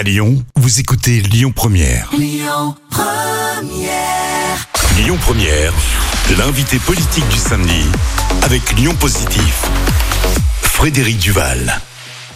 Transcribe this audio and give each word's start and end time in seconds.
À 0.00 0.02
Lyon, 0.02 0.42
vous 0.56 0.80
écoutez 0.80 1.20
Lyon 1.20 1.52
Première. 1.54 2.08
Lyon 2.16 2.74
Première. 2.88 4.66
Lyon 4.96 5.18
Première, 5.20 5.74
l'invité 6.38 6.78
politique 6.78 7.28
du 7.28 7.36
samedi 7.36 7.84
avec 8.42 8.72
Lyon 8.78 8.94
Positif. 8.98 9.68
Frédéric 10.62 11.18
Duval. 11.18 11.78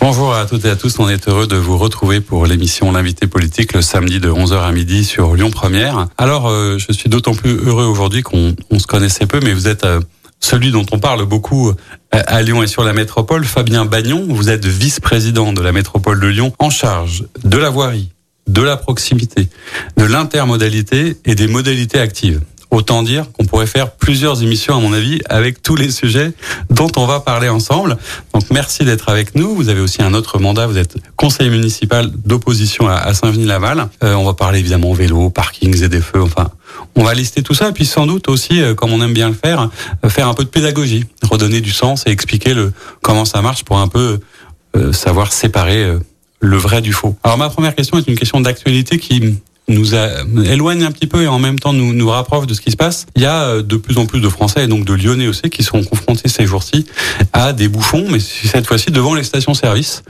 Bonjour 0.03 0.35
à 0.35 0.45
toutes 0.45 0.67
et 0.67 0.69
à 0.69 0.77
tous, 0.77 0.99
on 0.99 1.09
est 1.09 1.27
heureux 1.27 1.47
de 1.47 1.57
vous 1.57 1.79
retrouver 1.79 2.21
pour 2.21 2.45
l'émission 2.45 2.93
L'invité 2.93 3.27
politique 3.27 3.73
le 3.73 3.81
samedi 3.81 4.21
de 4.21 4.31
11h 4.31 4.61
à 4.61 4.71
midi 4.71 5.03
sur 5.03 5.35
Lyon 5.35 5.51
Première. 5.51 6.09
Alors, 6.19 6.49
euh, 6.49 6.77
je 6.77 6.93
suis 6.93 7.09
d'autant 7.09 7.35
plus 7.35 7.57
heureux 7.65 7.87
aujourd'hui 7.87 8.23
qu'on 8.23 8.55
on 8.69 8.79
se 8.79 8.87
connaissait 8.87 9.25
peu, 9.25 9.41
mais 9.43 9.55
vous 9.55 9.69
êtes 9.69 9.85
euh, 9.85 10.03
celui 10.45 10.71
dont 10.71 10.85
on 10.93 10.99
parle 10.99 11.25
beaucoup 11.25 11.71
euh, 11.71 11.75
à 12.11 12.43
Lyon 12.43 12.63
et 12.63 12.67
sur 12.67 12.85
la 12.85 12.93
métropole, 12.93 13.45
Fabien 13.45 13.87
Bagnon. 13.87 14.27
Vous 14.29 14.51
êtes 14.51 14.67
vice-président 14.67 15.53
de 15.53 15.63
la 15.63 15.73
métropole 15.73 16.21
de 16.21 16.27
Lyon 16.27 16.53
en 16.59 16.71
charge 16.71 17.25
de 17.45 17.57
la 17.57 17.71
voirie, 17.71 18.11
de 18.47 18.63
la 18.63 18.77
proximité, 18.77 19.49
de 19.97 20.05
l'intermodalité 20.05 21.17
et 21.25 21.35
des 21.35 21.47
modalités 21.47 21.99
actives. 21.99 22.43
Autant 22.75 23.05
dire 23.05 23.31
qu'on 23.31 23.45
pourrait 23.45 23.69
faire 23.69 23.93
plusieurs 23.93 24.43
émissions, 24.43 24.77
à 24.77 24.81
mon 24.81 24.93
avis, 24.93 25.21
avec 25.29 25.63
tous 25.63 25.77
les 25.77 25.93
sujets 25.93 26.33
dont 26.71 26.91
on 26.97 27.07
va 27.07 27.21
parler 27.21 27.49
ensemble. 27.49 27.97
Donc, 28.35 28.43
merci 28.51 28.85
d'être 28.85 29.09
avec 29.09 29.37
nous. 29.37 29.55
Vous 29.55 29.69
avez 29.69 29.81
aussi 29.81 30.03
un 30.03 30.13
autre 30.13 30.41
mandat. 30.41 30.67
Vous 30.67 30.77
êtes 30.77 30.97
conseiller 31.15 31.51
municipal 31.51 32.11
d'opposition 32.11 32.89
à 32.89 33.15
Saint-Genis-Laval. 33.15 33.87
Euh, 34.03 34.15
on 34.15 34.25
va 34.25 34.35
parler 34.35 34.59
évidemment 34.59 34.93
vélo, 34.93 35.31
parkings 35.31 35.85
et 35.85 35.89
des 35.89 36.01
feux. 36.01 36.21
Enfin, 36.21 36.51
on 36.97 37.05
va 37.05 37.15
lister 37.15 37.45
tout 37.45 37.55
ça. 37.55 37.69
Et 37.69 37.73
puis, 37.73 37.87
sans 37.87 38.09
doute 38.09 38.27
aussi, 38.27 38.61
euh, 38.61 38.75
comme 38.75 38.93
on 38.93 39.01
aime 39.03 39.15
bien 39.15 39.29
le 39.29 39.37
faire, 39.37 39.71
euh, 40.05 40.09
faire 40.09 40.27
un 40.27 40.35
peu 40.35 40.43
de 40.43 40.49
pédagogie, 40.49 41.05
redonner 41.23 41.61
du 41.61 41.71
sens 41.71 42.03
et 42.09 42.11
expliquer 42.11 42.55
le 42.55 42.73
comment 43.03 43.25
ça 43.25 43.41
marche 43.41 43.63
pour 43.63 43.79
un 43.79 43.87
peu 43.87 44.19
savoir 44.91 45.33
séparer 45.33 45.97
le 46.41 46.57
vrai 46.57 46.81
du 46.81 46.93
faux. 46.93 47.15
Alors, 47.23 47.39
ma 47.39 47.49
première 47.49 47.77
question 47.77 47.97
est 47.99 48.09
une 48.09 48.19
question 48.19 48.41
d'actualité 48.41 48.99
qui 48.99 49.37
nous 49.69 49.95
éloigne 49.95 50.85
un 50.85 50.93
petit 50.93 51.07
peu 51.07 51.23
et 51.23 51.29
en 51.29 51.39
même 51.39 51.59
temps 51.59 51.73
nous, 51.73 51.93
nous 51.93 52.09
rapproche 52.09 52.47
de 52.47 52.55
ce 52.55 52.61
qui 52.61 52.71
se 52.71 52.77
passe. 52.77 53.07
Il 53.17 53.23
y 53.23 53.27
a 53.27 53.45
euh, 53.45 53.63
de 53.63 53.77
plus 53.77 53.99
en 53.99 54.07
plus 54.07 54.21
de 54.21 54.29
Français 54.29 54.65
et 54.65 54.67
donc 54.67 54.85
de 54.85 54.93
Lyonnais 54.93 55.27
aussi 55.27 55.49
qui 55.51 55.63
sont 55.63 55.83
confrontés 55.83 56.29
ces 56.29 56.47
jours-ci 56.47 56.87
à 57.33 57.53
des 57.53 57.69
bouchons, 57.69 58.07
mais 58.11 58.21
cette 58.21 58.67
fois-ci 58.67 58.91
devant 58.91 59.15
les 59.15 59.25
stations-service 59.25 60.03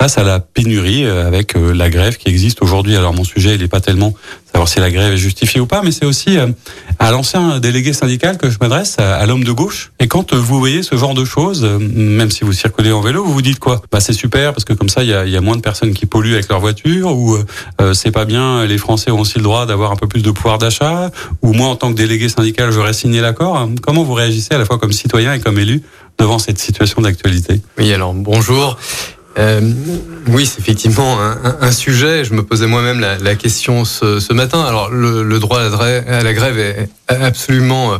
face 0.00 0.16
à 0.16 0.22
la 0.22 0.38
pénurie 0.38 1.04
euh, 1.04 1.26
avec 1.26 1.56
euh, 1.56 1.72
la 1.72 1.90
grève 1.90 2.16
qui 2.16 2.28
existe 2.28 2.62
aujourd'hui. 2.62 2.96
Alors 2.96 3.12
mon 3.12 3.24
sujet, 3.24 3.54
il 3.54 3.60
n'est 3.60 3.68
pas 3.68 3.80
tellement 3.80 4.14
savoir 4.52 4.68
si 4.68 4.78
la 4.78 4.90
grève 4.90 5.12
est 5.12 5.18
justifiée 5.18 5.60
ou 5.60 5.66
pas, 5.66 5.82
mais 5.82 5.90
c'est 5.90 6.04
aussi 6.04 6.38
euh, 6.38 6.46
à 6.98 7.10
l'ancien 7.10 7.58
délégué 7.58 7.92
syndical 7.92 8.38
que 8.38 8.48
je 8.48 8.58
m'adresse, 8.60 8.96
à 8.98 9.24
l'homme 9.26 9.44
de 9.44 9.52
gauche. 9.52 9.92
Et 9.98 10.06
quand 10.06 10.34
vous 10.34 10.58
voyez 10.58 10.82
ce 10.82 10.96
genre 10.96 11.14
de 11.14 11.24
choses, 11.24 11.64
même 11.64 12.30
si 12.30 12.44
vous 12.44 12.52
circulez 12.52 12.92
en 12.92 13.00
vélo, 13.00 13.24
vous 13.24 13.32
vous 13.32 13.42
dites 13.42 13.58
quoi? 13.58 13.82
Bah 13.90 14.00
c'est 14.00 14.12
super 14.12 14.52
parce 14.52 14.64
que 14.64 14.72
comme 14.72 14.88
ça, 14.88 15.02
il 15.02 15.10
y 15.10 15.14
a, 15.14 15.26
y 15.26 15.36
a, 15.36 15.40
moins 15.40 15.56
de 15.56 15.60
personnes 15.60 15.92
qui 15.92 16.06
polluent 16.06 16.34
avec 16.34 16.48
leur 16.48 16.60
voiture, 16.60 17.14
ou 17.14 17.38
c'est 17.92 18.10
pas 18.10 18.24
bien, 18.24 18.64
les 18.66 18.78
Français 18.78 19.10
ont 19.10 19.20
aussi 19.20 19.38
le 19.38 19.44
droit 19.44 19.66
d'avoir 19.66 19.92
un 19.92 19.96
peu 19.96 20.06
plus 20.06 20.22
de 20.22 20.30
pouvoir 20.30 20.58
d'achat, 20.58 21.10
ou 21.42 21.52
moi 21.52 21.68
en 21.68 21.76
tant 21.76 21.90
que 21.90 21.96
délégué 21.96 22.28
syndical, 22.28 22.72
j'aurais 22.72 22.92
signé 22.92 23.20
l'accord. 23.20 23.68
Comment 23.82 24.02
vous 24.02 24.14
réagissez 24.14 24.54
à 24.54 24.58
la 24.58 24.64
fois 24.64 24.78
comme 24.78 24.92
citoyen 24.92 25.34
et 25.34 25.40
comme 25.40 25.58
élu 25.58 25.82
devant 26.18 26.38
cette 26.38 26.58
situation 26.58 27.02
d'actualité? 27.02 27.60
Oui, 27.78 27.92
alors 27.92 28.14
bonjour. 28.14 28.76
Euh, 29.38 29.60
oui, 30.28 30.46
c'est 30.46 30.58
effectivement 30.58 31.18
un, 31.20 31.72
sujet. 31.72 32.24
Je 32.24 32.34
me 32.34 32.42
posais 32.42 32.66
moi-même 32.66 33.00
la, 33.00 33.34
question 33.36 33.84
ce, 33.84 34.32
matin. 34.32 34.62
Alors, 34.62 34.90
le, 34.90 35.38
droit 35.38 35.60
à 35.60 36.22
la, 36.22 36.32
grève 36.34 36.58
est 36.58 36.88
absolument 37.08 37.94
euh, 37.94 37.98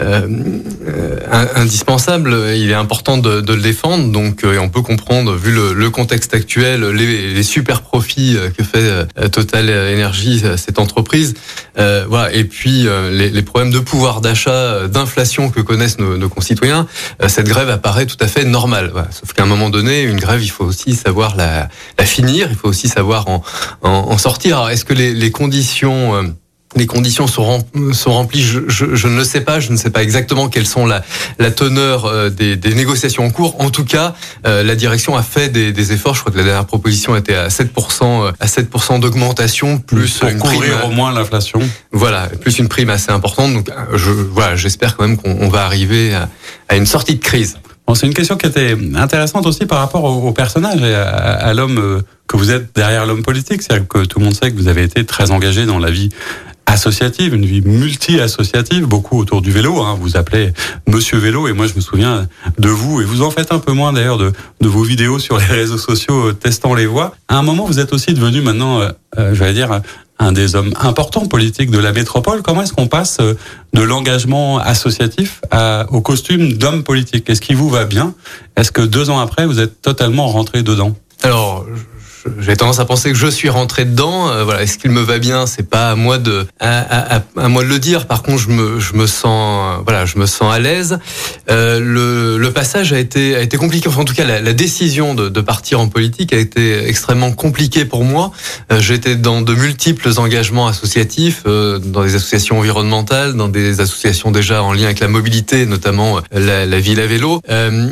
euh 0.00 1.16
indispensable. 1.54 2.36
Il 2.54 2.70
est 2.70 2.74
important 2.74 3.18
de, 3.18 3.40
le 3.40 3.62
défendre. 3.62 4.10
Donc, 4.10 4.44
on 4.44 4.68
peut 4.68 4.82
comprendre, 4.82 5.34
vu 5.34 5.52
le, 5.52 5.90
contexte 5.90 6.34
actuel, 6.34 6.84
les, 6.90 7.42
super 7.42 7.82
profits 7.82 8.36
que 8.56 8.64
fait 8.64 9.06
Total 9.30 9.70
Energy, 9.70 10.42
cette 10.56 10.78
entreprise. 10.78 11.34
Et 11.78 12.44
puis, 12.44 12.86
les, 13.10 13.42
problèmes 13.42 13.72
de 13.72 13.78
pouvoir 13.78 14.20
d'achat, 14.20 14.88
d'inflation 14.88 15.50
que 15.50 15.60
connaissent 15.60 15.98
nos, 15.98 16.28
concitoyens. 16.28 16.86
cette 17.28 17.48
grève 17.48 17.70
apparaît 17.70 18.06
tout 18.06 18.18
à 18.20 18.26
fait 18.26 18.44
normale. 18.44 18.92
Sauf 19.12 19.32
qu'à 19.32 19.44
un 19.44 19.46
moment 19.46 19.70
donné, 19.70 20.02
une 20.02 20.20
grève, 20.20 20.42
il 20.42 20.50
faut 20.50 20.64
aussi 20.64 20.79
savoir 20.94 21.36
la, 21.36 21.68
finir, 22.04 22.48
il 22.50 22.56
faut 22.56 22.68
aussi 22.68 22.88
savoir 22.88 23.28
en, 23.28 23.42
en, 23.82 24.18
sortir. 24.18 24.68
Est-ce 24.68 24.84
que 24.84 24.94
les, 24.94 25.14
les 25.14 25.30
conditions 25.30 26.14
euh, 26.14 26.22
les 26.76 26.86
conditions 26.86 27.26
sont, 27.26 27.64
sont 27.92 28.12
remplies, 28.12 28.42
je, 28.42 28.60
je, 28.68 29.08
ne 29.08 29.16
le 29.16 29.24
sais 29.24 29.40
pas, 29.40 29.58
je 29.58 29.72
ne 29.72 29.76
sais 29.76 29.90
pas 29.90 30.04
exactement 30.04 30.48
quelles 30.48 30.68
sont 30.68 30.86
la, 30.86 31.02
la 31.40 31.50
teneur 31.50 32.04
euh, 32.04 32.30
des, 32.30 32.54
des, 32.56 32.74
négociations 32.74 33.24
en 33.24 33.30
cours. 33.30 33.60
En 33.60 33.70
tout 33.70 33.84
cas, 33.84 34.14
euh, 34.46 34.62
la 34.62 34.76
direction 34.76 35.16
a 35.16 35.22
fait 35.22 35.48
des, 35.48 35.72
des, 35.72 35.92
efforts. 35.92 36.14
Je 36.14 36.20
crois 36.20 36.32
que 36.32 36.38
la 36.38 36.44
dernière 36.44 36.66
proposition 36.66 37.16
était 37.16 37.34
à 37.34 37.48
7%, 37.48 38.32
à 38.38 38.46
7% 38.46 39.00
d'augmentation, 39.00 39.78
plus 39.78 40.18
Pour 40.18 40.28
une 40.28 40.38
couvrir 40.38 40.78
prime, 40.78 40.90
au 40.90 40.94
moins 40.94 41.12
l'inflation. 41.12 41.60
Voilà, 41.90 42.28
plus 42.40 42.60
une 42.60 42.68
prime 42.68 42.90
assez 42.90 43.10
importante. 43.10 43.52
Donc, 43.52 43.68
je, 43.94 44.10
voilà, 44.12 44.54
j'espère 44.54 44.96
quand 44.96 45.08
même 45.08 45.16
qu'on 45.16 45.48
va 45.48 45.64
arriver 45.64 46.14
à, 46.14 46.28
à 46.68 46.76
une 46.76 46.86
sortie 46.86 47.16
de 47.16 47.20
crise. 47.20 47.56
Bon, 47.90 47.96
c'est 47.96 48.06
une 48.06 48.14
question 48.14 48.36
qui 48.36 48.46
était 48.46 48.76
intéressante 48.94 49.46
aussi 49.46 49.66
par 49.66 49.78
rapport 49.78 50.04
au, 50.04 50.32
personnage 50.32 50.80
et 50.80 50.94
à, 50.94 51.52
l'homme 51.54 51.78
euh, 51.78 52.00
que 52.28 52.36
vous 52.36 52.52
êtes 52.52 52.72
derrière 52.72 53.04
l'homme 53.04 53.24
politique. 53.24 53.62
C'est-à-dire 53.62 53.88
que 53.88 54.04
tout 54.04 54.20
le 54.20 54.26
monde 54.26 54.34
sait 54.36 54.52
que 54.52 54.56
vous 54.56 54.68
avez 54.68 54.84
été 54.84 55.04
très 55.04 55.32
engagé 55.32 55.66
dans 55.66 55.80
la 55.80 55.90
vie 55.90 56.08
associative, 56.66 57.34
une 57.34 57.44
vie 57.44 57.62
multi-associative, 57.62 58.86
beaucoup 58.86 59.18
autour 59.18 59.42
du 59.42 59.50
vélo. 59.50 59.80
Hein. 59.80 59.98
Vous 60.00 60.16
appelez 60.16 60.52
Monsieur 60.86 61.18
Vélo 61.18 61.48
et 61.48 61.52
moi 61.52 61.66
je 61.66 61.74
me 61.74 61.80
souviens 61.80 62.28
de 62.58 62.68
vous 62.68 63.00
et 63.00 63.04
vous 63.04 63.22
en 63.22 63.32
faites 63.32 63.50
un 63.50 63.58
peu 63.58 63.72
moins 63.72 63.92
d'ailleurs 63.92 64.18
de, 64.18 64.32
vos 64.60 64.84
vidéos 64.84 65.18
sur 65.18 65.38
les 65.38 65.44
réseaux 65.46 65.76
sociaux 65.76 66.28
euh, 66.28 66.32
testant 66.32 66.74
les 66.74 66.86
voix. 66.86 67.16
À 67.26 67.38
un 67.38 67.42
moment, 67.42 67.64
vous 67.64 67.80
êtes 67.80 67.92
aussi 67.92 68.14
devenu 68.14 68.40
maintenant, 68.40 68.82
euh, 68.82 68.90
euh 69.18 69.34
je 69.34 69.42
vais 69.42 69.52
dire, 69.52 69.80
un 70.20 70.32
des 70.32 70.54
hommes 70.54 70.72
importants 70.80 71.26
politiques 71.26 71.70
de 71.70 71.78
la 71.78 71.92
métropole. 71.92 72.42
Comment 72.42 72.62
est-ce 72.62 72.72
qu'on 72.72 72.86
passe 72.86 73.18
euh, 73.20 73.34
de 73.72 73.82
l'engagement 73.82 74.58
associatif 74.58 75.40
au 75.90 76.00
costume 76.00 76.52
d'homme 76.52 76.84
politique? 76.84 77.28
Est-ce 77.28 77.40
qui 77.40 77.54
vous 77.54 77.68
va 77.68 77.84
bien? 77.84 78.14
Est-ce 78.56 78.70
que 78.70 78.82
deux 78.82 79.10
ans 79.10 79.18
après, 79.18 79.46
vous 79.46 79.58
êtes 79.58 79.80
totalement 79.80 80.28
rentré 80.28 80.62
dedans? 80.62 80.94
Alors, 81.22 81.66
j'ai 82.38 82.56
tendance 82.56 82.80
à 82.80 82.84
penser 82.84 83.10
que 83.10 83.16
je 83.18 83.26
suis 83.26 83.48
rentré 83.48 83.84
dedans. 83.84 84.30
Euh, 84.30 84.44
voilà, 84.44 84.62
est-ce 84.62 84.78
qu'il 84.78 84.90
me 84.90 85.00
va 85.00 85.18
bien? 85.18 85.46
C'est 85.46 85.68
pas 85.68 85.90
à 85.90 85.94
moi 85.94 86.18
de 86.18 86.46
à, 86.60 87.16
à, 87.16 87.22
à, 87.36 87.48
moi 87.48 87.62
de 87.62 87.68
le 87.68 87.78
dire. 87.78 88.06
Par 88.06 88.22
contre, 88.22 88.38
je 88.42 88.48
me 88.48 88.80
je 88.80 88.94
me 88.94 89.06
sens 89.06 89.80
voilà, 89.84 90.06
je 90.06 90.18
me 90.18 90.26
sens 90.26 90.52
à 90.52 90.58
l'aise. 90.58 90.98
Euh, 91.50 91.80
le, 91.80 92.38
le 92.38 92.50
passage 92.52 92.92
a 92.92 92.98
été 92.98 93.36
a 93.36 93.40
été 93.40 93.56
compliqué. 93.56 93.88
Enfin, 93.88 94.02
en 94.02 94.04
tout 94.04 94.14
cas, 94.14 94.24
la, 94.24 94.40
la 94.40 94.52
décision 94.52 95.14
de, 95.14 95.28
de, 95.28 95.40
partir 95.40 95.80
en 95.80 95.88
politique 95.88 96.32
a 96.32 96.36
été 96.38 96.86
extrêmement 96.88 97.32
compliquée 97.32 97.84
pour 97.84 98.04
moi. 98.04 98.32
Euh, 98.72 98.80
J'étais 98.80 99.16
dans 99.16 99.40
de 99.42 99.54
multiples 99.54 100.10
engagements 100.18 100.66
associatifs, 100.66 101.42
euh, 101.46 101.78
dans 101.78 102.02
des 102.02 102.14
associations 102.14 102.58
environnementales, 102.58 103.34
dans 103.34 103.48
des 103.48 103.80
associations 103.80 104.30
déjà 104.30 104.62
en 104.62 104.72
lien 104.72 104.84
avec 104.84 105.00
la 105.00 105.08
mobilité, 105.08 105.66
notamment 105.66 106.18
euh, 106.18 106.20
la, 106.32 106.66
la 106.66 106.80
ville 106.80 107.00
à 107.00 107.06
vélo. 107.06 107.40
Euh, 107.50 107.88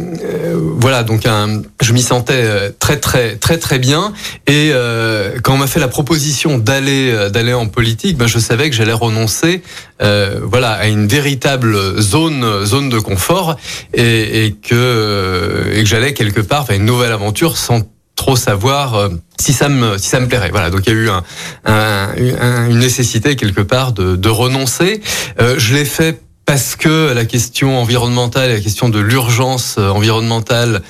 voilà, 0.78 1.02
donc 1.02 1.26
un, 1.26 1.62
je 1.80 1.92
m'y 1.92 2.02
sentais 2.02 2.72
très 2.78 2.98
très 2.98 3.36
très 3.36 3.58
très 3.58 3.78
bien. 3.78 4.12
Et 4.46 4.70
euh, 4.72 5.38
quand 5.42 5.54
on 5.54 5.58
m'a 5.58 5.66
fait 5.66 5.80
la 5.80 5.88
proposition 5.88 6.58
d'aller 6.58 7.10
euh, 7.10 7.30
d'aller 7.30 7.52
en 7.52 7.66
politique, 7.66 8.16
ben 8.16 8.26
je 8.26 8.38
savais 8.38 8.70
que 8.70 8.76
j'allais 8.76 8.92
renoncer, 8.92 9.62
euh, 10.02 10.40
voilà, 10.42 10.72
à 10.72 10.86
une 10.86 11.06
véritable 11.06 12.00
zone 12.00 12.64
zone 12.64 12.88
de 12.88 12.98
confort 12.98 13.56
et, 13.94 14.44
et 14.44 14.52
que 14.52 14.74
euh, 14.74 15.74
et 15.74 15.82
que 15.82 15.88
j'allais 15.88 16.14
quelque 16.14 16.40
part 16.40 16.64
vers 16.64 16.76
une 16.76 16.84
nouvelle 16.86 17.12
aventure 17.12 17.56
sans 17.56 17.82
trop 18.16 18.36
savoir 18.36 18.94
euh, 18.94 19.08
si 19.38 19.52
ça 19.52 19.68
me 19.68 19.98
si 19.98 20.08
ça 20.08 20.20
me 20.20 20.26
plairait. 20.28 20.50
Voilà, 20.50 20.70
donc 20.70 20.82
il 20.86 20.92
y 20.92 20.96
a 20.96 20.98
eu 20.98 21.08
un, 21.08 21.22
un, 21.64 22.68
une 22.68 22.78
nécessité 22.78 23.36
quelque 23.36 23.60
part 23.60 23.92
de, 23.92 24.16
de 24.16 24.28
renoncer. 24.28 25.00
je 25.38 25.74
l'ai 25.74 25.84
fait 25.84 26.20
parce 26.48 26.76
que 26.76 27.12
la 27.12 27.26
question 27.26 27.78
environnementale, 27.78 28.50
la 28.50 28.58
question 28.58 28.88
de 28.88 28.98
l'urgence 28.98 29.76
euh, 29.76 29.90
environnementale 29.90 30.80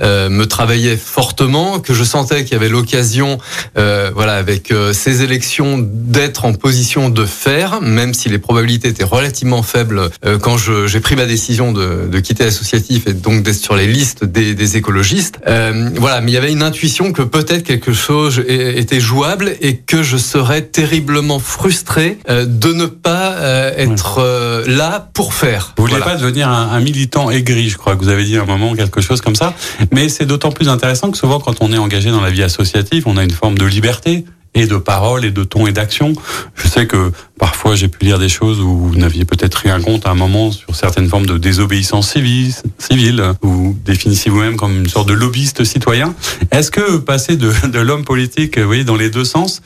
euh, 0.00 0.28
me 0.28 0.46
travaillait 0.46 0.96
fortement, 0.96 1.80
que 1.80 1.92
je 1.92 2.04
sentais 2.04 2.44
qu'il 2.44 2.52
y 2.52 2.54
avait 2.54 2.68
l'occasion, 2.68 3.38
euh, 3.76 4.12
voilà, 4.14 4.34
avec 4.34 4.70
euh, 4.70 4.92
ces 4.92 5.24
élections, 5.24 5.84
d'être 5.84 6.44
en 6.44 6.52
position 6.52 7.10
de 7.10 7.24
faire, 7.24 7.80
même 7.80 8.14
si 8.14 8.28
les 8.28 8.38
probabilités 8.38 8.86
étaient 8.86 9.02
relativement 9.02 9.64
faibles 9.64 10.08
euh, 10.24 10.38
quand 10.38 10.56
j'ai 10.56 11.00
pris 11.00 11.16
ma 11.16 11.26
décision 11.26 11.72
de, 11.72 12.06
de 12.08 12.20
quitter 12.20 12.44
l'associatif 12.44 13.08
et 13.08 13.12
donc 13.12 13.42
d'être 13.42 13.60
sur 13.60 13.74
les 13.74 13.88
listes 13.88 14.24
des, 14.24 14.54
des 14.54 14.76
écologistes. 14.76 15.40
Euh, 15.48 15.90
voilà, 15.96 16.20
mais 16.20 16.30
il 16.30 16.34
y 16.34 16.38
avait 16.38 16.52
une 16.52 16.62
intuition 16.62 17.12
que 17.12 17.22
peut-être 17.22 17.64
quelque 17.64 17.92
chose 17.92 18.40
était 18.46 19.00
jouable 19.00 19.56
et 19.62 19.78
que 19.78 20.04
je 20.04 20.16
serais 20.16 20.62
terriblement 20.62 21.40
frustré 21.40 22.18
de 22.28 22.72
ne 22.72 22.86
pas 22.86 23.34
être 23.76 24.64
là 24.68 25.07
pour 25.14 25.34
faire. 25.34 25.74
Vous 25.76 25.86
vouliez 25.86 26.00
pas 26.00 26.16
devenir 26.16 26.48
un, 26.48 26.70
un, 26.70 26.80
militant 26.80 27.30
aigri, 27.30 27.68
je 27.68 27.76
crois 27.76 27.96
que 27.96 28.02
vous 28.02 28.08
avez 28.08 28.24
dit 28.24 28.36
à 28.36 28.42
un 28.42 28.46
moment 28.46 28.74
quelque 28.74 29.00
chose 29.00 29.20
comme 29.20 29.34
ça. 29.34 29.54
Mais 29.92 30.08
c'est 30.08 30.26
d'autant 30.26 30.52
plus 30.52 30.68
intéressant 30.68 31.10
que 31.10 31.18
souvent 31.18 31.40
quand 31.40 31.56
on 31.60 31.72
est 31.72 31.78
engagé 31.78 32.10
dans 32.10 32.20
la 32.20 32.30
vie 32.30 32.42
associative, 32.42 33.04
on 33.06 33.16
a 33.16 33.24
une 33.24 33.30
forme 33.30 33.58
de 33.58 33.64
liberté 33.64 34.24
et 34.54 34.66
de 34.66 34.76
parole 34.76 35.24
et 35.24 35.30
de 35.30 35.44
ton 35.44 35.66
et 35.66 35.72
d'action. 35.72 36.12
Je 36.54 36.68
sais 36.68 36.86
que 36.86 37.12
parfois 37.38 37.74
j'ai 37.74 37.88
pu 37.88 38.04
lire 38.04 38.18
des 38.18 38.28
choses 38.28 38.60
où 38.60 38.76
vous 38.76 38.96
n'aviez 38.96 39.24
peut-être 39.24 39.56
rien 39.56 39.80
compte 39.80 40.06
à 40.06 40.10
un 40.10 40.14
moment 40.14 40.50
sur 40.50 40.74
certaines 40.74 41.08
formes 41.08 41.26
de 41.26 41.38
désobéissance 41.38 42.12
civile, 42.12 42.54
civile 42.78 43.32
vous 43.42 43.76
définissez 43.84 44.30
vous-même 44.30 44.56
comme 44.56 44.76
une 44.76 44.88
sorte 44.88 45.08
de 45.08 45.14
lobbyiste 45.14 45.64
citoyen. 45.64 46.14
Est-ce 46.50 46.70
que 46.70 46.96
passer 46.98 47.36
de, 47.36 47.52
de 47.66 47.78
l'homme 47.78 48.04
politique, 48.04 48.58
vous 48.58 48.66
voyez, 48.66 48.84
dans 48.84 48.96
les 48.96 49.10
deux 49.10 49.24
sens, 49.24 49.62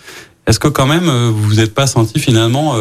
est-ce 0.46 0.58
que 0.58 0.68
quand 0.68 0.86
même 0.86 1.04
vous 1.04 1.42
vous 1.42 1.60
êtes 1.60 1.74
pas 1.74 1.86
senti 1.86 2.18
finalement 2.18 2.74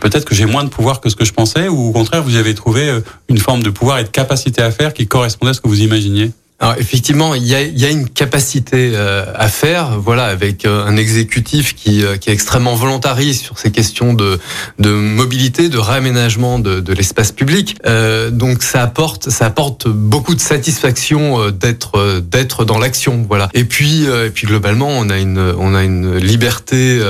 peut-être 0.00 0.24
que 0.24 0.34
j'ai 0.34 0.46
moins 0.46 0.64
de 0.64 0.68
pouvoir 0.68 1.00
que 1.00 1.08
ce 1.08 1.16
que 1.16 1.24
je 1.24 1.32
pensais, 1.32 1.68
ou 1.68 1.88
au 1.88 1.92
contraire, 1.92 2.22
vous 2.22 2.36
avez 2.36 2.54
trouvé 2.54 2.88
euh, 2.88 3.00
une 3.28 3.38
forme 3.38 3.62
de 3.62 3.70
pouvoir 3.70 3.98
et 3.98 4.04
de 4.04 4.08
capacité 4.08 4.62
à 4.62 4.70
faire 4.70 4.92
qui 4.92 5.06
correspondait 5.06 5.50
à 5.50 5.54
ce 5.54 5.60
que 5.60 5.68
vous 5.68 5.80
imaginiez 5.80 6.32
alors 6.60 6.74
effectivement, 6.76 7.36
il 7.36 7.46
y 7.46 7.54
a, 7.54 7.62
y 7.62 7.84
a 7.84 7.90
une 7.90 8.08
capacité 8.08 8.90
euh, 8.94 9.24
à 9.36 9.46
faire, 9.46 10.00
voilà, 10.00 10.24
avec 10.24 10.64
euh, 10.64 10.84
un 10.84 10.96
exécutif 10.96 11.76
qui, 11.76 12.02
qui 12.20 12.30
est 12.30 12.32
extrêmement 12.32 12.74
volontariste 12.74 13.44
sur 13.44 13.60
ces 13.60 13.70
questions 13.70 14.12
de, 14.12 14.40
de 14.80 14.90
mobilité, 14.90 15.68
de 15.68 15.78
réaménagement 15.78 16.58
de, 16.58 16.80
de 16.80 16.92
l'espace 16.92 17.30
public. 17.30 17.76
Euh, 17.86 18.30
donc 18.30 18.64
ça 18.64 18.82
apporte, 18.82 19.30
ça 19.30 19.46
apporte 19.46 19.86
beaucoup 19.86 20.34
de 20.34 20.40
satisfaction 20.40 21.48
d'être 21.50 22.20
d'être 22.20 22.64
dans 22.64 22.78
l'action, 22.78 23.24
voilà. 23.28 23.48
Et 23.54 23.64
puis 23.64 24.06
et 24.06 24.30
puis 24.30 24.48
globalement, 24.48 24.88
on 24.88 25.10
a 25.10 25.18
une 25.18 25.38
on 25.38 25.76
a 25.76 25.84
une 25.84 26.16
liberté 26.16 27.00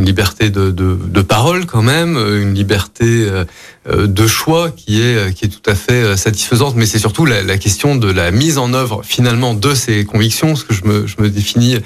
une 0.00 0.06
liberté 0.06 0.48
de, 0.48 0.70
de, 0.70 1.20
parole 1.20 1.66
quand 1.66 1.82
même, 1.82 2.16
une 2.16 2.54
liberté 2.54 3.04
euh, 3.04 3.44
euh, 3.88 4.06
de 4.06 4.26
choix 4.26 4.70
qui 4.70 5.02
est 5.02 5.16
euh, 5.16 5.30
qui 5.30 5.44
est 5.44 5.48
tout 5.48 5.70
à 5.70 5.74
fait 5.74 6.16
satisfaisante. 6.16 6.74
Mais 6.74 6.86
c'est 6.86 6.98
surtout 6.98 7.26
la, 7.26 7.58
question 7.58 7.96
de 7.96 8.10
la 8.10 8.30
mise 8.30 8.56
en 8.56 8.72
œuvre 8.72 9.02
finalement 9.04 9.52
de 9.52 9.74
ces 9.74 10.06
convictions, 10.06 10.56
ce 10.56 10.64
que 10.64 10.72
je 10.72 10.84
me, 10.84 11.06
je 11.06 11.16
me 11.20 11.28
définis 11.28 11.76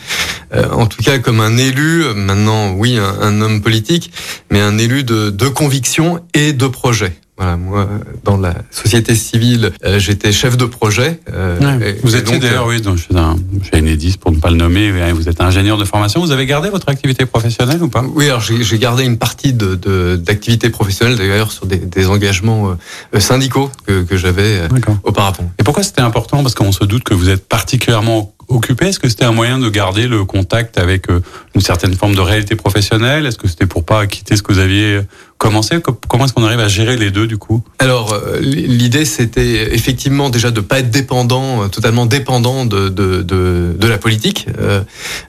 en 0.52 0.86
tout 0.86 1.02
cas 1.02 1.18
comme 1.18 1.40
un 1.40 1.56
élu. 1.56 2.04
Maintenant, 2.14 2.72
oui, 2.72 2.98
un, 2.98 3.40
homme 3.40 3.60
politique, 3.60 4.12
mais 4.50 4.60
un 4.60 4.78
élu 4.78 5.02
de, 5.02 5.30
de 5.30 5.48
conviction 5.48 6.20
et 6.34 6.52
de 6.52 6.66
projet. 6.68 7.18
Voilà, 7.36 7.56
moi, 7.56 7.88
dans 8.22 8.36
la 8.36 8.54
société 8.70 9.16
civile, 9.16 9.72
euh, 9.84 9.98
j'étais 9.98 10.30
chef 10.30 10.56
de 10.56 10.66
projet. 10.66 11.18
Euh, 11.32 11.92
vous 12.04 12.14
êtes 12.14 12.30
d'ailleurs, 12.30 12.66
euh, 12.66 12.68
oui, 12.68 12.80
donc, 12.80 12.98
chez 12.98 13.76
Enedis, 13.76 14.18
pour 14.18 14.30
ne 14.30 14.38
pas 14.38 14.50
le 14.50 14.56
nommer, 14.56 14.92
vous 15.12 15.28
êtes 15.28 15.40
ingénieur 15.40 15.76
de 15.76 15.84
formation. 15.84 16.20
Vous 16.20 16.30
avez 16.30 16.46
gardé 16.46 16.70
votre 16.70 16.88
activité 16.88 17.26
professionnelle 17.26 17.82
ou 17.82 17.88
pas? 17.88 18.04
Oui, 18.14 18.26
alors 18.26 18.40
j'ai 18.40 18.78
gardé 18.78 19.04
une 19.04 19.18
partie 19.18 19.52
de 19.52 19.74
d'activité 20.14 20.70
professionnelle, 20.70 21.16
d'ailleurs, 21.16 21.50
sur 21.50 21.66
des, 21.66 21.78
des 21.78 22.06
engagements 22.06 22.76
syndicaux 23.18 23.70
que, 23.84 24.02
que 24.02 24.16
j'avais 24.16 24.60
auparavant. 25.02 25.50
Et 25.58 25.64
pourquoi 25.64 25.82
c'était 25.82 26.02
important? 26.02 26.42
Parce 26.42 26.54
qu'on 26.54 26.70
se 26.70 26.84
doute 26.84 27.02
que 27.02 27.14
vous 27.14 27.30
êtes 27.30 27.48
particulièrement 27.48 28.32
occupé 28.46 28.88
Est-ce 28.88 29.00
que 29.00 29.08
c'était 29.08 29.24
un 29.24 29.32
moyen 29.32 29.58
de 29.58 29.68
garder 29.70 30.06
le 30.06 30.24
contact 30.24 30.78
avec 30.78 31.06
une 31.54 31.60
certaine 31.60 31.94
forme 31.94 32.14
de 32.14 32.20
réalité 32.20 32.54
professionnelle? 32.54 33.26
Est-ce 33.26 33.38
que 33.38 33.48
c'était 33.48 33.66
pour 33.66 33.84
pas 33.84 34.06
quitter 34.06 34.36
ce 34.36 34.42
que 34.42 34.52
vous 34.52 34.60
aviez 34.60 35.00
Comment 35.38 35.60
est-ce 35.60 36.32
qu'on 36.32 36.44
arrive 36.44 36.60
à 36.60 36.68
gérer 36.68 36.96
les 36.96 37.10
deux 37.10 37.26
du 37.26 37.36
coup? 37.36 37.62
Alors 37.78 38.14
euh, 38.14 38.38
l'idée 38.40 39.04
c'était 39.04 39.74
effectivement 39.74 40.30
déjà 40.30 40.50
de 40.50 40.60
pas 40.60 40.78
être 40.78 40.90
dépendant, 40.90 41.64
euh, 41.64 41.68
totalement 41.68 42.06
dépendant 42.06 42.64
de 42.64 42.88
de, 42.88 43.22
de, 43.22 43.86
la 43.86 43.98
politique. 43.98 44.46
Euh, 44.58 44.80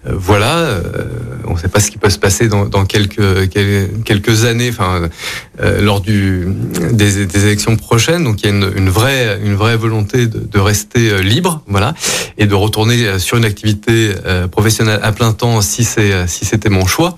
voilà, 0.05 0.79
on 1.45 1.53
ne 1.53 1.59
sait 1.59 1.67
pas 1.67 1.79
ce 1.79 1.91
qui 1.91 1.97
peut 1.97 2.09
se 2.09 2.17
passer 2.17 2.47
dans, 2.47 2.85
quelques 2.85 3.49
quelques 4.05 4.45
années, 4.45 4.69
enfin 4.69 5.09
lors 5.81 5.99
du 6.01 6.47
des, 6.93 7.45
élections 7.45 7.75
prochaines. 7.75 8.23
Donc 8.23 8.41
il 8.41 8.45
y 8.45 8.53
a 8.53 8.55
une, 8.55 8.89
vraie 8.89 9.39
une 9.43 9.55
vraie 9.55 9.75
volonté 9.75 10.27
de, 10.27 10.39
de, 10.39 10.59
rester 10.59 11.21
libre, 11.21 11.61
voilà, 11.67 11.93
et 12.37 12.45
de 12.45 12.55
retourner 12.55 13.19
sur 13.19 13.37
une 13.37 13.45
activité 13.45 14.11
professionnelle 14.51 14.99
à 15.03 15.11
plein 15.11 15.33
temps 15.33 15.61
si 15.61 15.83
si 15.83 16.45
c'était 16.45 16.69
mon 16.69 16.85
choix. 16.85 17.17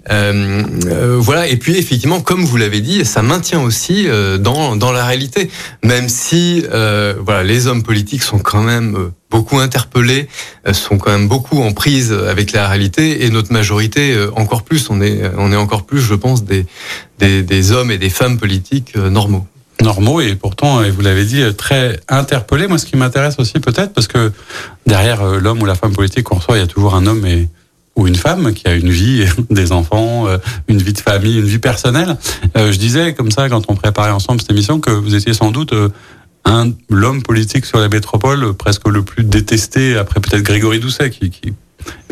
voilà, 1.20 1.48
et 1.48 1.58
puis 1.58 1.78
effectivement 1.78 2.22
comme 2.22 2.44
vous 2.44 2.58
l'avez 2.58 2.77
dit, 2.82 3.06
ça 3.06 3.22
maintient 3.22 3.62
aussi 3.62 4.08
euh, 4.08 4.38
dans, 4.38 4.76
dans 4.76 4.92
la 4.92 5.06
réalité. 5.06 5.50
Même 5.84 6.10
si 6.10 6.64
euh, 6.72 7.16
voilà, 7.24 7.44
les 7.44 7.68
hommes 7.68 7.84
politiques 7.84 8.24
sont 8.24 8.40
quand 8.40 8.62
même 8.62 8.96
euh, 8.96 9.14
beaucoup 9.30 9.60
interpellés, 9.60 10.28
sont 10.72 10.98
quand 10.98 11.12
même 11.12 11.28
beaucoup 11.28 11.62
en 11.62 11.74
prise 11.74 12.14
avec 12.14 12.54
la 12.54 12.68
réalité, 12.68 13.26
et 13.26 13.30
notre 13.30 13.52
majorité 13.52 14.16
encore 14.36 14.64
plus. 14.64 14.90
On 14.90 15.02
est, 15.02 15.22
on 15.38 15.52
est 15.52 15.58
encore 15.58 15.86
plus, 15.86 16.00
je 16.00 16.16
pense, 16.16 16.46
des, 16.46 16.66
des, 17.20 17.44
des 17.44 17.72
hommes 17.74 17.92
et 17.92 17.98
des 17.98 18.10
femmes 18.10 18.38
politiques 18.38 18.96
normaux 18.96 19.46
normaux 19.84 20.22
et 20.22 20.34
pourtant, 20.36 20.84
et 20.84 20.90
vous 20.90 21.02
l'avez 21.02 21.24
dit, 21.24 21.44
très 21.56 22.00
interpellés. 22.08 22.68
Moi, 22.68 22.80
ce 22.80 22.86
qui 22.86 22.98
m'intéresse 22.98 23.36
aussi 23.38 23.60
peut-être, 23.60 23.94
parce 23.94 24.08
que 24.08 24.32
derrière 24.88 25.24
l'homme 25.24 25.62
ou 25.62 25.66
la 25.66 25.76
femme 25.76 25.94
politique 25.94 26.24
qu'on 26.24 26.38
reçoit, 26.38 26.58
il 26.58 26.62
y 26.62 26.64
a 26.64 26.68
toujours 26.68 26.96
un 26.96 27.06
homme 27.06 27.26
et 27.28 27.48
ou 27.98 28.08
une 28.08 28.16
femme 28.16 28.54
qui 28.54 28.68
a 28.68 28.76
une 28.76 28.90
vie, 28.90 29.26
des 29.50 29.74
enfants, 29.74 30.28
euh, 30.28 30.38
une 30.70 30.78
vie 30.78 30.94
de 30.94 31.00
famille, 31.00 31.38
une 31.40 31.46
vie 31.46 31.60
personnelle. 31.60 32.16
Euh, 32.56 32.72
je 32.72 32.78
disais 32.78 33.14
comme 33.14 33.32
ça 33.32 33.50
quand 33.50 33.64
on 33.68 33.76
préparait 33.76 34.12
ensemble 34.12 34.40
cette 34.40 34.52
émission 34.52 34.80
que 34.80 34.92
vous 34.92 35.16
étiez 35.16 35.34
sans 35.34 35.52
doute 35.52 35.74
euh, 35.74 35.90
l'homme 36.90 37.24
politique 37.24 37.66
sur 37.66 37.80
la 37.80 37.90
métropole 37.90 38.54
presque 38.54 38.88
le 38.88 39.02
plus 39.02 39.26
détesté 39.26 39.98
après 39.98 40.22
peut-être 40.22 40.44
Grégory 40.44 40.80
Doucet 40.80 41.10
qui, 41.10 41.30
qui 41.30 41.54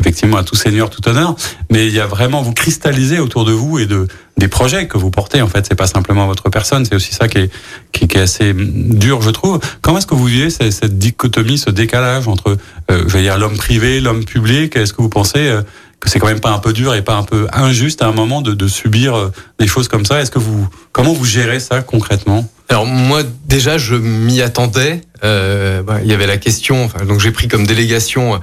effectivement 0.00 0.36
à 0.36 0.44
tout 0.44 0.56
seigneur, 0.56 0.90
tout 0.90 1.06
honneur, 1.08 1.36
mais 1.70 1.86
il 1.86 1.92
y 1.92 2.00
a 2.00 2.06
vraiment 2.06 2.42
vous 2.42 2.52
cristallisez 2.52 3.18
autour 3.18 3.44
de 3.44 3.52
vous 3.52 3.78
et 3.78 3.86
de 3.86 4.06
des 4.38 4.48
projets 4.48 4.86
que 4.86 4.98
vous 4.98 5.10
portez. 5.10 5.40
En 5.40 5.48
fait, 5.48 5.64
c'est 5.66 5.74
pas 5.74 5.86
simplement 5.86 6.26
votre 6.26 6.50
personne, 6.50 6.84
c'est 6.84 6.94
aussi 6.94 7.14
ça 7.14 7.28
qui 7.28 7.38
est, 7.38 7.50
qui, 7.92 8.04
est 8.04 8.16
assez 8.16 8.52
dur, 8.54 9.22
je 9.22 9.30
trouve. 9.30 9.60
Comment 9.80 9.98
est-ce 9.98 10.06
que 10.06 10.14
vous 10.14 10.26
vivez 10.26 10.50
cette, 10.50 10.72
cette 10.72 10.98
dichotomie, 10.98 11.58
ce 11.58 11.70
décalage 11.70 12.28
entre, 12.28 12.56
euh, 12.90 13.04
je 13.06 13.12
vais 13.12 13.22
dire, 13.22 13.38
l'homme 13.38 13.56
privé, 13.56 14.00
l'homme 14.00 14.24
public? 14.24 14.76
Est-ce 14.76 14.92
que 14.92 15.00
vous 15.00 15.08
pensez 15.08 15.48
euh, 15.48 15.62
que 16.00 16.10
c'est 16.10 16.18
quand 16.18 16.26
même 16.26 16.40
pas 16.40 16.52
un 16.52 16.58
peu 16.58 16.72
dur 16.72 16.94
et 16.94 17.02
pas 17.02 17.16
un 17.16 17.22
peu 17.22 17.46
injuste 17.52 18.02
à 18.02 18.08
un 18.08 18.12
moment 18.12 18.42
de, 18.42 18.52
de 18.52 18.68
subir 18.68 19.14
euh, 19.14 19.32
des 19.58 19.66
choses 19.66 19.88
comme 19.88 20.04
ça? 20.04 20.20
Est-ce 20.20 20.30
que 20.30 20.38
vous, 20.38 20.68
comment 20.96 21.12
vous 21.12 21.26
gérez 21.26 21.60
ça 21.60 21.82
concrètement? 21.82 22.48
Alors 22.70 22.86
moi 22.86 23.22
déjà 23.46 23.76
je 23.76 23.94
m'y 23.94 24.40
attendais. 24.40 25.02
Euh, 25.24 25.82
bah, 25.82 26.00
il 26.02 26.10
y 26.10 26.12
avait 26.12 26.26
la 26.26 26.36
question, 26.36 26.84
enfin, 26.84 27.06
donc 27.06 27.20
j'ai 27.20 27.30
pris 27.30 27.48
comme 27.48 27.66
délégation 27.66 28.38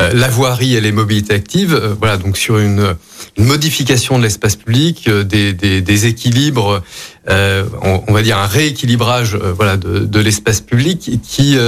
euh, 0.00 0.10
la 0.14 0.28
voirie 0.28 0.74
et 0.74 0.80
les 0.80 0.92
mobilités 0.92 1.34
actives. 1.34 1.74
Euh, 1.74 1.94
voilà 1.98 2.16
donc 2.16 2.38
sur 2.38 2.58
une, 2.58 2.94
une 3.36 3.44
modification 3.44 4.16
de 4.16 4.22
l'espace 4.22 4.56
public, 4.56 5.06
euh, 5.06 5.22
des, 5.22 5.52
des, 5.52 5.82
des, 5.82 6.06
équilibres, 6.06 6.82
euh, 7.28 7.64
on, 7.82 8.02
on, 8.08 8.12
va 8.12 8.22
dire 8.22 8.38
un 8.38 8.46
rééquilibrage 8.46 9.36
voilà 9.36 9.76
de, 9.76 10.00
de 10.00 10.20
l'espace 10.20 10.62
public 10.62 11.20
qui 11.22 11.58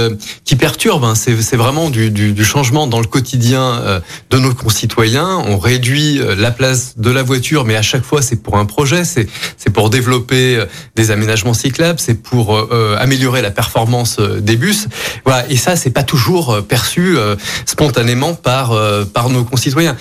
qui 0.43 0.55
perturbe. 0.55 1.03
Hein. 1.03 1.13
C'est 1.15 1.55
vraiment 1.55 1.89
du, 1.91 2.09
du, 2.09 2.33
du, 2.33 2.45
changement 2.45 2.87
dans 2.87 2.99
le 2.99 3.07
quotidien 3.07 4.01
de 4.29 4.37
nos 4.39 4.53
concitoyens. 4.53 5.43
On 5.47 5.57
réduit 5.57 6.19
la 6.37 6.51
place 6.51 6.97
de 6.97 7.11
la 7.11 7.23
voiture, 7.23 7.63
mais 7.65 7.75
à 7.75 7.81
chaque 7.81 8.03
fois 8.03 8.21
c'est 8.21 8.41
pour 8.41 8.57
un 8.57 8.65
projet, 8.65 9.03
c'est 9.03 9.27
c'est 9.57 9.71
pour 9.71 9.89
développer 9.89 10.26
des 10.33 11.11
aménagements 11.11 11.53
cyclables 11.53 11.77
c'est 11.97 12.21
pour 12.21 12.55
euh, 12.55 12.69
euh, 12.71 12.97
améliorer 12.97 13.41
la 13.41 13.51
performance 13.51 14.17
euh, 14.19 14.39
des 14.39 14.55
bus. 14.55 14.87
Voilà, 15.25 15.49
et 15.49 15.57
ça, 15.57 15.75
c'est 15.75 15.89
pas 15.89 16.03
toujours 16.03 16.61
perçu 16.67 17.17
spontanément 17.65 18.33
par 18.33 18.73
par 19.13 19.29
nos 19.29 19.43
concitoyens. 19.43 19.95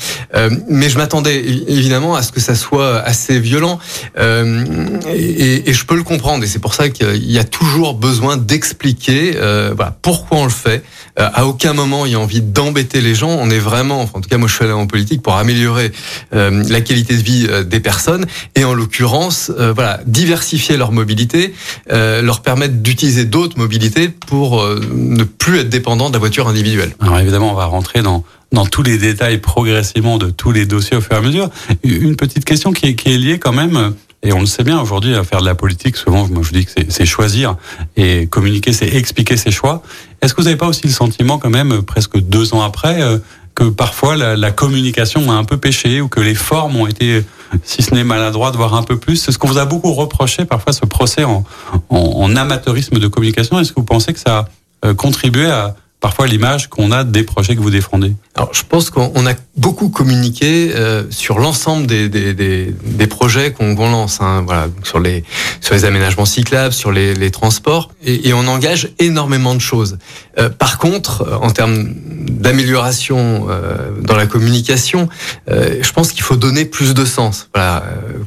mais 0.68 0.88
je 0.88 0.98
m'attendais 0.98 1.44
évidemment 1.68 2.14
à 2.14 2.22
ce 2.22 2.32
que 2.32 2.40
ça 2.40 2.54
soit 2.54 2.98
assez 2.98 3.40
violent, 3.40 3.78
et, 4.16 5.70
et, 5.70 5.72
je 5.72 5.84
peux 5.84 5.96
le 5.96 6.02
comprendre. 6.02 6.44
Et 6.44 6.46
c'est 6.46 6.58
pour 6.58 6.74
ça 6.74 6.88
qu'il 6.88 7.30
y 7.30 7.38
a 7.38 7.44
toujours 7.44 7.94
besoin 7.94 8.36
d'expliquer 8.36 9.32
voilà, 9.74 9.96
pourquoi 10.02 10.38
on 10.38 10.44
le 10.44 10.50
fait. 10.50 10.82
À 11.16 11.46
aucun 11.46 11.72
moment 11.72 12.04
il 12.04 12.12
y 12.12 12.14
a 12.14 12.20
envie 12.20 12.42
d'embêter 12.42 13.00
les 13.00 13.14
gens. 13.14 13.30
On 13.30 13.50
est 13.50 13.58
vraiment, 13.58 14.02
enfin, 14.02 14.18
en 14.18 14.20
tout 14.20 14.28
cas 14.28 14.38
moi 14.38 14.48
je 14.48 14.54
suis 14.54 14.64
allé 14.64 14.72
en 14.72 14.86
politique 14.86 15.22
pour 15.22 15.36
améliorer 15.36 15.92
la 16.32 16.80
qualité 16.80 17.16
de 17.16 17.22
vie 17.22 17.48
des 17.64 17.80
personnes 17.80 18.26
et 18.54 18.64
en 18.64 18.74
l'occurrence, 18.74 19.50
voilà, 19.74 20.00
diversifier 20.16 20.78
leur 20.78 20.92
mobilité, 20.92 21.52
euh, 21.92 22.22
leur 22.22 22.40
permettre 22.40 22.76
d'utiliser 22.76 23.26
d'autres 23.26 23.58
mobilités 23.58 24.08
pour 24.08 24.62
euh, 24.62 24.80
ne 24.94 25.24
plus 25.24 25.58
être 25.58 25.68
dépendant 25.68 26.08
de 26.08 26.14
la 26.14 26.18
voiture 26.18 26.48
individuelle. 26.48 26.96
Alors 27.00 27.18
évidemment, 27.18 27.52
on 27.52 27.54
va 27.54 27.66
rentrer 27.66 28.00
dans 28.02 28.24
dans 28.52 28.64
tous 28.64 28.84
les 28.84 28.96
détails 28.96 29.38
progressivement 29.38 30.18
de 30.18 30.30
tous 30.30 30.52
les 30.52 30.66
dossiers 30.66 30.96
au 30.96 31.00
fur 31.00 31.14
et 31.14 31.18
à 31.18 31.20
mesure. 31.20 31.50
Une 31.82 32.14
petite 32.14 32.44
question 32.44 32.72
qui 32.72 32.86
est, 32.86 32.94
qui 32.94 33.12
est 33.12 33.18
liée 33.18 33.40
quand 33.40 33.52
même, 33.52 33.92
et 34.22 34.32
on 34.32 34.40
le 34.40 34.46
sait 34.46 34.62
bien 34.62 34.80
aujourd'hui, 34.80 35.14
à 35.16 35.24
faire 35.24 35.40
de 35.40 35.46
la 35.46 35.56
politique, 35.56 35.96
souvent, 35.96 36.28
moi 36.28 36.42
je 36.42 36.52
dis 36.52 36.64
que 36.64 36.70
c'est 36.88 37.06
choisir 37.06 37.56
et 37.96 38.28
communiquer, 38.28 38.72
c'est 38.72 38.88
expliquer 38.94 39.36
ses 39.36 39.50
choix. 39.50 39.82
Est-ce 40.22 40.32
que 40.32 40.40
vous 40.40 40.46
n'avez 40.46 40.56
pas 40.56 40.68
aussi 40.68 40.86
le 40.86 40.92
sentiment 40.92 41.38
quand 41.38 41.50
même, 41.50 41.82
presque 41.82 42.18
deux 42.18 42.54
ans 42.54 42.62
après, 42.62 43.02
euh, 43.02 43.18
que 43.56 43.64
parfois 43.64 44.16
la, 44.16 44.36
la, 44.36 44.52
communication 44.52 45.32
a 45.32 45.34
un 45.34 45.44
peu 45.44 45.56
péché 45.56 46.00
ou 46.00 46.08
que 46.08 46.20
les 46.20 46.34
formes 46.34 46.76
ont 46.76 46.86
été, 46.86 47.24
si 47.64 47.82
ce 47.82 47.94
n'est 47.94 48.04
maladroites, 48.04 48.54
voire 48.54 48.74
un 48.74 48.82
peu 48.82 48.98
plus. 48.98 49.16
C'est 49.16 49.32
ce 49.32 49.38
qu'on 49.38 49.48
vous 49.48 49.58
a 49.58 49.64
beaucoup 49.64 49.92
reproché 49.92 50.44
parfois 50.44 50.72
ce 50.72 50.84
procès 50.84 51.24
en, 51.24 51.42
en, 51.88 51.96
en 51.98 52.36
amateurisme 52.36 52.98
de 52.98 53.08
communication. 53.08 53.58
Est-ce 53.58 53.72
que 53.72 53.80
vous 53.80 53.86
pensez 53.86 54.12
que 54.12 54.20
ça 54.20 54.38
a 54.38 54.88
euh, 54.88 54.94
contribué 54.94 55.46
à 55.46 55.74
parfois 56.06 56.28
l'image 56.28 56.68
qu'on 56.68 56.92
a 56.92 57.02
des 57.02 57.24
projets 57.24 57.56
que 57.56 57.60
vous 57.60 57.72
défendez 57.72 58.14
Alors, 58.36 58.50
je 58.54 58.62
pense 58.62 58.90
qu'on 58.90 59.26
a 59.26 59.34
beaucoup 59.56 59.88
communiqué 59.88 60.70
euh, 60.72 61.02
sur 61.10 61.40
l'ensemble 61.40 61.88
des, 61.88 62.08
des, 62.08 62.32
des, 62.32 62.72
des, 62.84 63.06
projets 63.08 63.50
qu'on 63.50 63.74
lance, 63.74 64.20
hein, 64.20 64.44
voilà, 64.46 64.68
sur 64.84 65.00
les 65.00 65.24
sur 65.60 65.74
les 65.74 65.84
aménagements 65.84 66.24
cyclables, 66.24 66.72
sur 66.72 66.92
les, 66.92 67.16
les 67.16 67.32
transports, 67.32 67.90
et, 68.04 68.28
et, 68.28 68.34
on 68.34 68.46
engage 68.46 68.90
énormément 69.00 69.56
de 69.56 69.60
choses. 69.60 69.98
Euh, 70.38 70.48
par 70.48 70.78
contre, 70.78 71.22
euh, 71.22 71.38
en 71.42 71.50
termes 71.50 71.92
d'amélioration 72.28 73.48
euh, 73.48 73.90
dans 74.00 74.14
la 74.14 74.26
communication, 74.26 75.08
euh, 75.50 75.78
je 75.82 75.92
pense 75.92 76.12
qu'il 76.12 76.22
faut 76.22 76.36
donner 76.36 76.66
plus 76.66 76.94
de 76.94 77.04
sens. 77.04 77.48
Voilà, 77.52 77.82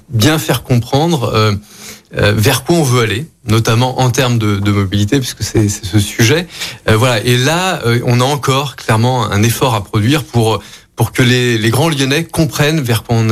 bien 0.09 0.38
faire 0.38 0.63
comprendre 0.63 1.31
euh, 1.33 1.53
vers 2.12 2.63
quoi 2.63 2.78
on 2.78 2.84
veut 2.84 3.01
aller, 3.01 3.28
notamment 3.46 4.00
en 4.00 4.10
termes 4.10 4.39
de, 4.39 4.58
de 4.58 4.72
mobilité, 4.72 5.20
puisque 5.20 5.44
c'est 5.44 5.70
ce 5.70 6.00
sujet. 6.00 6.48
Euh, 6.89 6.98
voilà. 6.98 7.24
Et 7.24 7.38
là, 7.38 7.82
euh, 7.86 8.00
on 8.06 8.20
a 8.22 8.24
encore 8.24 8.75
clairement 8.75 9.30
un 9.32 9.44
effort 9.44 9.75
à 9.75 9.84
produire 9.84 10.24
pour 10.24 10.62
pour 10.96 11.13
que 11.13 11.24
les, 11.24 11.58
les 11.58 11.70
grands 11.70 11.88
Lyonnais 11.88 12.25
comprennent 12.25 12.82
vers 12.82 13.04
quoi 13.04 13.16
on, 13.16 13.30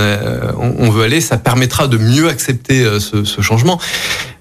on, 0.57 0.89
veut 0.89 1.03
aller. 1.03 1.19
Ça 1.19 1.37
permettra 1.37 1.89
de 1.89 1.97
mieux 1.97 2.29
accepter 2.29 2.85
ce, 3.01 3.25
ce 3.25 3.41
changement. 3.41 3.77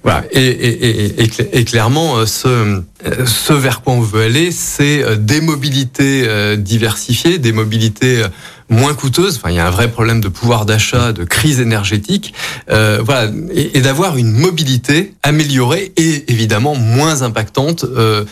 Voilà. 0.04 0.22
Et, 0.30 0.46
et, 0.46 1.24
et, 1.24 1.58
et, 1.58 1.64
clairement, 1.64 2.24
ce, 2.24 2.82
ce 3.24 3.52
vers 3.52 3.82
quoi 3.82 3.94
on 3.94 4.00
veut 4.00 4.22
aller, 4.22 4.52
c'est 4.52 5.18
des 5.18 5.40
mobilités 5.40 6.56
diversifiées, 6.56 7.38
des 7.38 7.50
mobilités 7.50 8.22
moins 8.68 8.94
coûteuses. 8.94 9.36
Enfin, 9.36 9.50
il 9.50 9.56
y 9.56 9.58
a 9.58 9.66
un 9.66 9.70
vrai 9.70 9.90
problème 9.90 10.20
de 10.20 10.28
pouvoir 10.28 10.66
d'achat, 10.66 11.12
de 11.12 11.24
crise 11.24 11.60
énergétique. 11.60 12.34
Euh, 12.70 13.00
voilà, 13.04 13.30
et, 13.52 13.78
et 13.78 13.80
d'avoir 13.80 14.16
une 14.16 14.32
mobilité 14.32 15.14
améliorée 15.22 15.92
et 15.96 16.30
évidemment 16.32 16.74
moins 16.74 17.22
impactante 17.22 17.84
euh, 17.84 18.24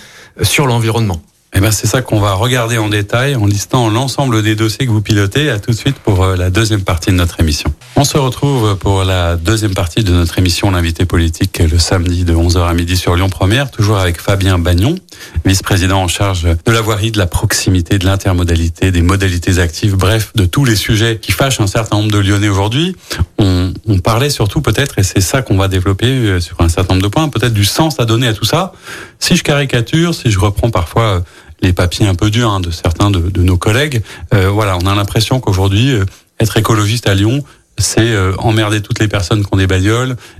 sur 0.42 0.66
l'environnement. 0.66 1.22
Eh 1.56 1.60
ben 1.60 1.70
c'est 1.70 1.86
ça 1.86 2.02
qu'on 2.02 2.18
va 2.18 2.34
regarder 2.34 2.78
en 2.78 2.88
détail 2.88 3.36
en 3.36 3.46
listant 3.46 3.88
l'ensemble 3.88 4.42
des 4.42 4.56
dossiers 4.56 4.86
que 4.86 4.90
vous 4.90 5.02
pilotez. 5.02 5.50
À 5.50 5.60
tout 5.60 5.70
de 5.70 5.76
suite 5.76 5.96
pour 5.96 6.26
la 6.26 6.50
deuxième 6.50 6.82
partie 6.82 7.10
de 7.10 7.16
notre 7.16 7.40
émission. 7.40 7.72
On 7.96 8.04
se 8.04 8.18
retrouve 8.18 8.76
pour 8.76 9.04
la 9.04 9.36
deuxième 9.36 9.72
partie 9.72 10.02
de 10.02 10.12
notre 10.12 10.36
émission 10.38 10.70
L'invité 10.72 11.04
politique 11.04 11.60
le 11.60 11.78
samedi 11.78 12.24
de 12.24 12.34
11h 12.34 12.66
à 12.66 12.74
midi 12.74 12.96
sur 12.96 13.14
Lyon 13.14 13.28
Première, 13.28 13.70
toujours 13.70 13.98
avec 13.98 14.20
Fabien 14.20 14.58
Bagnon, 14.58 14.96
vice-président 15.44 16.02
en 16.02 16.08
charge 16.08 16.42
de 16.42 16.72
la 16.72 16.80
voirie, 16.80 17.12
de 17.12 17.18
la 17.18 17.26
proximité, 17.26 17.98
de 17.98 18.04
l'intermodalité, 18.04 18.90
des 18.90 19.02
modalités 19.02 19.60
actives, 19.60 19.94
bref, 19.94 20.32
de 20.34 20.46
tous 20.46 20.64
les 20.64 20.74
sujets 20.74 21.18
qui 21.22 21.30
fâchent 21.30 21.60
un 21.60 21.68
certain 21.68 21.98
nombre 21.98 22.10
de 22.10 22.18
Lyonnais 22.18 22.48
aujourd'hui. 22.48 22.96
On, 23.38 23.72
on 23.86 23.98
parlait 24.00 24.30
surtout 24.30 24.60
peut-être, 24.60 24.98
et 24.98 25.04
c'est 25.04 25.20
ça 25.20 25.42
qu'on 25.42 25.56
va 25.56 25.68
développer 25.68 26.40
sur 26.40 26.60
un 26.60 26.68
certain 26.68 26.94
nombre 26.94 27.04
de 27.04 27.12
points, 27.12 27.28
peut-être 27.28 27.54
du 27.54 27.64
sens 27.64 28.00
à 28.00 28.04
donner 28.04 28.26
à 28.26 28.34
tout 28.34 28.44
ça. 28.44 28.72
Si 29.20 29.36
je 29.36 29.44
caricature, 29.44 30.14
si 30.14 30.30
je 30.30 30.38
reprends 30.40 30.70
parfois 30.70 31.22
les 31.60 31.72
papiers 31.72 32.06
un 32.06 32.14
peu 32.14 32.30
durs 32.30 32.50
hein, 32.50 32.60
de 32.60 32.70
certains 32.70 33.10
de, 33.10 33.18
de, 33.18 33.42
nos 33.42 33.56
collègues. 33.56 34.02
Euh, 34.32 34.50
voilà, 34.50 34.76
on 34.76 34.86
a 34.86 34.94
l'impression 34.94 35.40
qu'aujourd'hui, 35.40 35.92
euh, 35.92 36.04
être 36.40 36.56
écologiste 36.56 37.08
à 37.08 37.14
Lyon, 37.14 37.42
c'est 37.78 38.00
euh, 38.00 38.32
emmerder 38.38 38.80
toutes 38.80 39.00
les 39.00 39.08
personnes 39.08 39.44
qui 39.44 39.48
ont 39.52 39.56
des 39.56 39.66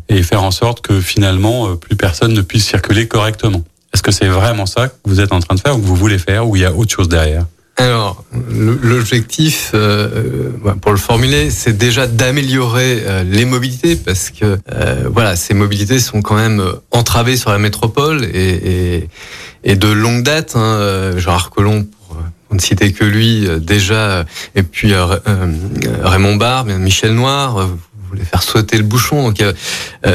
et 0.08 0.22
faire 0.22 0.42
en 0.42 0.50
sorte 0.50 0.80
que 0.80 1.00
finalement, 1.00 1.68
euh, 1.68 1.74
plus 1.74 1.96
personne 1.96 2.32
ne 2.32 2.42
puisse 2.42 2.66
circuler 2.66 3.08
correctement. 3.08 3.64
Est-ce 3.92 4.02
que 4.02 4.12
c'est 4.12 4.28
vraiment 4.28 4.66
ça 4.66 4.88
que 4.88 4.94
vous 5.04 5.20
êtes 5.20 5.32
en 5.32 5.40
train 5.40 5.54
de 5.54 5.60
faire 5.60 5.76
ou 5.76 5.80
que 5.80 5.86
vous 5.86 5.96
voulez 5.96 6.18
faire 6.18 6.48
ou 6.48 6.56
il 6.56 6.62
y 6.62 6.64
a 6.64 6.72
autre 6.72 6.92
chose 6.92 7.08
derrière? 7.08 7.46
Alors, 7.76 8.24
l'objectif, 8.50 9.72
euh, 9.74 10.50
pour 10.80 10.92
le 10.92 10.96
formuler, 10.96 11.50
c'est 11.50 11.76
déjà 11.76 12.06
d'améliorer 12.06 13.02
euh, 13.04 13.24
les 13.24 13.44
mobilités 13.44 13.96
parce 13.96 14.30
que 14.30 14.58
euh, 14.72 15.08
voilà, 15.12 15.34
ces 15.34 15.54
mobilités 15.54 15.98
sont 15.98 16.22
quand 16.22 16.36
même 16.36 16.62
entravées 16.92 17.36
sur 17.36 17.50
la 17.50 17.58
métropole 17.58 18.24
et, 18.24 18.98
et, 18.98 19.08
et 19.64 19.76
de 19.76 19.88
longue 19.88 20.22
date. 20.22 20.54
Hein, 20.56 21.12
Gérard 21.16 21.50
Collomb, 21.50 21.84
pour, 21.84 22.16
pour 22.46 22.56
ne 22.56 22.60
citer 22.60 22.92
que 22.92 23.04
lui, 23.04 23.48
déjà, 23.60 24.24
et 24.54 24.62
puis 24.62 24.92
Raymond 26.02 26.36
Barre, 26.36 26.64
Michel 26.64 27.14
Noir 27.14 27.68
voulait 28.14 28.24
faire 28.24 28.42
sauter 28.42 28.76
le 28.76 28.84
bouchon. 28.84 29.28
Donc, 29.28 29.40
euh, 29.40 29.52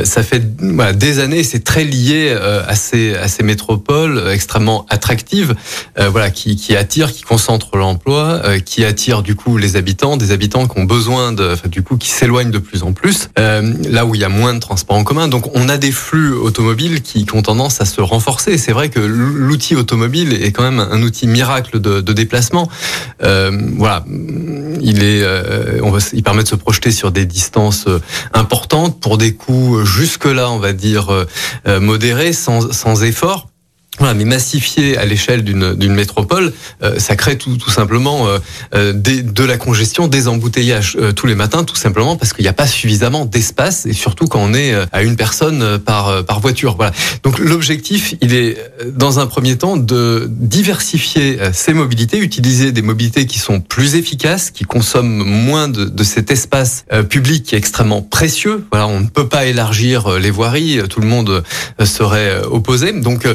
ça 0.06 0.24
fait 0.24 0.44
voilà, 0.60 0.94
des 0.94 1.20
années, 1.20 1.44
c'est 1.44 1.64
très 1.64 1.84
lié 1.84 2.30
euh, 2.30 2.64
à 2.68 2.76
ces 2.76 3.16
à 3.16 3.28
ces 3.28 3.44
métropoles 3.44 4.18
euh, 4.18 4.34
extrêmement 4.34 4.86
attractives, 4.90 5.56
euh, 6.00 6.10
voilà, 6.10 6.30
qui, 6.30 6.56
qui 6.56 6.76
attirent, 6.76 7.12
qui 7.12 7.24
concentrent 7.24 7.78
l'emploi, 7.78 8.42
euh, 8.46 8.60
qui 8.60 8.86
attirent 8.86 9.22
du 9.22 9.36
coup 9.36 9.58
les 9.58 9.76
habitants, 9.76 10.18
des 10.18 10.32
habitants 10.32 10.68
qui 10.68 10.80
ont 10.80 10.86
besoin 10.86 11.32
de, 11.34 11.54
enfin, 11.54 11.70
du 11.70 11.84
coup, 11.84 11.98
qui 11.98 12.10
s'éloignent 12.10 12.52
de 12.52 12.60
plus 12.60 12.84
en 12.84 12.94
plus, 12.94 13.30
euh, 13.38 13.74
là 13.90 14.06
où 14.06 14.16
il 14.16 14.22
y 14.22 14.24
a 14.24 14.30
moins 14.30 14.54
de 14.54 14.60
transports 14.60 14.98
en 14.98 15.04
commun. 15.04 15.28
Donc, 15.28 15.56
on 15.56 15.70
a 15.70 15.78
des 15.78 15.92
flux 15.92 16.34
automobiles 16.34 17.02
qui, 17.02 17.26
qui 17.26 17.36
ont 17.36 17.42
tendance 17.42 17.82
à 17.82 17.86
se 17.86 18.02
renforcer. 18.02 18.58
C'est 18.58 18.72
vrai 18.72 18.90
que 18.90 19.00
l'outil 19.00 19.76
automobile 19.76 20.34
est 20.34 20.52
quand 20.52 20.64
même 20.64 20.80
un 20.80 21.02
outil 21.02 21.28
miracle 21.28 21.80
de, 21.80 22.02
de 22.02 22.14
déplacement. 22.14 22.70
voilà, 23.20 24.06
il 24.82 25.04
est, 25.04 25.24
on 25.82 25.92
va, 25.92 26.00
il 26.14 26.24
permet 26.24 26.44
de 26.44 26.48
se 26.48 26.56
projeter 26.56 26.92
sur 26.92 27.12
des 27.12 27.26
distances 27.26 27.86
importante 28.34 29.00
pour 29.00 29.18
des 29.18 29.36
coûts 29.36 29.84
jusque-là, 29.86 30.50
on 30.52 30.60
va 30.60 30.74
dire, 30.74 31.26
modérés, 31.66 32.34
sans, 32.34 32.72
sans 32.72 33.04
effort. 33.04 33.48
Voilà, 34.00 34.14
mais 34.14 34.24
massifier 34.24 34.98
à 34.98 35.04
l'échelle 35.04 35.44
d'une 35.44 35.94
métropole, 35.94 36.54
euh, 36.84 36.98
ça 37.00 37.18
crée 37.18 37.38
tout, 37.38 37.58
tout 37.58 37.70
simplement 37.70 38.28
euh, 38.74 38.94
des, 38.94 39.22
de 39.22 39.44
la 39.44 39.58
congestion, 39.58 40.08
des 40.08 40.30
embouteillages 40.30 40.96
euh, 40.98 41.12
tous 41.12 41.28
les 41.28 41.36
matins, 41.36 41.66
tout 41.66 41.76
simplement 41.76 42.16
parce 42.16 42.32
qu'il 42.32 42.44
n'y 42.44 42.50
a 42.50 42.54
pas 42.54 42.66
suffisamment 42.66 43.26
d'espace 43.26 43.86
et 43.86 43.92
surtout 43.92 44.26
quand 44.26 44.40
on 44.40 44.54
est 44.54 44.74
à 44.94 45.04
une 45.04 45.18
personne 45.18 45.80
par, 45.80 46.24
par 46.24 46.40
voiture. 46.40 46.78
Voilà. 46.78 46.94
Donc 47.24 47.40
l'objectif, 47.40 48.16
il 48.22 48.34
est 48.34 48.58
dans 48.86 49.20
un 49.20 49.28
premier 49.28 49.58
temps 49.58 49.76
de 49.76 50.28
diversifier 50.30 51.38
ces 51.52 51.74
mobilités, 51.74 52.20
utiliser 52.20 52.72
des 52.72 52.82
mobilités 52.82 53.26
qui 53.26 53.40
sont 53.40 53.60
plus 53.60 53.96
efficaces, 53.96 54.50
qui 54.50 54.64
consomment 54.64 55.26
moins 55.26 55.68
de, 55.68 55.84
de 55.84 56.04
cet 56.06 56.32
espace 56.32 56.86
public 57.10 57.44
qui 57.44 57.56
est 57.56 57.58
extrêmement 57.58 58.02
précieux. 58.02 58.66
Voilà, 58.72 58.88
on 58.88 59.02
ne 59.02 59.08
peut 59.08 59.28
pas 59.28 59.46
élargir 59.46 60.18
les 60.20 60.32
voiries, 60.32 60.80
tout 60.90 61.02
le 61.02 61.08
monde 61.08 61.44
serait 61.84 62.42
opposé. 62.50 62.94
Donc 62.94 63.28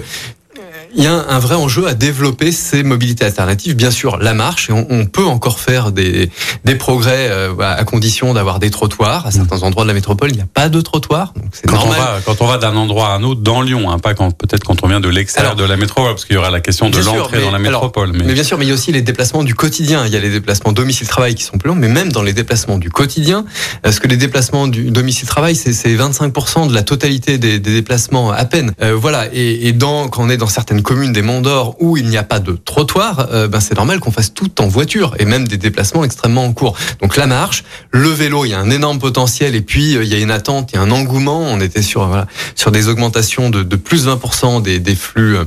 il 0.97 1.05
y 1.05 1.07
a 1.07 1.13
un 1.29 1.39
vrai 1.39 1.55
enjeu 1.55 1.87
à 1.87 1.95
développer 1.95 2.53
ces 2.53 2.83
mobilités 2.83 3.25
alternatives. 3.25 3.75
Bien 3.75 3.91
sûr, 3.91 4.19
la 4.19 4.35
marche, 4.35 4.71
et 4.71 4.73
on, 4.73 4.87
on 4.91 5.07
peut 5.07 5.25
encore 5.25 5.61
faire 5.61 5.93
des, 5.93 6.31
des 6.65 6.75
progrès 6.75 7.29
euh, 7.31 7.55
à 7.59 7.85
condition 7.85 8.35
d'avoir 8.35 8.59
des 8.59 8.71
trottoirs. 8.71 9.27
À 9.27 9.31
certains 9.31 9.63
endroits 9.63 9.85
de 9.85 9.89
la 9.89 9.95
métropole, 9.95 10.31
il 10.31 10.37
n'y 10.37 10.43
a 10.43 10.47
pas 10.53 10.69
de 10.69 10.81
trottoirs. 10.81 11.33
Donc 11.35 11.51
c'est 11.53 11.67
quand 11.67 11.77
normal. 11.77 11.99
On 11.99 12.03
va, 12.03 12.21
quand 12.25 12.43
on 12.43 12.47
va 12.47 12.59
d'un 12.59 12.77
endroit 12.77 13.09
à 13.09 13.17
un 13.17 13.23
autre 13.23 13.41
dans 13.41 13.63
Lyon, 13.63 13.91
hein, 13.91 13.99
pas 13.99 14.15
quand 14.15 14.31
peut-être 14.31 14.65
quand 14.65 14.85
on 14.85 14.89
vient 14.89 15.01
de 15.01 15.09
l'extérieur 15.09 15.57
de 15.57 15.65
la 15.65 15.77
métropole, 15.77 16.13
parce 16.13 16.25
qu'il 16.25 16.37
y 16.37 16.39
aura 16.39 16.51
la 16.51 16.61
question 16.61 16.91
de 16.91 16.99
l'entrée 17.01 17.41
dans 17.41 17.51
la 17.51 17.59
métropole. 17.59 18.11
Alors, 18.11 18.17
mais... 18.17 18.25
mais... 18.25 18.35
bien 18.35 18.45
sûr, 18.45 18.59
mais 18.59 18.65
il 18.65 18.69
y 18.69 18.73
a 18.73 18.75
aussi 18.75 18.93
les 18.93 19.03
déplacements 19.03 19.43
du 19.43 19.55
quotidien. 19.55 20.07
Il 20.07 20.13
y 20.13 20.17
a 20.17 20.21
les 20.21 20.31
déplacements 20.31 20.73
domicile-travail 20.73 21.35
qui 21.35 21.43
sont 21.43 21.59
plus 21.59 21.69
longs, 21.69 21.75
mais 21.77 21.89
même 21.89 22.13
dans 22.13 22.23
les 22.23 22.33
déplacements 22.33 22.79
du 22.79 22.91
quotidien, 22.91 23.45
parce 23.83 23.99
que 23.99 24.07
les 24.07 24.17
déplacements 24.17 24.69
du 24.69 24.91
domicile-travail, 24.91 25.57
c'est 25.57 25.73
25% 25.73 26.69
de 26.69 26.75
la 26.75 26.83
totalité 26.83 27.39
des, 27.39 27.59
des 27.59 27.73
déplacements 27.73 28.31
à 28.31 28.45
peine? 28.45 28.73
Euh, 28.83 28.95
voilà. 28.95 29.27
Et, 29.33 29.69
et 29.69 29.73
dans, 29.73 30.09
quand 30.09 30.23
on 30.23 30.31
est 30.31 30.37
dans 30.37 30.47
certaines 30.47 30.83
communes 30.85 31.13
des 31.13 31.23
Monts 31.23 31.41
d'Or 31.41 31.75
où 31.81 31.97
il 31.97 32.07
n'y 32.07 32.17
a 32.17 32.23
pas 32.23 32.39
de 32.39 32.53
trottoir, 32.53 33.29
euh, 33.33 33.49
ben 33.49 33.59
c'est 33.59 33.75
normal 33.75 33.99
qu'on 33.99 34.13
fasse 34.13 34.33
tout 34.33 34.61
en 34.61 34.69
voiture 34.69 35.17
et 35.19 35.25
même 35.25 35.49
des 35.49 35.57
déplacements 35.57 36.05
extrêmement 36.05 36.53
courts. 36.53 36.77
Donc 37.03 37.17
la 37.17 37.27
marche, 37.27 37.65
le 37.91 38.09
vélo, 38.09 38.45
il 38.45 38.51
y 38.51 38.55
a 38.55 38.61
un 38.61 38.71
énorme 38.71 39.01
potentiel 39.01 39.57
et 39.57 39.63
puis 39.63 39.97
euh, 39.97 40.05
il 40.05 40.11
y 40.11 40.15
a 40.15 40.19
une 40.21 40.31
attente, 40.31 40.71
il 40.73 40.77
y 40.77 40.79
a 40.79 40.83
un 40.83 40.93
engouement. 40.93 41.41
On 41.41 41.61
était 41.61 41.83
sur 41.83 42.25
sur 42.55 42.71
des 42.71 42.89
augmentations 42.89 43.51
de, 43.51 43.63
plus 43.77 44.05
de 44.05 44.11
20% 44.13 44.63
des, 44.63 44.79
des 44.79 44.95
flux 44.95 45.37
euh, 45.37 45.45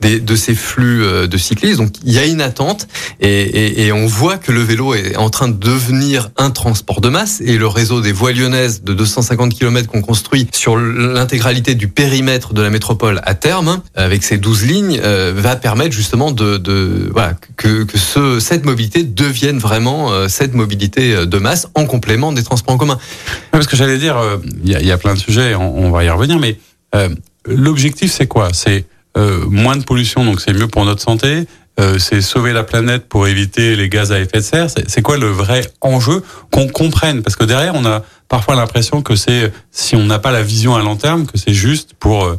des, 0.00 0.20
de 0.20 0.36
ces 0.36 0.54
flux 0.54 1.04
de 1.28 1.36
cyclistes. 1.36 1.78
Donc 1.78 1.92
il 2.02 2.12
y 2.12 2.18
a 2.18 2.24
une 2.24 2.40
attente 2.40 2.88
et, 3.20 3.28
et, 3.28 3.86
et 3.86 3.92
on 3.92 4.06
voit 4.06 4.38
que 4.38 4.52
le 4.52 4.62
vélo 4.62 4.94
est 4.94 5.16
en 5.16 5.28
train 5.28 5.48
de 5.48 5.58
devenir 5.58 6.30
un 6.36 6.50
transport 6.50 7.00
de 7.00 7.08
masse 7.08 7.42
et 7.44 7.58
le 7.58 7.66
réseau 7.66 8.00
des 8.00 8.12
voies 8.12 8.32
lyonnaises 8.32 8.82
de 8.82 8.94
250 8.94 9.52
km 9.52 9.88
qu'on 9.88 10.00
construit 10.00 10.48
sur 10.52 10.76
l'intégralité 10.76 11.74
du 11.74 11.88
périmètre 11.88 12.54
de 12.54 12.62
la 12.62 12.70
métropole 12.70 13.20
à 13.24 13.34
terme 13.34 13.80
avec 13.94 14.22
ses 14.22 14.38
12 14.38 14.64
lignes 14.64 14.75
euh, 14.84 15.32
va 15.34 15.56
permettre 15.56 15.92
justement 15.92 16.32
de, 16.32 16.60
que, 17.56 17.84
que 17.84 17.98
ce, 17.98 18.40
cette 18.40 18.64
mobilité 18.64 19.04
devienne 19.04 19.58
vraiment 19.58 20.12
euh, 20.12 20.28
cette 20.28 20.54
mobilité 20.54 21.26
de 21.26 21.38
masse 21.38 21.68
en 21.74 21.86
complément 21.86 22.32
des 22.32 22.42
transports 22.42 22.74
en 22.74 22.78
commun. 22.78 22.98
Parce 23.50 23.66
que 23.66 23.76
j'allais 23.76 23.98
dire, 23.98 24.16
il 24.64 24.70
y, 24.70 24.92
a 24.92 24.98
plein 24.98 25.14
de 25.14 25.18
sujets, 25.18 25.54
on, 25.54 25.90
va 25.90 26.04
y 26.04 26.10
revenir, 26.10 26.38
mais 26.38 26.58
euh, 26.94 27.08
l'objectif 27.46 28.12
c'est 28.12 28.26
quoi? 28.26 28.50
C'est 28.52 28.84
moins 29.48 29.76
de 29.76 29.82
pollution, 29.82 30.26
donc 30.26 30.42
c'est 30.42 30.52
mieux 30.52 30.68
pour 30.68 30.84
notre 30.84 31.00
santé. 31.00 31.46
c'est 31.98 32.20
sauver 32.20 32.52
la 32.52 32.64
planète 32.64 33.08
pour 33.08 33.26
éviter 33.26 33.74
les 33.74 33.88
gaz 33.88 34.12
à 34.12 34.20
effet 34.20 34.38
de 34.38 34.42
serre. 34.42 34.66
C'est 34.68 35.00
quoi 35.00 35.16
le 35.16 35.28
vrai 35.28 35.62
enjeu 35.80 36.22
qu'on 36.50 36.68
comprenne? 36.68 37.22
Parce 37.22 37.34
que 37.34 37.44
derrière, 37.44 37.74
on 37.74 37.86
a 37.86 38.02
parfois 38.28 38.56
l'impression 38.56 39.00
que 39.00 39.16
c'est 39.16 39.50
si 39.70 39.96
on 39.96 40.04
n'a 40.04 40.18
pas 40.18 40.32
la 40.32 40.42
vision 40.42 40.76
à 40.76 40.82
long 40.82 40.96
terme, 40.96 41.24
que 41.24 41.38
c'est 41.38 41.54
juste 41.54 41.94
pour 41.98 42.36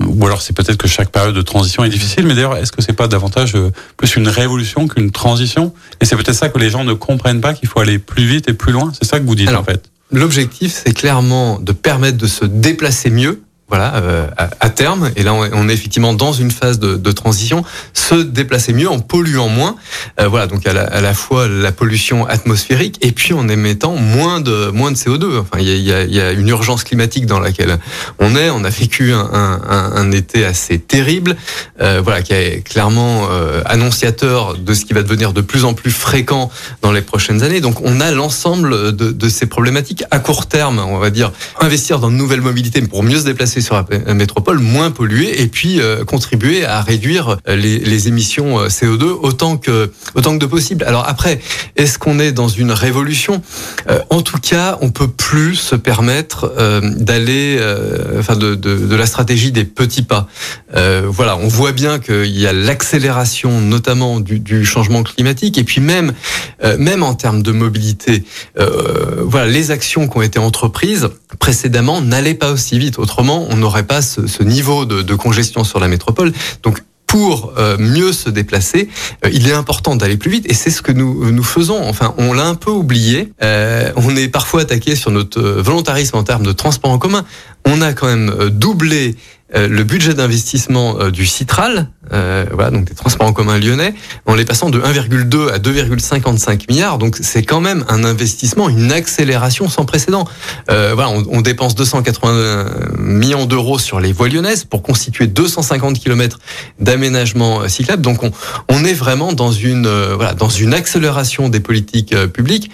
ou 0.00 0.26
alors 0.26 0.42
c'est 0.42 0.54
peut-être 0.54 0.78
que 0.78 0.88
chaque 0.88 1.10
période 1.10 1.34
de 1.34 1.42
transition 1.42 1.84
est 1.84 1.88
difficile, 1.88 2.26
mais 2.26 2.34
d'ailleurs, 2.34 2.56
est-ce 2.56 2.72
que 2.72 2.82
c'est 2.82 2.92
pas 2.92 3.08
davantage 3.08 3.56
plus 3.96 4.16
une 4.16 4.28
révolution 4.28 4.88
qu'une 4.88 5.10
transition? 5.10 5.74
Et 6.00 6.04
c'est 6.04 6.16
peut-être 6.16 6.34
ça 6.34 6.48
que 6.48 6.58
les 6.58 6.70
gens 6.70 6.84
ne 6.84 6.94
comprennent 6.94 7.40
pas, 7.40 7.54
qu'il 7.54 7.68
faut 7.68 7.80
aller 7.80 7.98
plus 7.98 8.24
vite 8.24 8.48
et 8.48 8.54
plus 8.54 8.72
loin. 8.72 8.92
C'est 8.98 9.08
ça 9.08 9.20
que 9.20 9.24
vous 9.24 9.34
dites 9.34 9.48
alors, 9.48 9.60
en 9.60 9.64
fait. 9.64 9.90
L'objectif, 10.10 10.80
c'est 10.84 10.92
clairement 10.92 11.58
de 11.58 11.72
permettre 11.72 12.18
de 12.18 12.26
se 12.26 12.44
déplacer 12.44 13.10
mieux. 13.10 13.42
Voilà, 13.72 13.94
euh, 13.94 14.26
à, 14.36 14.68
terme. 14.68 15.10
Et 15.16 15.22
là, 15.22 15.32
on 15.32 15.66
est 15.70 15.72
effectivement 15.72 16.12
dans 16.12 16.34
une 16.34 16.50
phase 16.50 16.78
de, 16.78 17.12
transition, 17.12 17.64
se 17.94 18.16
déplacer 18.16 18.74
mieux 18.74 18.90
en 18.90 18.98
polluant 19.00 19.48
moins. 19.48 19.76
Euh, 20.20 20.28
voilà, 20.28 20.46
donc 20.46 20.66
à 20.66 20.74
la, 20.74 21.14
fois 21.14 21.48
la 21.48 21.72
pollution 21.72 22.26
atmosphérique 22.26 22.98
et 23.00 23.12
puis 23.12 23.32
en 23.32 23.48
émettant 23.48 23.96
moins 23.96 24.42
de 24.42 24.68
moins 24.68 24.90
de 24.90 24.96
CO2. 24.96 25.38
Enfin, 25.38 25.58
il 25.58 25.68
y 25.68 25.90
a, 25.90 26.04
y 26.04 26.20
a, 26.20 26.32
une 26.32 26.48
urgence 26.48 26.84
climatique 26.84 27.24
dans 27.24 27.40
laquelle 27.40 27.78
on 28.18 28.36
est. 28.36 28.50
On 28.50 28.62
a 28.62 28.68
vécu 28.68 29.14
un, 29.14 29.30
un, 29.32 29.92
un 29.94 30.12
été 30.12 30.44
assez 30.44 30.78
terrible, 30.78 31.34
euh, 31.80 32.02
voilà, 32.04 32.20
qui 32.20 32.34
est 32.34 32.62
clairement 32.62 33.28
euh, 33.30 33.62
annonciateur 33.64 34.58
de 34.58 34.74
ce 34.74 34.84
qui 34.84 34.92
va 34.92 35.02
devenir 35.02 35.32
de 35.32 35.40
plus 35.40 35.64
en 35.64 35.72
plus 35.72 35.92
fréquent 35.92 36.50
dans 36.82 36.92
les 36.92 37.00
prochaines 37.00 37.42
années. 37.42 37.62
Donc, 37.62 37.80
on 37.80 38.02
a 38.02 38.10
l'ensemble 38.10 38.94
de, 38.94 39.12
de 39.12 39.28
ces 39.30 39.46
problématiques 39.46 40.04
à 40.10 40.18
court 40.18 40.44
terme, 40.44 40.78
on 40.78 40.98
va 40.98 41.08
dire, 41.08 41.32
investir 41.58 42.00
dans 42.00 42.10
de 42.10 42.16
nouvelles 42.16 42.42
mobilités 42.42 42.82
pour 42.82 43.02
mieux 43.02 43.18
se 43.18 43.24
déplacer 43.24 43.61
sur 43.62 43.74
la 43.74 44.14
métropole, 44.14 44.58
moins 44.58 44.90
polluer 44.90 45.42
et 45.42 45.46
puis 45.46 45.80
euh, 45.80 46.04
contribuer 46.04 46.64
à 46.64 46.80
réduire 46.80 47.38
les, 47.46 47.78
les, 47.78 48.08
émissions 48.08 48.58
euh, 48.58 48.68
CO2 48.68 49.04
autant 49.04 49.56
que 49.56 49.92
autant 50.14 50.38
que 50.38 50.46
possible. 50.46 50.84
Alors 50.84 51.08
après, 51.08 51.40
est-ce 51.76 51.98
qu'on 51.98 52.18
est 52.18 52.32
dans 52.32 52.48
une 52.48 52.72
révolution? 52.72 53.42
Euh, 53.88 54.00
En 54.10 54.22
tout 54.22 54.38
cas, 54.38 54.78
on 54.80 54.90
peut 54.90 55.08
plus 55.08 55.54
se 55.54 55.76
permettre 55.76 56.52
d'aller, 56.98 57.58
enfin 58.18 58.36
de, 58.36 58.94
la 58.94 59.06
stratégie 59.06 59.52
des 59.52 59.64
petits 59.64 60.02
pas. 60.02 60.28
voilà, 61.06 61.36
on 61.36 61.48
voit 61.48 61.72
bien 61.72 61.98
qu'il 61.98 62.38
y 62.38 62.46
a 62.46 62.52
l'accélération, 62.52 63.60
notamment 63.60 64.20
du, 64.20 64.38
du, 64.38 64.64
changement 64.64 65.02
climatique, 65.02 65.58
et 65.58 65.64
puis 65.64 65.80
même 65.80 66.12
même 66.78 67.02
en 67.02 67.14
termes 67.14 67.42
de 67.42 67.52
mobilité, 67.52 68.24
voilà, 68.56 69.46
les 69.46 69.70
actions 69.70 70.08
qui 70.08 70.16
ont 70.16 70.22
été 70.22 70.38
entreprises 70.38 71.08
précédemment 71.38 72.00
n'allaient 72.00 72.34
pas 72.34 72.52
aussi 72.52 72.78
vite. 72.78 72.98
Autrement, 72.98 73.46
on 73.52 73.56
n'aurait 73.56 73.84
pas 73.84 74.02
ce, 74.02 74.42
niveau 74.42 74.84
de, 74.84 75.02
de, 75.02 75.14
congestion 75.14 75.64
sur 75.64 75.78
la 75.78 75.88
métropole. 75.88 76.32
Donc 76.62 76.82
pour 77.12 77.52
euh, 77.58 77.76
mieux 77.78 78.10
se 78.10 78.30
déplacer, 78.30 78.88
euh, 79.22 79.30
il 79.30 79.46
est 79.46 79.52
important 79.52 79.96
d'aller 79.96 80.16
plus 80.16 80.30
vite 80.30 80.50
et 80.50 80.54
c'est 80.54 80.70
ce 80.70 80.80
que 80.80 80.92
nous 80.92 81.30
nous 81.30 81.42
faisons. 81.42 81.78
Enfin, 81.86 82.14
on 82.16 82.32
l'a 82.32 82.46
un 82.46 82.54
peu 82.54 82.70
oublié. 82.70 83.34
Euh, 83.42 83.92
on 83.96 84.16
est 84.16 84.28
parfois 84.28 84.62
attaqué 84.62 84.96
sur 84.96 85.10
notre 85.10 85.38
volontarisme 85.38 86.16
en 86.16 86.22
termes 86.22 86.42
de 86.42 86.52
transport 86.52 86.90
en 86.90 86.98
commun. 86.98 87.26
On 87.66 87.82
a 87.82 87.92
quand 87.92 88.06
même 88.06 88.48
doublé 88.48 89.16
euh, 89.54 89.68
le 89.68 89.84
budget 89.84 90.14
d'investissement 90.14 90.98
euh, 90.98 91.10
du 91.10 91.26
Citral, 91.26 91.88
euh, 92.12 92.46
voilà, 92.52 92.70
donc 92.70 92.84
des 92.84 92.94
transports 92.94 93.26
en 93.26 93.32
commun 93.32 93.58
lyonnais, 93.58 93.94
en 94.26 94.34
les 94.34 94.44
passant 94.44 94.70
de 94.70 94.80
1,2 94.80 95.50
à 95.50 95.58
2,55 95.58 96.70
milliards. 96.70 96.98
Donc 96.98 97.16
c'est 97.20 97.42
quand 97.42 97.60
même 97.60 97.84
un 97.88 98.04
investissement, 98.04 98.68
une 98.68 98.92
accélération 98.92 99.68
sans 99.68 99.84
précédent. 99.84 100.26
Euh, 100.70 100.92
voilà, 100.94 101.10
on, 101.10 101.24
on, 101.30 101.40
dépense 101.40 101.74
280 101.74 102.66
millions 102.98 103.46
d'euros 103.46 103.78
sur 103.78 104.00
les 104.00 104.12
voies 104.12 104.28
lyonnaises 104.28 104.64
pour 104.64 104.82
constituer 104.82 105.26
250 105.26 105.98
km 105.98 106.38
d'aménagement 106.78 107.68
cyclable. 107.68 108.02
Donc 108.02 108.22
on, 108.22 108.30
on, 108.68 108.84
est 108.84 108.94
vraiment 108.94 109.32
dans 109.32 109.52
une 109.52 109.88
voilà 110.14 110.34
dans 110.34 110.48
une 110.48 110.74
accélération 110.74 111.48
des 111.48 111.60
politiques 111.60 112.14
publiques. 112.32 112.70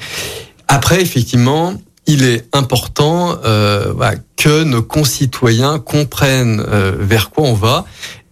Après, 0.69 1.01
effectivement, 1.01 1.75
il 2.09 2.25
est 2.25 2.47
important 2.55 3.37
euh, 3.45 3.93
que 4.37 4.65
nos 4.65 4.83
concitoyens 4.83 5.79
comprennent 5.79 6.65
euh, 6.67 6.97
vers 6.99 7.31
quoi 7.31 7.45
on 7.45 7.55
va 7.55 7.85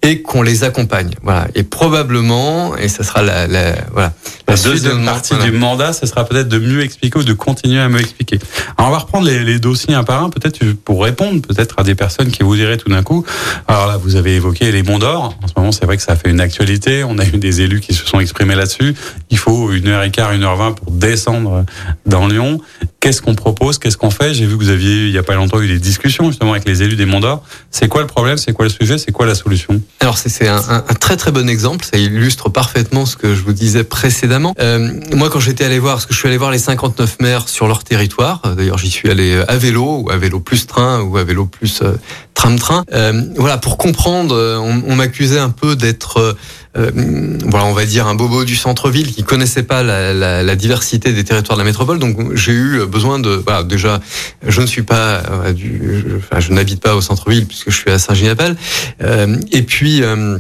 et 0.03 0.23
qu'on 0.23 0.43
les 0.43 0.63
accompagne. 0.63 1.11
Voilà. 1.23 1.49
Et 1.55 1.63
probablement, 1.63 2.77
et 2.77 2.89
ça 2.89 3.03
sera 3.03 3.23
la, 3.23 3.47
la 3.47 3.75
voilà. 3.93 4.13
La, 4.47 4.55
deuxième 4.55 5.05
partie 5.05 5.35
du 5.39 5.51
mandat, 5.51 5.93
ce 5.93 6.07
sera 6.07 6.25
peut-être 6.25 6.49
de 6.49 6.59
mieux 6.59 6.83
expliquer 6.83 7.19
ou 7.19 7.25
de 7.25 7.33
continuer 7.33 7.81
à 7.81 7.89
mieux 7.89 8.01
expliquer. 8.01 8.39
Alors 8.79 8.91
on 8.91 8.93
va 8.93 8.99
reprendre 8.99 9.27
les, 9.27 9.43
les 9.43 9.59
dossiers 9.59 9.95
un 9.95 10.05
par 10.05 10.23
un, 10.23 10.31
peut-être 10.31 10.65
pour 10.85 11.03
répondre 11.03 11.43
peut-être 11.43 11.75
à 11.79 11.83
des 11.83 11.97
personnes 11.97 12.31
qui 12.31 12.45
vous 12.45 12.55
diraient 12.55 12.77
tout 12.77 12.89
d'un 12.89 13.03
coup. 13.03 13.25
Alors 13.67 13.89
là, 13.89 13.97
vous 13.97 14.15
avez 14.15 14.37
évoqué 14.37 14.71
les 14.71 14.85
monts 14.85 15.01
d'or. 15.01 15.37
En 15.43 15.49
ce 15.49 15.53
moment, 15.57 15.73
c'est 15.73 15.85
vrai 15.85 15.97
que 15.97 16.03
ça 16.03 16.13
a 16.13 16.17
fait 16.17 16.31
une 16.31 16.41
actualité. 16.41 17.03
On 17.03 17.19
a 17.19 17.25
eu 17.27 17.33
des 17.33 17.61
élus 17.61 17.81
qui 17.81 17.93
se 17.93 18.07
sont 18.07 18.21
exprimés 18.21 18.55
là-dessus. 18.55 18.95
Il 19.31 19.39
faut 19.39 19.73
une 19.73 19.89
heure 19.89 20.05
et 20.05 20.13
quart, 20.13 20.33
une 20.33 20.45
heure 20.45 20.57
vingt 20.57 20.73
pour 20.73 20.93
descendre 20.93 21.65
dans 22.07 22.29
Lyon. 22.29 22.61
Qu'est-ce 23.07 23.23
qu'on 23.23 23.37
propose 23.37 23.79
Qu'est-ce 23.79 23.97
qu'on 23.97 24.11
fait? 24.11 24.35
J'ai 24.35 24.47
vu 24.47 24.59
que 24.59 24.65
vous 24.65 24.69
aviez, 24.69 25.07
il 25.07 25.13
y 25.13 25.19
a 25.19 25.23
pas 25.23 25.37
longtemps, 25.37 25.61
eu 25.61 25.69
des 25.69 25.79
discussions 25.79 26.27
justement 26.27 26.55
avec 26.55 26.67
les 26.67 26.83
élus 26.83 26.97
des 26.97 27.07
monts 27.07 27.21
d'or. 27.21 27.45
C'est 27.71 27.87
quoi 27.87 28.01
le 28.01 28.09
problème? 28.09 28.37
C'est 28.37 28.53
quoi 28.53 28.65
le 28.65 28.69
sujet? 28.69 28.99
C'est 28.99 29.13
quoi 29.13 29.27
la 29.27 29.37
solution? 29.37 29.81
Alors 30.01 30.19
c'est 30.19 30.49
un, 30.49 30.61
très 30.99 31.17
très 31.17 31.31
bon 31.31 31.49
exemple, 31.49 31.85
ça 31.85 31.99
illustre 31.99 32.49
parfaitement 32.49 33.07
ce 33.07 33.17
que 33.17 33.33
je 33.33 33.43
vous 33.43 33.53
disais 33.53 33.85
précédemment. 33.85 34.57
Euh, 34.59 34.93
moi 35.13 35.31
quand 35.31 35.39
j'étais 35.39 35.63
allé 35.63 35.79
voir, 35.79 35.95
parce 35.95 36.07
que 36.07 36.15
je 36.15 36.19
suis 36.19 36.27
allé 36.27 36.37
voir 36.37 36.51
les 36.51 36.59
59 36.59 37.19
maires 37.21 37.49
sur 37.49 37.69
leur 37.69 37.85
territoire, 37.85 38.43
euh, 38.45 38.57
d'ailleurs 38.57 38.79
j'y 38.79 38.91
suis 38.91 39.09
allé 39.09 39.41
à 39.47 39.57
vélo 39.57 40.01
ou 40.03 40.11
à 40.11 40.17
vélo 40.17 40.41
plus 40.41 40.67
train 40.67 41.01
ou 41.03 41.17
à 41.17 41.23
vélo 41.23 41.47
plus 41.47 41.83
euh, 41.83 41.93
tram-train. 42.37 42.85
Euh, 42.93 43.23
voilà, 43.37 43.59
pour 43.59 43.79
comprendre, 43.79 44.35
euh, 44.37 44.59
on, 44.59 44.95
m'accusait 44.95 45.39
un 45.39 45.51
peu 45.51 45.75
d'être 45.75 46.19
euh, 46.19 46.33
voilà, 46.77 47.67
on 47.67 47.73
va 47.73 47.85
dire 47.85 48.07
un 48.07 48.15
bobo 48.15 48.45
du 48.45 48.57
centre-ville 48.57 49.13
qui 49.13 49.23
connaissait 49.23 49.63
pas 49.63 49.83
la, 49.83 50.57
diversité 50.57 51.13
des 51.13 51.25
territoires 51.25 51.57
de 51.57 51.63
la 51.63 51.67
métropole. 51.67 51.99
Donc 51.99 52.35
j'ai 52.35 52.53
eu 52.53 52.87
besoin 52.87 53.19
de, 53.19 53.31
voilà, 53.31 53.63
déjà, 53.63 54.01
je 54.47 54.61
ne 54.61 54.67
suis 54.67 54.83
pas, 54.83 55.23
du, 55.55 56.03
je, 56.39 56.53
n'habite 56.53 56.83
pas 56.83 56.95
au 56.95 57.01
centre-ville 57.01 57.47
puisque 57.47 57.71
je 57.71 57.77
suis 57.77 57.91
à 57.91 57.99
Saint-Gilles-Appel. 57.99 58.57
Euh, 59.03 59.37
et 59.53 59.63
puis 59.63 60.03
euh, 60.03 60.39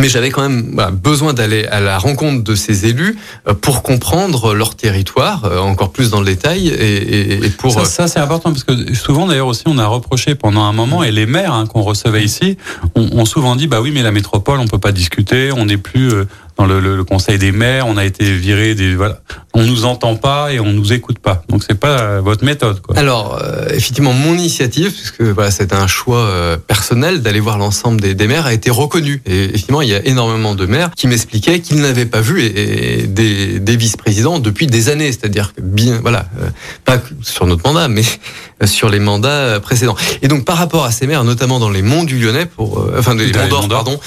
mais 0.00 0.08
j'avais 0.08 0.30
quand 0.30 0.42
même 0.42 0.70
voilà, 0.72 0.90
besoin 0.90 1.32
d'aller 1.32 1.66
à 1.66 1.80
la 1.80 1.98
rencontre 1.98 2.42
de 2.42 2.54
ces 2.54 2.86
élus 2.86 3.16
euh, 3.48 3.54
pour 3.54 3.82
comprendre 3.82 4.54
leur 4.54 4.74
territoire 4.74 5.44
euh, 5.44 5.58
encore 5.58 5.90
plus 5.90 6.10
dans 6.10 6.20
le 6.20 6.26
détail 6.26 6.68
et, 6.68 7.44
et 7.44 7.50
pour 7.50 7.72
ça, 7.72 7.84
ça 7.84 8.08
c'est 8.08 8.20
important 8.20 8.52
parce 8.52 8.64
que 8.64 8.94
souvent 8.94 9.26
d'ailleurs 9.26 9.46
aussi 9.46 9.64
on 9.66 9.78
a 9.78 9.86
reproché 9.86 10.34
pendant 10.34 10.64
un 10.64 10.72
moment 10.72 11.02
et 11.02 11.12
les 11.12 11.26
maires 11.26 11.52
hein, 11.52 11.66
qu'on 11.66 11.82
recevait 11.82 12.24
ici 12.24 12.56
ont, 12.94 13.08
ont, 13.12 13.24
souvent 13.24 13.56
dit 13.56 13.66
bah 13.66 13.80
oui 13.80 13.90
mais 13.92 14.02
la 14.02 14.12
métropole 14.12 14.58
on 14.60 14.66
peut 14.66 14.78
pas 14.78 14.92
discuter 14.92 15.50
on 15.52 15.66
n'est 15.66 15.76
plus 15.76 16.12
euh, 16.12 16.24
dans 16.60 16.66
le, 16.66 16.78
le, 16.78 16.94
le, 16.94 17.04
conseil 17.04 17.38
des 17.38 17.52
maires, 17.52 17.86
on 17.86 17.96
a 17.96 18.04
été 18.04 18.36
viré 18.36 18.74
des 18.74 18.94
voilà, 18.94 19.20
on 19.54 19.64
nous 19.64 19.86
entend 19.86 20.14
pas 20.14 20.52
et 20.52 20.60
on 20.60 20.72
nous 20.72 20.92
écoute 20.92 21.18
pas. 21.18 21.42
Donc 21.48 21.64
c'est 21.66 21.78
pas 21.78 22.00
euh, 22.00 22.20
votre 22.20 22.44
méthode 22.44 22.82
quoi. 22.82 22.98
Alors 22.98 23.40
euh, 23.42 23.68
effectivement 23.70 24.12
mon 24.12 24.34
initiative 24.34 24.92
puisque 24.92 25.22
voilà, 25.22 25.50
c'est 25.50 25.72
un 25.72 25.86
choix 25.86 26.18
euh, 26.18 26.58
personnel 26.58 27.22
d'aller 27.22 27.40
voir 27.40 27.56
l'ensemble 27.56 28.00
des, 28.00 28.14
des, 28.14 28.26
maires 28.26 28.44
a 28.44 28.52
été 28.52 28.70
reconnue 28.70 29.22
et 29.24 29.44
effectivement 29.44 29.80
il 29.80 29.88
y 29.88 29.94
a 29.94 30.04
énormément 30.04 30.54
de 30.54 30.66
maires 30.66 30.90
qui 30.94 31.06
m'expliquaient 31.06 31.60
qu'ils 31.60 31.80
n'avaient 31.80 32.04
pas 32.04 32.20
vu 32.20 32.42
et, 32.42 33.00
et 33.00 33.06
des, 33.06 33.58
des 33.58 33.76
vice-présidents 33.76 34.38
depuis 34.38 34.66
des 34.66 34.90
années, 34.90 35.10
c'est-à-dire 35.10 35.54
que 35.54 35.62
bien 35.62 35.98
voilà, 36.02 36.26
euh, 36.40 36.50
pas 36.84 36.98
sur 37.22 37.46
notre 37.46 37.66
mandat 37.66 37.88
mais 37.88 38.02
sur 38.66 38.90
les 38.90 38.98
mandats 38.98 39.58
précédents. 39.60 39.96
Et 40.20 40.28
donc 40.28 40.44
par 40.44 40.58
rapport 40.58 40.84
à 40.84 40.92
ces 40.92 41.06
maires 41.06 41.24
notamment 41.24 41.58
dans 41.58 41.70
les 41.70 41.80
monts 41.80 42.04
du 42.04 42.18
Lyonnais 42.18 42.44
pour 42.44 42.86
enfin 42.98 43.14
des 43.14 43.32
monts 43.32 43.48
d'Or 43.48 43.68
pardon 43.68 43.98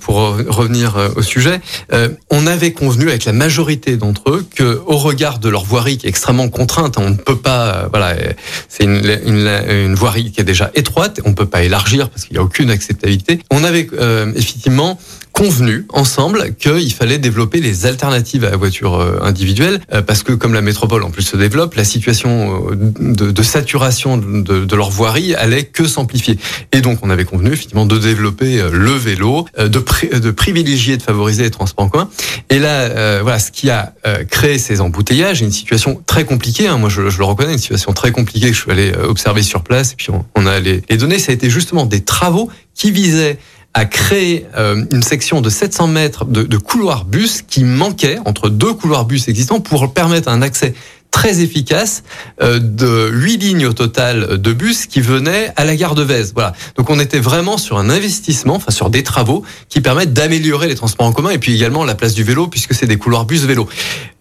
pour 0.00 0.16
revenir 0.48 0.96
au 1.16 1.22
sujet 1.22 1.60
euh, 1.98 2.08
on 2.30 2.46
avait 2.46 2.72
convenu 2.72 3.08
avec 3.08 3.24
la 3.24 3.32
majorité 3.32 3.96
d'entre 3.96 4.30
eux 4.30 4.46
que, 4.54 4.80
au 4.86 4.96
regard 4.96 5.38
de 5.38 5.48
leur 5.48 5.64
voirie 5.64 5.98
qui 5.98 6.06
est 6.06 6.08
extrêmement 6.08 6.48
contrainte, 6.48 6.96
on 6.98 7.10
ne 7.10 7.16
peut 7.16 7.36
pas, 7.36 7.66
euh, 7.66 7.88
voilà, 7.90 8.14
c'est 8.68 8.84
une, 8.84 9.02
une, 9.26 9.94
voirie 9.94 10.30
qui 10.30 10.40
est 10.40 10.44
déjà 10.44 10.70
étroite, 10.74 11.20
on 11.24 11.30
ne 11.30 11.34
peut 11.34 11.46
pas 11.46 11.64
élargir 11.64 12.08
parce 12.08 12.24
qu'il 12.24 12.34
n'y 12.34 12.38
a 12.38 12.42
aucune 12.42 12.70
acceptabilité. 12.70 13.40
On 13.50 13.64
avait 13.64 13.88
euh, 13.94 14.32
effectivement 14.36 14.98
convenu 15.38 15.86
ensemble 15.90 16.52
qu'il 16.56 16.92
fallait 16.92 17.18
développer 17.18 17.60
les 17.60 17.86
alternatives 17.86 18.44
à 18.44 18.50
la 18.50 18.56
voiture 18.56 18.96
euh, 18.96 19.20
individuelle 19.22 19.80
euh, 19.94 20.02
parce 20.02 20.24
que 20.24 20.32
comme 20.32 20.52
la 20.52 20.62
métropole 20.62 21.04
en 21.04 21.10
plus 21.10 21.22
se 21.22 21.36
développe, 21.36 21.74
la 21.74 21.84
situation 21.84 22.72
euh, 22.72 22.74
de, 22.74 23.30
de 23.30 23.42
saturation 23.44 24.16
de, 24.16 24.64
de, 24.64 24.76
leur 24.76 24.90
voirie 24.90 25.36
allait 25.36 25.62
que 25.62 25.86
s'amplifier. 25.86 26.38
Et 26.72 26.80
donc 26.80 26.98
on 27.02 27.10
avait 27.10 27.24
convenu 27.24 27.52
effectivement 27.52 27.86
de 27.86 27.98
développer 27.98 28.60
le 28.72 28.90
vélo, 28.90 29.46
de, 29.56 29.68
de 29.68 30.30
privilégier, 30.32 30.96
de 30.96 31.02
favoriser 31.02 31.44
les 31.44 31.50
transports 31.52 31.84
en 31.84 31.88
commun. 31.88 32.08
Et 32.50 32.58
là, 32.58 32.80
euh, 32.80 33.20
voilà, 33.22 33.38
ce 33.38 33.52
qui 33.52 33.70
a 33.70 33.94
créé 34.30 34.58
ces 34.58 34.80
embouteillages, 34.80 35.40
une 35.40 35.52
situation 35.52 36.02
très 36.06 36.24
compliquée. 36.24 36.66
Hein, 36.66 36.78
moi, 36.78 36.88
je, 36.88 37.10
je, 37.10 37.18
le 37.18 37.24
reconnais, 37.24 37.52
une 37.52 37.58
situation 37.58 37.92
très 37.92 38.10
compliquée 38.10 38.48
que 38.48 38.56
je 38.56 38.62
suis 38.62 38.72
allé 38.72 38.92
observer 39.04 39.42
sur 39.42 39.62
place. 39.62 39.92
Et 39.92 39.96
puis 39.96 40.10
on, 40.10 40.24
on 40.34 40.46
a 40.46 40.58
les, 40.58 40.82
les 40.88 40.96
données. 40.96 41.20
Ça 41.20 41.30
a 41.30 41.34
été 41.34 41.48
justement 41.48 41.86
des 41.86 42.00
travaux 42.00 42.50
qui 42.74 42.90
visaient 42.90 43.38
a 43.74 43.84
créé 43.84 44.46
euh, 44.56 44.84
une 44.92 45.02
section 45.02 45.40
de 45.40 45.50
700 45.50 45.88
mètres 45.88 46.24
de, 46.24 46.42
de 46.42 46.56
couloirs 46.56 47.04
bus 47.04 47.42
qui 47.42 47.64
manquait 47.64 48.18
entre 48.24 48.48
deux 48.48 48.72
couloirs 48.72 49.04
bus 49.04 49.28
existants 49.28 49.60
pour 49.60 49.92
permettre 49.92 50.28
un 50.28 50.42
accès 50.42 50.74
très 51.10 51.40
efficace 51.40 52.02
euh, 52.42 52.58
de 52.58 53.10
huit 53.12 53.38
lignes 53.38 53.66
au 53.66 53.72
total 53.72 54.38
de 54.38 54.52
bus 54.52 54.86
qui 54.86 55.00
venaient 55.00 55.52
à 55.56 55.64
la 55.64 55.76
gare 55.76 55.94
de 55.94 56.02
Vèze. 56.02 56.32
Voilà. 56.34 56.52
Donc 56.76 56.90
on 56.90 57.00
était 57.00 57.18
vraiment 57.18 57.56
sur 57.56 57.78
un 57.78 57.90
investissement, 57.90 58.56
enfin 58.56 58.72
sur 58.72 58.90
des 58.90 59.02
travaux 59.02 59.42
qui 59.68 59.80
permettent 59.80 60.12
d'améliorer 60.12 60.68
les 60.68 60.74
transports 60.74 61.06
en 61.06 61.12
commun 61.12 61.30
et 61.30 61.38
puis 61.38 61.54
également 61.54 61.84
la 61.84 61.94
place 61.94 62.14
du 62.14 62.24
vélo 62.24 62.46
puisque 62.48 62.74
c'est 62.74 62.86
des 62.86 62.98
couloirs 62.98 63.24
bus 63.24 63.42
vélo. 63.44 63.68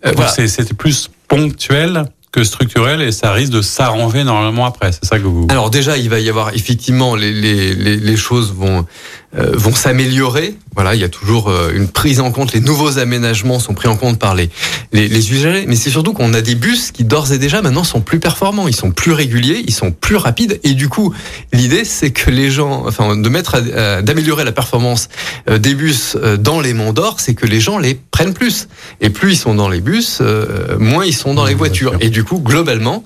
Euh, 0.06 0.14
voilà. 0.16 0.32
C'était 0.32 0.74
plus 0.74 1.10
ponctuel 1.28 2.06
structurel 2.43 3.02
et 3.02 3.12
ça 3.12 3.32
risque 3.32 3.52
de 3.52 3.62
s'arranger 3.62 4.23
normalement 4.23 4.65
après. 4.65 4.91
C'est 4.91 5.06
ça 5.06 5.17
que 5.19 5.26
vous. 5.26 5.47
Alors 5.50 5.69
déjà, 5.69 5.97
il 5.97 6.10
va 6.10 6.19
y 6.19 6.30
avoir 6.30 6.54
effectivement 6.54 7.15
les 7.15 7.32
les, 7.32 7.73
les, 7.73 7.97
les 7.97 8.17
choses 8.17 8.54
vont 8.54 8.86
euh, 9.38 9.52
vont 9.56 9.76
s'améliorer. 9.76 10.56
Voilà, 10.78 10.94
il 10.94 11.02
y 11.02 11.04
a 11.04 11.10
toujours 11.10 11.50
euh, 11.50 11.72
une 11.74 11.88
prise 11.88 12.20
en 12.20 12.32
compte. 12.32 12.54
Les 12.54 12.60
nouveaux 12.60 13.00
aménagements 13.00 13.58
sont 13.58 13.74
pris 13.74 13.88
en 13.88 13.96
compte 13.96 14.20
par 14.20 14.36
les 14.36 14.52
les, 14.92 15.08
les 15.08 15.32
usagers. 15.34 15.66
Mais 15.68 15.76
c'est 15.76 15.90
surtout 15.90 16.13
qu'on 16.13 16.36
a 16.36 16.42
des 16.42 16.54
bus 16.54 16.92
qui 16.92 17.04
d'ores 17.04 17.32
et 17.32 17.40
déjà 17.40 17.63
maintenant 17.63 17.84
sont 17.84 18.02
plus 18.02 18.20
performants. 18.20 18.68
Ils 18.68 18.76
sont 18.76 18.92
plus 18.92 19.12
réguliers, 19.12 19.63
ils 19.66 19.74
sont 19.74 19.92
plus 19.92 20.18
rapides. 20.18 20.60
Et 20.63 20.76
du 20.76 20.88
coup, 20.88 21.16
l'idée 21.52 21.84
c'est 21.84 22.12
que 22.12 22.30
les 22.30 22.52
gens, 22.52 22.86
enfin, 22.86 23.18
de 23.18 23.28
mettre, 23.28 23.60
d'améliorer 24.02 24.44
la 24.44 24.52
performance 24.52 25.10
euh, 25.50 25.58
des 25.58 25.74
bus 25.74 26.16
euh, 26.16 26.38
dans 26.38 26.62
les 26.62 26.76
monts 26.76 26.94
d'or, 26.94 27.22
c'est 27.22 27.34
que 27.34 27.48
les 27.48 27.60
gens 27.60 27.80
les 27.80 27.96
prennent 27.96 28.36
plus. 28.36 28.68
Et 29.02 29.10
plus 29.10 29.34
ils 29.34 29.38
sont 29.38 29.56
dans 29.56 29.70
les 29.70 29.82
bus, 29.82 30.22
moins 30.78 31.06
ils 31.06 31.16
sont 31.16 31.34
dans 31.34 31.46
les 31.46 31.56
voitures. 31.56 31.96
Et 32.02 32.10
du 32.10 32.24
coup, 32.24 32.40
globalement, 32.40 33.04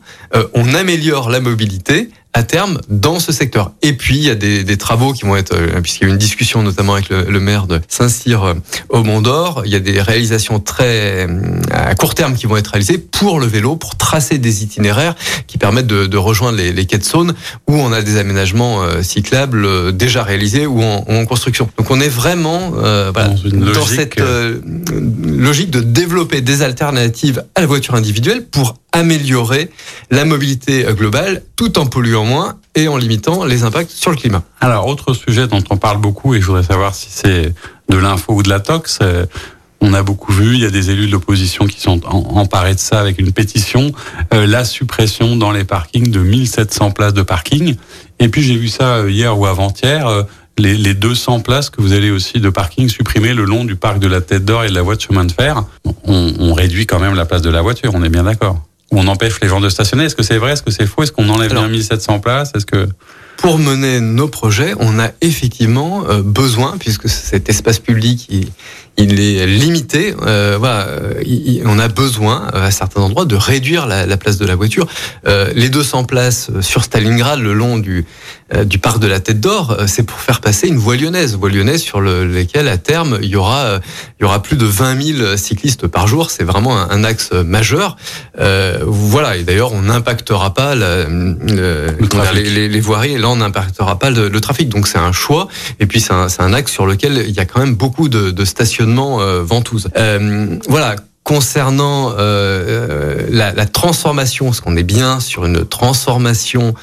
on 0.53 0.73
améliore 0.73 1.29
la 1.29 1.39
mobilité 1.39 2.09
à 2.33 2.43
terme 2.43 2.79
dans 2.87 3.19
ce 3.19 3.31
secteur. 3.31 3.73
Et 3.81 3.93
puis 3.93 4.17
il 4.17 4.23
y 4.23 4.29
a 4.29 4.35
des, 4.35 4.63
des 4.63 4.77
travaux 4.77 5.11
qui 5.13 5.23
vont 5.23 5.35
être, 5.35 5.53
euh, 5.53 5.81
puisqu'il 5.81 6.03
y 6.03 6.05
a 6.05 6.09
eu 6.09 6.11
une 6.11 6.17
discussion 6.17 6.63
notamment 6.63 6.93
avec 6.93 7.09
le, 7.09 7.23
le 7.23 7.39
maire 7.39 7.67
de 7.67 7.81
Saint-Cyr 7.89 8.43
euh, 8.43 8.53
au 8.89 9.03
Mont 9.03 9.21
d'Or, 9.21 9.63
il 9.65 9.71
y 9.71 9.75
a 9.75 9.79
des 9.79 10.01
réalisations 10.01 10.59
très 10.59 11.27
euh, 11.27 11.59
à 11.71 11.93
court 11.95 12.15
terme 12.15 12.35
qui 12.35 12.45
vont 12.45 12.57
être 12.57 12.69
réalisées 12.69 12.97
pour 12.97 13.39
le 13.39 13.47
vélo, 13.47 13.75
pour 13.75 13.97
tracer 13.97 14.37
des 14.37 14.63
itinéraires 14.63 15.15
qui 15.47 15.57
permettent 15.57 15.87
de, 15.87 16.05
de 16.05 16.17
rejoindre 16.17 16.57
les, 16.57 16.71
les 16.71 16.85
quais 16.85 16.97
de 16.97 17.03
Saône 17.03 17.33
où 17.67 17.75
on 17.75 17.91
a 17.91 18.01
des 18.01 18.17
aménagements 18.17 18.81
cyclables 19.01 19.95
déjà 19.95 20.23
réalisés 20.23 20.65
ou 20.65 20.81
en, 20.81 21.05
en 21.07 21.25
construction. 21.25 21.69
Donc 21.77 21.91
on 21.91 21.99
est 21.99 22.09
vraiment 22.09 22.73
euh, 22.77 23.11
voilà, 23.13 23.29
dans, 23.29 23.71
dans 23.73 23.85
cette 23.85 24.19
euh, 24.21 24.59
logique 25.23 25.69
de 25.69 25.81
développer 25.81 26.41
des 26.41 26.61
alternatives 26.61 27.43
à 27.55 27.61
la 27.61 27.67
voiture 27.67 27.95
individuelle 27.95 28.45
pour 28.45 28.75
améliorer 28.93 29.69
la 30.09 30.25
mobilité 30.25 30.85
globale 30.91 31.43
tout 31.55 31.79
en 31.79 31.85
polluant 31.85 32.20
moins 32.23 32.57
et 32.75 32.87
en 32.87 32.97
limitant 32.97 33.43
les 33.45 33.63
impacts 33.63 33.91
sur 33.91 34.11
le 34.11 34.17
climat. 34.17 34.43
Alors, 34.59 34.87
autre 34.87 35.13
sujet 35.13 35.47
dont 35.47 35.63
on 35.69 35.77
parle 35.77 35.99
beaucoup, 35.99 36.35
et 36.35 36.41
je 36.41 36.45
voudrais 36.45 36.63
savoir 36.63 36.95
si 36.95 37.07
c'est 37.09 37.53
de 37.89 37.97
l'info 37.97 38.33
ou 38.33 38.43
de 38.43 38.49
la 38.49 38.59
tox, 38.59 38.99
euh, 39.01 39.25
on 39.81 39.93
a 39.93 40.03
beaucoup 40.03 40.31
vu, 40.31 40.53
il 40.53 40.59
y 40.59 40.65
a 40.65 40.69
des 40.69 40.91
élus 40.91 41.07
de 41.07 41.11
l'opposition 41.11 41.65
qui 41.65 41.79
sont 41.79 42.01
emparés 42.05 42.75
de 42.75 42.79
ça 42.79 42.99
avec 42.99 43.19
une 43.19 43.31
pétition, 43.31 43.91
euh, 44.33 44.45
la 44.45 44.63
suppression 44.63 45.35
dans 45.35 45.51
les 45.51 45.63
parkings 45.63 46.11
de 46.11 46.19
1700 46.19 46.91
places 46.91 47.13
de 47.13 47.23
parking. 47.23 47.75
Et 48.19 48.29
puis 48.29 48.43
j'ai 48.43 48.55
vu 48.55 48.67
ça 48.67 48.97
euh, 48.97 49.09
hier 49.09 49.37
ou 49.37 49.47
avant-hier, 49.47 50.25
les, 50.57 50.75
les 50.77 50.93
200 50.93 51.39
places 51.39 51.69
que 51.69 51.81
vous 51.81 51.93
allez 51.93 52.11
aussi 52.11 52.39
de 52.39 52.49
parking 52.49 52.89
supprimer 52.89 53.33
le 53.33 53.45
long 53.45 53.65
du 53.65 53.75
parc 53.75 53.99
de 53.99 54.07
la 54.07 54.21
Tête 54.21 54.45
d'Or 54.45 54.65
et 54.65 54.69
de 54.69 54.75
la 54.75 54.83
voie 54.83 54.95
de 54.95 55.01
chemin 55.01 55.25
de 55.25 55.31
fer. 55.31 55.63
On 56.05 56.53
réduit 56.53 56.85
quand 56.85 56.99
même 56.99 57.15
la 57.15 57.25
place 57.25 57.41
de 57.41 57.49
la 57.49 57.61
voiture, 57.61 57.91
on 57.95 58.03
est 58.03 58.09
bien 58.09 58.23
d'accord 58.23 58.61
on 58.91 59.07
empêche 59.07 59.39
les 59.41 59.47
gens 59.47 59.61
de 59.61 59.69
stationner. 59.69 60.05
Est-ce 60.05 60.15
que 60.15 60.23
c'est 60.23 60.37
vrai? 60.37 60.53
Est-ce 60.53 60.63
que 60.63 60.71
c'est 60.71 60.85
faux? 60.85 61.03
Est-ce 61.03 61.11
qu'on 61.11 61.29
enlève 61.29 61.51
Alors, 61.51 61.63
bien 61.63 61.71
1700 61.71 62.19
places? 62.19 62.51
Est-ce 62.55 62.65
que 62.65 62.87
pour 63.37 63.57
mener 63.57 63.99
nos 64.01 64.27
projets, 64.27 64.73
on 64.79 64.99
a 64.99 65.09
effectivement 65.21 66.05
euh, 66.07 66.21
besoin, 66.21 66.77
puisque 66.77 67.09
cet 67.09 67.49
espace 67.49 67.79
public, 67.79 68.27
il, 68.29 68.51
il 68.97 69.19
est 69.19 69.45
limité. 69.47 70.13
Euh, 70.25 70.57
voilà, 70.59 70.87
il, 71.25 71.63
on 71.65 71.79
a 71.79 71.87
besoin 71.87 72.47
à 72.53 72.71
certains 72.71 73.01
endroits 73.01 73.25
de 73.25 73.35
réduire 73.35 73.87
la, 73.87 74.05
la 74.05 74.17
place 74.17 74.37
de 74.37 74.45
la 74.45 74.55
voiture. 74.55 74.87
Euh, 75.27 75.51
les 75.55 75.69
200 75.69 76.03
places 76.03 76.51
sur 76.61 76.83
Stalingrad, 76.83 77.39
le 77.39 77.53
long 77.53 77.77
du 77.77 78.05
euh, 78.53 78.65
du 78.65 78.79
parc 78.79 78.99
de 78.99 79.07
la 79.07 79.21
Tête 79.21 79.39
d'Or, 79.39 79.71
euh, 79.71 79.87
c'est 79.87 80.03
pour 80.03 80.19
faire 80.19 80.41
passer 80.41 80.67
une 80.67 80.75
voie 80.75 80.97
lyonnaise, 80.97 81.37
voie 81.37 81.49
lyonnaise 81.49 81.81
sur 81.81 82.01
le, 82.01 82.25
lesquelles 82.25 82.67
à 82.67 82.77
terme 82.77 83.17
il 83.21 83.29
y 83.29 83.37
aura 83.37 83.59
euh, 83.59 83.79
il 84.19 84.23
y 84.23 84.25
aura 84.25 84.41
plus 84.41 84.57
de 84.57 84.65
20 84.65 85.01
000 85.01 85.37
cyclistes 85.37 85.87
par 85.87 86.05
jour. 86.07 86.31
C'est 86.31 86.43
vraiment 86.43 86.77
un, 86.77 86.89
un, 86.89 87.05
axe 87.05 87.31
majeur. 87.31 87.95
Euh, 88.39 88.79
voilà, 88.85 89.37
et 89.37 89.43
d'ailleurs 89.43 89.71
on 89.71 89.83
n'impactera 89.83 90.53
pas 90.53 90.75
la, 90.75 91.05
le, 91.05 91.37
le 91.47 92.33
les, 92.33 92.49
les, 92.49 92.67
les, 92.67 92.79
voiries. 92.81 93.13
Et 93.13 93.17
là 93.17 93.29
on 93.29 93.37
n'impactera 93.37 93.97
pas 93.97 94.09
le, 94.09 94.41
trafic. 94.41 94.67
Donc 94.67 94.87
c'est 94.89 94.97
un 94.97 95.13
choix. 95.13 95.47
Et 95.79 95.85
puis 95.85 96.01
c'est 96.01 96.13
un, 96.13 96.27
un, 96.39 96.53
axe 96.53 96.73
sur 96.73 96.85
lequel 96.85 97.23
il 97.25 97.33
y 97.33 97.39
a 97.39 97.45
quand 97.45 97.61
même 97.61 97.75
beaucoup 97.75 98.09
de, 98.09 98.31
de 98.31 98.45
stationnement 98.45 98.80
euh, 99.19 99.43
ventouse. 99.43 99.89
Euh, 99.97 100.57
voilà 100.67 100.95
concernant 101.31 102.13
euh, 102.19 103.25
la, 103.29 103.53
la, 103.53 103.65
transformation, 103.65 104.47
parce 104.47 104.59
qu'on 104.59 104.75
est 104.75 104.83
bien 104.83 105.21
sur 105.21 105.45
une 105.45 105.63
transformation 105.63 106.73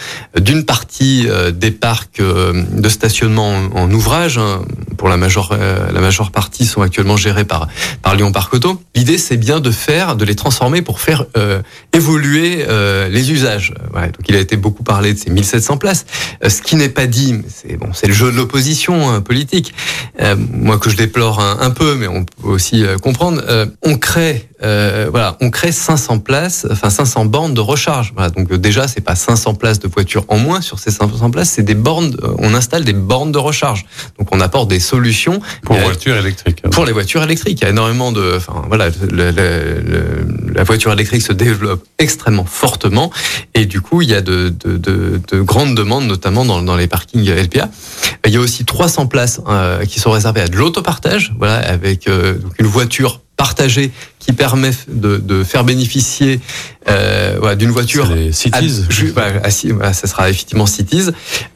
d'une 0.41 0.65
partie 0.65 1.27
euh, 1.29 1.51
des 1.51 1.71
parcs 1.71 2.21
euh, 2.21 2.65
de 2.73 2.89
stationnement 2.89 3.55
en, 3.75 3.93
ouvrage, 3.93 4.39
hein, 4.39 4.63
pour 4.97 5.11
la 5.11 5.19
majeure, 5.19 5.51
euh, 5.53 5.93
la 5.93 6.01
majeure 6.01 6.31
partie 6.31 6.65
sont 6.65 6.81
actuellement 6.81 7.19
gérés 7.19 7.45
par, 7.45 7.69
par 8.01 8.17
Lyon 8.17 8.33
Parc 8.33 8.55
Auto. 8.55 8.81
L'idée, 8.95 9.19
c'est 9.19 9.37
bien 9.37 9.61
de 9.61 9.71
faire, 9.71 10.17
de 10.17 10.25
les 10.25 10.35
transformer 10.35 10.81
pour 10.81 11.03
faire 11.03 11.27
euh, 11.37 11.61
évoluer 11.93 12.65
les 13.11 13.33
usages. 13.33 13.75
Ouais, 13.95 14.07
donc 14.07 14.23
il 14.29 14.35
a 14.35 14.39
été 14.39 14.57
beaucoup 14.57 14.83
parlé 14.83 15.13
de 15.13 15.19
ces 15.19 15.31
1700 15.31 15.77
places. 15.77 16.07
ce 16.47 16.63
qui 16.63 16.77
n'est 16.77 16.89
pas 16.89 17.07
dit, 17.07 17.35
c'est 17.49 17.77
bon, 17.77 17.91
c'est 17.93 18.07
le 18.07 18.15
jeu 18.15 18.33
de 18.33 18.37
l'opposition 18.37 19.11
hein, 19.11 19.21
politique. 19.21 19.75
moi 20.37 20.79
que 20.79 20.89
je 20.89 20.97
déplore 20.97 21.41
un, 21.41 21.59
un, 21.61 21.71
peu, 21.71 21.97
mais 21.97 22.07
on 22.07 22.25
peut 22.25 22.49
aussi 22.49 22.85
comprendre. 23.03 23.43
on 23.83 23.97
crée 23.99 24.38
euh, 24.63 25.09
voilà, 25.11 25.37
on 25.41 25.51
crée 25.51 25.73
500 25.73 26.19
places, 26.21 26.67
enfin 26.71 26.91
500 26.91 27.27
bornes 27.27 27.55
de 27.55 27.61
recharge. 27.61 28.13
Voilà, 28.15 28.31
donc 28.31 28.53
déjà, 28.55 28.89
c'est 28.89 29.01
pas 29.01 29.15
500 29.15 29.55
places 29.55 29.79
de 29.79 29.89
voitures 29.89 30.25
en 30.29 30.39
moins 30.39 30.61
sur 30.61 30.79
ces 30.79 30.91
500 30.91 31.31
places, 31.31 31.51
c'est 31.51 31.63
des 31.63 31.75
bornes. 31.75 32.17
Euh, 32.23 32.35
on 32.39 32.55
installe 32.55 32.85
des 32.85 32.93
bornes 32.93 33.33
de 33.33 33.39
recharge. 33.39 33.85
Donc 34.19 34.29
on 34.33 34.41
apporte 34.41 34.69
des 34.69 34.81
solutions 34.81 35.41
pour 35.63 35.77
les 35.77 35.83
voitures 35.83 36.17
électriques. 36.17 36.63
Pour 36.71 36.85
les 36.85 36.93
voitures 36.93 37.23
électriques, 37.23 37.61
il 37.61 37.65
y 37.65 37.67
a 37.67 37.71
énormément 37.71 38.13
de, 38.13 38.35
enfin 38.37 38.65
voilà, 38.69 38.89
le, 38.89 39.31
le, 39.31 39.81
le, 39.81 40.53
la 40.53 40.65
voiture 40.65 40.93
électrique 40.93 41.23
se 41.23 41.33
développe 41.33 41.85
extrêmement 41.99 42.45
fortement 42.45 43.11
et 43.55 43.67
du 43.67 43.81
coup, 43.81 44.03
il 44.03 44.11
y 44.11 44.15
a 44.15 44.21
de, 44.21 44.49
de, 44.49 44.77
de, 44.77 45.21
de 45.31 45.41
grandes 45.41 45.75
demandes, 45.75 46.07
notamment 46.07 46.45
dans, 46.45 46.63
dans, 46.63 46.77
les 46.77 46.87
parkings 46.87 47.29
LPA. 47.29 47.69
Il 48.27 48.33
y 48.33 48.37
a 48.37 48.41
aussi 48.41 48.65
300 48.65 49.07
places 49.07 49.41
euh, 49.49 49.85
qui 49.85 50.01
sont 50.01 50.11
réservées 50.11 50.43
à 50.43 50.49
de 50.49 50.57
l'autopartage, 50.57 51.33
voilà, 51.39 51.57
avec 51.57 52.09
euh, 52.09 52.35
donc 52.35 52.53
une 52.59 52.67
voiture 52.67 53.21
partagée 53.37 53.93
qui 54.29 54.35
permet 54.35 54.73
de, 54.89 55.17
de 55.17 55.43
faire 55.43 55.65
bénéficier 55.65 56.41
euh, 56.89 57.37
voilà, 57.39 57.57
d'une 57.57 57.71
voiture 57.71 58.13
cities. 58.31 58.85
À, 59.17 59.47
à, 59.47 59.93
ça 59.93 60.07
sera 60.07 60.29
effectivement 60.29 60.67
cities 60.67 61.09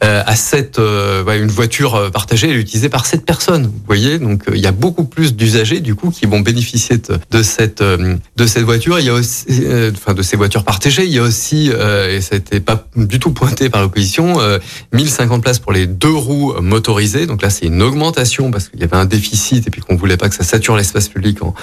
euh, 0.03 0.23
à 0.27 0.37
cette 0.37 0.79
euh, 0.79 1.23
une 1.33 1.51
voiture 1.51 2.11
partagée 2.13 2.51
elle 2.51 2.57
est 2.57 2.61
utilisée 2.61 2.89
par 2.89 3.07
sept 3.07 3.25
personnes 3.25 3.65
vous 3.65 3.83
voyez 3.87 4.19
donc 4.19 4.43
il 4.53 4.61
y 4.61 4.67
a 4.67 4.73
beaucoup 4.73 5.05
plus 5.05 5.35
d'usagers 5.35 5.81
du 5.81 5.95
coup 5.95 6.11
qui 6.11 6.27
vont 6.27 6.41
bénéficier 6.41 6.99
de, 6.99 7.19
de 7.31 7.43
cette 7.43 7.83
de 7.83 8.47
cette 8.47 8.65
voiture. 8.65 8.99
Il 8.99 9.07
y 9.07 9.11
a 9.11 9.15
aussi 9.15 9.65
enfin 9.95 10.15
de 10.15 10.23
ces 10.23 10.37
voitures 10.37 10.65
partagées. 10.65 11.05
Il 11.05 11.13
y 11.13 11.19
a 11.19 11.23
aussi 11.23 11.71
et 11.71 12.21
ça 12.21 12.37
n'était 12.37 12.61
pas 12.61 12.87
du 12.97 13.19
tout 13.19 13.33
pointé 13.33 13.71
par 13.71 13.83
l'opposition 13.83 14.39
1050 14.93 15.43
places 15.43 15.59
pour 15.59 15.73
les 15.73 15.87
deux 15.87 16.15
roues 16.15 16.55
motorisées. 16.61 17.27
Donc 17.27 17.43
là 17.43 17.51
c'est 17.51 17.67
une 17.67 17.83
augmentation 17.83 18.51
parce 18.51 18.69
qu'il 18.69 18.81
y 18.81 18.85
avait 18.85 18.97
un 18.97 19.07
déficit 19.07 19.67
et 19.67 19.71
puis 19.71 19.81
qu'on 19.81 19.97
voulait 19.97 20.17
pas 20.17 20.29
que 20.29 20.35
ça 20.35 20.45
sature 20.45 20.77
l'espace 20.77 21.09
public 21.09 21.43
en 21.43 21.55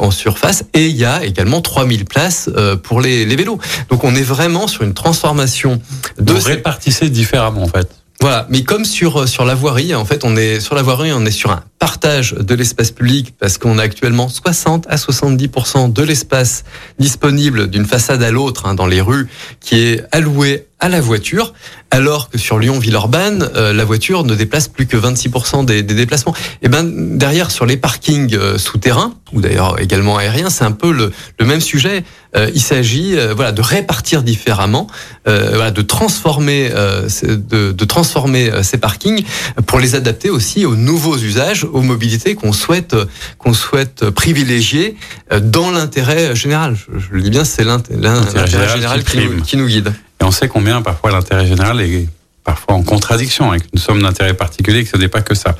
en 0.00 0.10
surface 0.34 0.64
et 0.74 0.86
il 0.86 0.96
y 0.96 1.04
a 1.04 1.24
également 1.24 1.60
3000 1.60 2.04
places 2.04 2.50
pour 2.82 3.00
les, 3.00 3.24
les, 3.24 3.36
vélos. 3.36 3.58
Donc 3.88 4.04
on 4.04 4.14
est 4.14 4.22
vraiment 4.22 4.66
sur 4.66 4.82
une 4.82 4.94
transformation 4.94 5.80
de... 6.18 6.32
Vous 6.32 6.40
répartissez 6.40 7.08
différemment 7.08 7.62
en 7.62 7.68
fait. 7.68 7.88
Voilà, 8.20 8.46
mais 8.48 8.62
comme 8.62 8.84
sur 8.84 9.28
sur 9.28 9.44
la 9.44 9.54
voirie, 9.54 9.94
en 9.94 10.04
fait, 10.04 10.24
on 10.24 10.36
est 10.36 10.60
sur 10.60 10.74
la 10.74 10.82
voirie, 10.82 11.12
on 11.12 11.26
est 11.26 11.30
sur 11.30 11.50
un 11.50 11.62
partage 11.78 12.32
de 12.32 12.54
l'espace 12.54 12.90
public 12.90 13.34
parce 13.38 13.58
qu'on 13.58 13.78
a 13.78 13.82
actuellement 13.82 14.28
60 14.28 14.86
à 14.88 14.96
70 14.96 15.50
de 15.88 16.02
l'espace 16.02 16.64
disponible 16.98 17.68
d'une 17.68 17.84
façade 17.84 18.22
à 18.22 18.30
l'autre 18.30 18.66
hein, 18.66 18.74
dans 18.74 18.86
les 18.86 19.00
rues 19.00 19.28
qui 19.60 19.78
est 19.78 20.04
alloué 20.12 20.68
à 20.84 20.90
la 20.90 21.00
voiture, 21.00 21.54
alors 21.90 22.28
que 22.28 22.36
sur 22.36 22.58
Lyon-Villeurbanne, 22.58 23.48
euh, 23.56 23.72
la 23.72 23.86
voiture 23.86 24.22
ne 24.22 24.34
déplace 24.34 24.68
plus 24.68 24.86
que 24.86 24.98
26% 24.98 25.64
des, 25.64 25.82
des, 25.82 25.94
déplacements. 25.94 26.34
Et 26.60 26.68
ben 26.68 26.84
derrière, 27.16 27.50
sur 27.50 27.64
les 27.64 27.78
parkings 27.78 28.34
euh, 28.34 28.58
souterrains, 28.58 29.14
ou 29.32 29.40
d'ailleurs 29.40 29.80
également 29.80 30.18
aériens, 30.18 30.50
c'est 30.50 30.64
un 30.64 30.72
peu 30.72 30.92
le, 30.92 31.10
le 31.40 31.46
même 31.46 31.62
sujet. 31.62 32.04
Euh, 32.36 32.50
il 32.54 32.60
s'agit 32.60 33.16
voilà, 33.34 33.52
de 33.52 33.62
répartir 33.62 34.22
différemment, 34.22 34.88
voilà, 35.24 35.70
de 35.70 35.80
transformer, 35.80 36.68
de, 36.68 37.72
de, 37.72 37.84
transformer 37.86 38.50
ces 38.62 38.76
parkings 38.76 39.24
pour 39.64 39.80
les 39.80 39.94
adapter 39.94 40.28
aussi 40.28 40.66
aux 40.66 40.76
nouveaux 40.76 41.16
usages, 41.16 41.64
aux 41.64 41.80
mobilités 41.80 42.34
qu'on 42.34 42.52
souhaite, 42.52 42.94
qu'on 43.38 43.54
souhaite 43.54 44.10
privilégier 44.10 44.96
dans 45.40 45.70
l'intérêt 45.70 46.36
général. 46.36 46.76
Je, 46.76 46.98
je, 46.98 47.06
le 47.12 47.22
dis 47.22 47.30
bien, 47.30 47.44
c'est 47.44 47.64
l'intérêt 47.64 48.46
général, 48.46 48.74
général 48.74 49.04
qui, 49.04 49.18
nous, 49.18 49.42
qui 49.42 49.56
nous 49.56 49.66
guide. 49.66 49.94
Et 50.24 50.26
on 50.26 50.30
sait 50.30 50.48
combien 50.48 50.80
parfois 50.80 51.10
l'intérêt 51.10 51.46
général 51.46 51.82
est 51.82 52.08
parfois 52.44 52.76
en 52.76 52.82
contradiction 52.82 53.50
avec 53.50 53.64
une 53.74 53.78
somme 53.78 54.00
d'intérêt 54.00 54.32
particulier, 54.32 54.82
que 54.82 54.88
ce 54.88 54.96
n'est 54.96 55.08
pas 55.08 55.20
que 55.20 55.34
ça. 55.34 55.54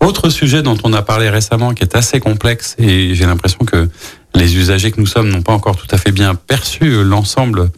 Autre 0.00 0.30
sujet 0.30 0.62
dont 0.62 0.78
on 0.84 0.94
a 0.94 1.02
parlé 1.02 1.28
récemment, 1.28 1.74
qui 1.74 1.82
est 1.82 1.94
assez 1.94 2.18
complexe, 2.18 2.76
et 2.78 3.14
j'ai 3.14 3.26
l'impression 3.26 3.66
que 3.66 3.90
les 4.34 4.56
usagers 4.56 4.90
que 4.90 4.98
nous 4.98 5.06
sommes 5.06 5.28
n'ont 5.28 5.42
pas 5.42 5.52
encore 5.52 5.76
tout 5.76 5.86
à 5.90 5.98
fait 5.98 6.12
bien 6.12 6.34
perçu 6.34 7.04
l'ensemble 7.04 7.70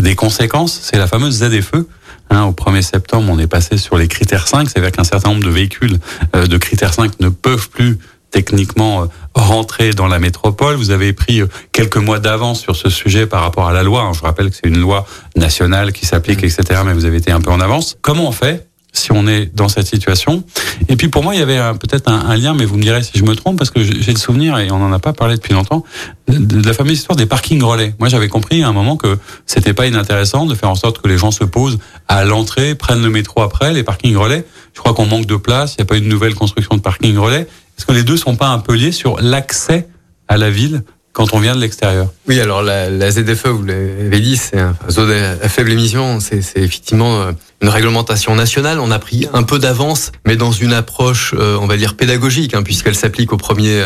des 0.00 0.14
conséquences, 0.14 0.80
c'est 0.82 0.96
la 0.96 1.06
fameuse 1.06 1.44
ZFE. 1.44 1.84
Hein, 2.30 2.44
au 2.44 2.52
1er 2.52 2.80
septembre, 2.80 3.30
on 3.30 3.38
est 3.38 3.46
passé 3.46 3.76
sur 3.76 3.98
les 3.98 4.08
critères 4.08 4.48
5, 4.48 4.70
c'est-à-dire 4.70 4.92
qu'un 4.92 5.04
certain 5.04 5.28
nombre 5.28 5.44
de 5.44 5.50
véhicules 5.50 5.98
euh, 6.34 6.46
de 6.46 6.56
critères 6.56 6.94
5 6.94 7.20
ne 7.20 7.28
peuvent 7.28 7.68
plus 7.68 7.98
techniquement 8.32 9.02
euh, 9.02 9.06
rentrer 9.34 9.92
dans 9.92 10.08
la 10.08 10.18
métropole. 10.18 10.74
Vous 10.74 10.90
avez 10.90 11.12
pris 11.12 11.42
euh, 11.42 11.46
quelques 11.70 11.98
mois 11.98 12.18
d'avance 12.18 12.60
sur 12.60 12.74
ce 12.74 12.90
sujet 12.90 13.26
par 13.26 13.42
rapport 13.42 13.68
à 13.68 13.72
la 13.72 13.84
loi. 13.84 14.10
Je 14.12 14.22
rappelle 14.22 14.50
que 14.50 14.56
c'est 14.56 14.68
une 14.68 14.80
loi 14.80 15.06
nationale 15.36 15.92
qui 15.92 16.06
s'applique, 16.06 16.42
etc. 16.42 16.80
Mais 16.84 16.94
vous 16.94 17.04
avez 17.04 17.18
été 17.18 17.30
un 17.30 17.40
peu 17.40 17.50
en 17.50 17.60
avance. 17.60 17.96
Comment 18.02 18.28
on 18.28 18.32
fait 18.32 18.66
si 18.94 19.10
on 19.12 19.26
est 19.26 19.54
dans 19.54 19.68
cette 19.68 19.86
situation? 19.86 20.44
Et 20.88 20.96
puis 20.96 21.08
pour 21.08 21.22
moi, 21.22 21.34
il 21.34 21.38
y 21.38 21.42
avait 21.42 21.60
peut-être 21.78 22.10
un, 22.10 22.36
lien, 22.36 22.54
mais 22.54 22.64
vous 22.64 22.76
me 22.76 22.82
direz 22.82 23.02
si 23.02 23.12
je 23.14 23.24
me 23.24 23.34
trompe, 23.34 23.56
parce 23.56 23.70
que 23.70 23.82
j'ai 23.82 24.12
le 24.12 24.18
souvenir, 24.18 24.58
et 24.58 24.70
on 24.70 24.78
n'en 24.78 24.92
a 24.92 24.98
pas 24.98 25.14
parlé 25.14 25.36
depuis 25.36 25.54
longtemps, 25.54 25.82
de, 26.28 26.66
la 26.66 26.74
fameuse 26.74 26.98
histoire 26.98 27.16
des 27.16 27.24
parkings 27.24 27.62
relais. 27.62 27.94
Moi, 27.98 28.10
j'avais 28.10 28.28
compris 28.28 28.62
à 28.62 28.68
un 28.68 28.72
moment 28.72 28.98
que 28.98 29.18
c'était 29.46 29.72
pas 29.72 29.86
inintéressant 29.86 30.44
de 30.44 30.54
faire 30.54 30.68
en 30.68 30.74
sorte 30.74 31.00
que 31.00 31.08
les 31.08 31.16
gens 31.16 31.30
se 31.30 31.44
posent 31.44 31.78
à 32.06 32.24
l'entrée, 32.24 32.74
prennent 32.74 33.02
le 33.02 33.08
métro 33.08 33.40
après, 33.40 33.72
les 33.72 33.82
parkings 33.82 34.16
relais. 34.16 34.44
Je 34.74 34.80
crois 34.80 34.94
qu'on 34.94 35.06
manque 35.06 35.26
de 35.26 35.36
place, 35.36 35.74
il 35.74 35.82
n'y 35.82 35.82
a 35.82 35.86
pas 35.86 35.96
une 35.96 36.08
nouvelle 36.08 36.34
construction 36.34 36.76
de 36.76 36.82
parking 36.82 37.16
relais. 37.16 37.46
Est-ce 37.76 37.86
que 37.86 37.92
les 37.92 38.02
deux 38.02 38.16
sont 38.16 38.36
pas 38.36 38.48
un 38.48 38.58
peu 38.58 38.74
liés 38.74 38.92
sur 38.92 39.20
l'accès 39.20 39.88
à 40.28 40.36
la 40.36 40.50
ville 40.50 40.82
quand 41.12 41.34
on 41.34 41.40
vient 41.40 41.54
de 41.54 41.60
l'extérieur? 41.60 42.08
Oui, 42.26 42.40
alors 42.40 42.62
la, 42.62 42.88
la 42.88 43.10
ZFE, 43.10 43.48
vous 43.48 43.64
l'avez 43.64 44.20
dit, 44.20 44.36
c'est 44.36 44.58
un 44.58 44.74
zone 44.88 45.10
à 45.10 45.48
faible 45.48 45.72
émission. 45.72 46.20
C'est 46.20 46.38
effectivement 46.56 47.20
euh, 47.20 47.32
une 47.60 47.68
réglementation 47.68 48.34
nationale. 48.34 48.80
On 48.80 48.90
a 48.90 48.98
pris 48.98 49.26
un 49.32 49.42
peu 49.42 49.58
d'avance, 49.58 50.12
mais 50.26 50.36
dans 50.36 50.52
une 50.52 50.72
approche, 50.72 51.34
euh, 51.38 51.58
on 51.60 51.66
va 51.66 51.76
dire 51.76 51.96
pédagogique, 51.96 52.54
hein, 52.54 52.62
puisqu'elle 52.62 52.94
s'applique 52.94 53.32
au 53.32 53.36
premier 53.36 53.84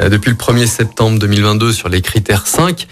euh, 0.00 0.08
depuis 0.08 0.30
le 0.30 0.36
1er 0.36 0.66
septembre 0.66 1.18
2022 1.18 1.72
sur 1.72 1.88
les 1.88 2.00
critères 2.00 2.46
5. 2.46 2.86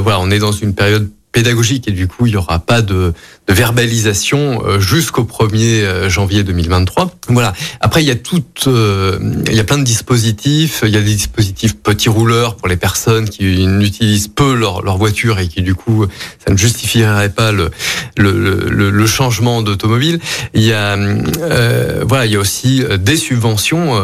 voilà, 0.00 0.20
on 0.20 0.30
est 0.30 0.38
dans 0.38 0.52
une 0.52 0.74
période 0.74 1.10
pédagogique 1.32 1.88
et 1.88 1.92
du 1.92 2.06
coup 2.06 2.26
il 2.26 2.30
n'y 2.30 2.36
aura 2.36 2.58
pas 2.58 2.82
de, 2.82 3.14
de 3.48 3.54
verbalisation 3.54 4.62
euh, 4.64 4.78
jusqu'au 4.78 5.24
1er 5.24 5.82
euh, 5.82 6.08
janvier 6.08 6.44
2023. 6.44 7.10
Voilà. 7.28 7.52
Après 7.80 8.02
il 8.02 8.06
y 8.06 8.10
a 8.10 8.14
tout, 8.14 8.44
euh, 8.66 9.18
il 9.48 9.54
y 9.54 9.60
a 9.60 9.64
plein 9.64 9.78
de 9.78 9.84
dispositifs. 9.84 10.82
Il 10.84 10.90
y 10.90 10.96
a 10.96 11.00
des 11.00 11.14
dispositifs 11.14 11.76
petits 11.76 12.08
rouleurs 12.08 12.56
pour 12.56 12.68
les 12.68 12.76
personnes 12.76 13.28
qui 13.28 13.66
n'utilisent 13.66 14.28
peu 14.28 14.54
leur, 14.54 14.82
leur 14.82 14.96
voiture 14.96 15.40
et 15.40 15.48
qui 15.48 15.62
du 15.62 15.74
coup 15.74 16.06
ça 16.44 16.52
ne 16.52 16.56
justifierait 16.56 17.30
pas 17.30 17.52
le 17.52 17.70
le, 18.16 18.32
le, 18.32 18.90
le 18.90 19.06
changement 19.06 19.62
d'automobile. 19.62 20.20
Il 20.54 20.62
y 20.62 20.72
a 20.72 20.96
euh, 20.96 22.04
voilà 22.06 22.26
il 22.26 22.32
y 22.32 22.36
a 22.36 22.40
aussi 22.40 22.84
des 22.98 23.16
subventions 23.16 24.00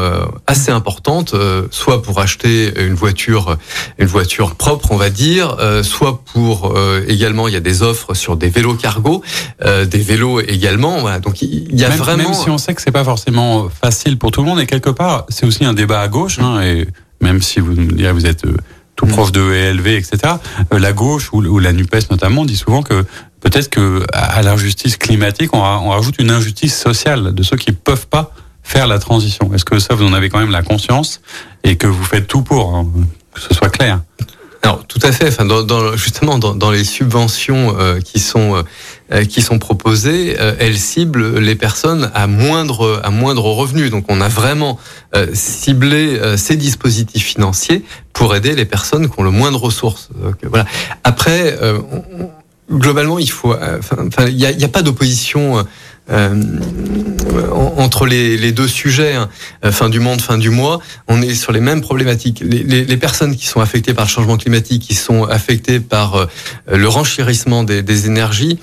assez 0.46 0.70
importantes, 0.70 1.34
soit 1.70 2.02
pour 2.02 2.20
acheter 2.20 2.72
une 2.80 2.94
voiture 2.94 3.56
une 3.98 4.06
voiture 4.06 4.54
propre 4.54 4.92
on 4.92 4.96
va 4.96 5.10
dire, 5.10 5.56
soit 5.82 6.22
pour 6.32 6.74
également, 7.06 7.48
il 7.48 7.54
y 7.54 7.56
a 7.56 7.60
des 7.60 7.82
offres 7.82 8.14
sur 8.14 8.36
des 8.36 8.48
vélos 8.48 8.74
cargo, 8.74 9.22
euh, 9.64 9.84
des 9.84 9.98
vélos 9.98 10.40
également. 10.40 11.00
Voilà. 11.00 11.18
Donc 11.20 11.42
il 11.42 11.78
y 11.78 11.84
a 11.84 11.88
vraiment. 11.90 12.24
Même 12.24 12.34
si 12.34 12.50
on 12.50 12.58
sait 12.58 12.74
que 12.74 12.82
c'est 12.82 12.92
pas 12.92 13.04
forcément 13.04 13.68
facile 13.68 14.18
pour 14.18 14.30
tout 14.30 14.42
le 14.42 14.48
monde, 14.48 14.60
et 14.60 14.66
quelque 14.66 14.90
part, 14.90 15.26
c'est 15.28 15.46
aussi 15.46 15.64
un 15.64 15.74
débat 15.74 16.00
à 16.00 16.08
gauche. 16.08 16.38
Hein, 16.38 16.60
et 16.62 16.86
même 17.20 17.42
si 17.42 17.60
vous 17.60 17.74
vous 17.74 18.26
êtes 18.26 18.44
euh, 18.44 18.56
tout 18.96 19.06
mm. 19.06 19.10
proche 19.10 19.32
de 19.32 19.40
ELV, 19.40 19.86
etc. 19.86 20.34
Euh, 20.72 20.78
la 20.78 20.92
gauche 20.92 21.32
ou, 21.32 21.58
la 21.58 21.72
Nupes 21.72 22.10
notamment 22.10 22.44
dit 22.44 22.56
souvent 22.56 22.82
que 22.82 23.04
peut-être 23.40 23.70
que 23.70 24.04
à 24.12 24.42
l'injustice 24.42 24.96
climatique, 24.96 25.54
on, 25.54 25.88
rajoute 25.88 26.16
une 26.18 26.30
injustice 26.30 26.78
sociale 26.78 27.34
de 27.34 27.42
ceux 27.42 27.56
qui 27.56 27.72
peuvent 27.72 28.08
pas 28.08 28.32
faire 28.62 28.86
la 28.86 28.98
transition. 28.98 29.50
Est-ce 29.54 29.64
que 29.64 29.78
ça, 29.78 29.94
vous 29.94 30.04
en 30.04 30.12
avez 30.12 30.28
quand 30.28 30.40
même 30.40 30.50
la 30.50 30.62
conscience 30.62 31.20
et 31.64 31.76
que 31.76 31.86
vous 31.86 32.04
faites 32.04 32.26
tout 32.26 32.42
pour 32.42 32.74
hein, 32.74 32.86
que 33.32 33.40
ce 33.40 33.54
soit 33.54 33.70
clair? 33.70 34.00
Alors 34.62 34.84
tout 34.86 34.98
à 35.02 35.12
fait. 35.12 35.28
Enfin, 35.28 35.44
dans, 35.44 35.62
dans, 35.62 35.96
justement, 35.96 36.38
dans, 36.38 36.54
dans, 36.54 36.70
les 36.70 36.84
subventions 36.84 37.76
euh, 37.78 38.00
qui 38.00 38.18
sont 38.18 38.56
euh, 38.56 38.62
qui 39.28 39.42
sont 39.42 39.58
proposées, 39.58 40.36
euh, 40.38 40.54
elles 40.58 40.76
ciblent 40.76 41.38
les 41.38 41.54
personnes 41.54 42.10
à 42.14 42.26
moindre 42.26 43.00
à 43.02 43.10
moindre 43.10 43.44
revenu. 43.44 43.90
Donc, 43.90 44.04
on 44.08 44.20
a 44.20 44.28
vraiment 44.28 44.78
ciblé 45.32 46.20
ces 46.36 46.56
dispositifs 46.56 47.24
financiers 47.24 47.84
pour 48.12 48.34
aider 48.34 48.54
les 48.54 48.64
personnes 48.64 49.08
qui 49.08 49.18
ont 49.18 49.22
le 49.22 49.30
moins 49.30 49.50
de 49.50 49.56
ressources. 49.56 50.10
Voilà. 50.42 50.66
Après, 51.04 51.56
globalement, 52.70 53.18
il 53.18 53.30
faut. 53.30 53.54
Enfin, 53.54 54.26
il 54.26 54.36
n'y 54.36 54.64
a, 54.64 54.68
pas 54.68 54.82
d'opposition 54.82 55.64
euh, 56.10 56.34
entre 57.76 58.06
les, 58.06 58.52
deux 58.52 58.68
sujets, 58.68 59.12
hein, 59.12 59.28
euh, 59.64 59.72
fin 59.72 59.90
du 59.90 60.00
monde, 60.00 60.22
fin 60.22 60.38
du 60.38 60.48
mois, 60.48 60.80
on 61.06 61.20
est 61.20 61.34
sur 61.34 61.52
les 61.52 61.60
mêmes 61.60 61.82
problématiques. 61.82 62.40
Les, 62.40 62.96
personnes 62.96 63.36
qui 63.36 63.46
sont 63.46 63.60
affectées 63.60 63.92
par 63.92 64.06
le 64.06 64.10
changement 64.10 64.38
climatique, 64.38 64.82
qui 64.82 64.94
sont 64.94 65.24
affectées 65.24 65.80
par 65.80 66.14
euh, 66.14 66.26
le 66.72 66.88
renchérissement 66.88 67.62
des 67.62 68.06
énergies, 68.06 68.58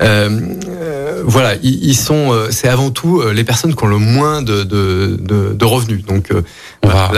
euh, 0.00 1.22
voilà, 1.24 1.54
ils, 1.62 1.96
sont, 1.96 2.34
c'est 2.50 2.68
avant 2.68 2.90
tout 2.90 3.22
les 3.32 3.44
personnes 3.44 3.74
qui 3.74 3.84
ont 3.84 3.88
le 3.88 3.98
moins 3.98 4.42
de, 4.42 4.62
de, 4.62 5.16
de, 5.20 5.52
de 5.54 5.64
revenus. 5.64 6.04
Donc, 6.04 6.32
voilà. 6.82 7.10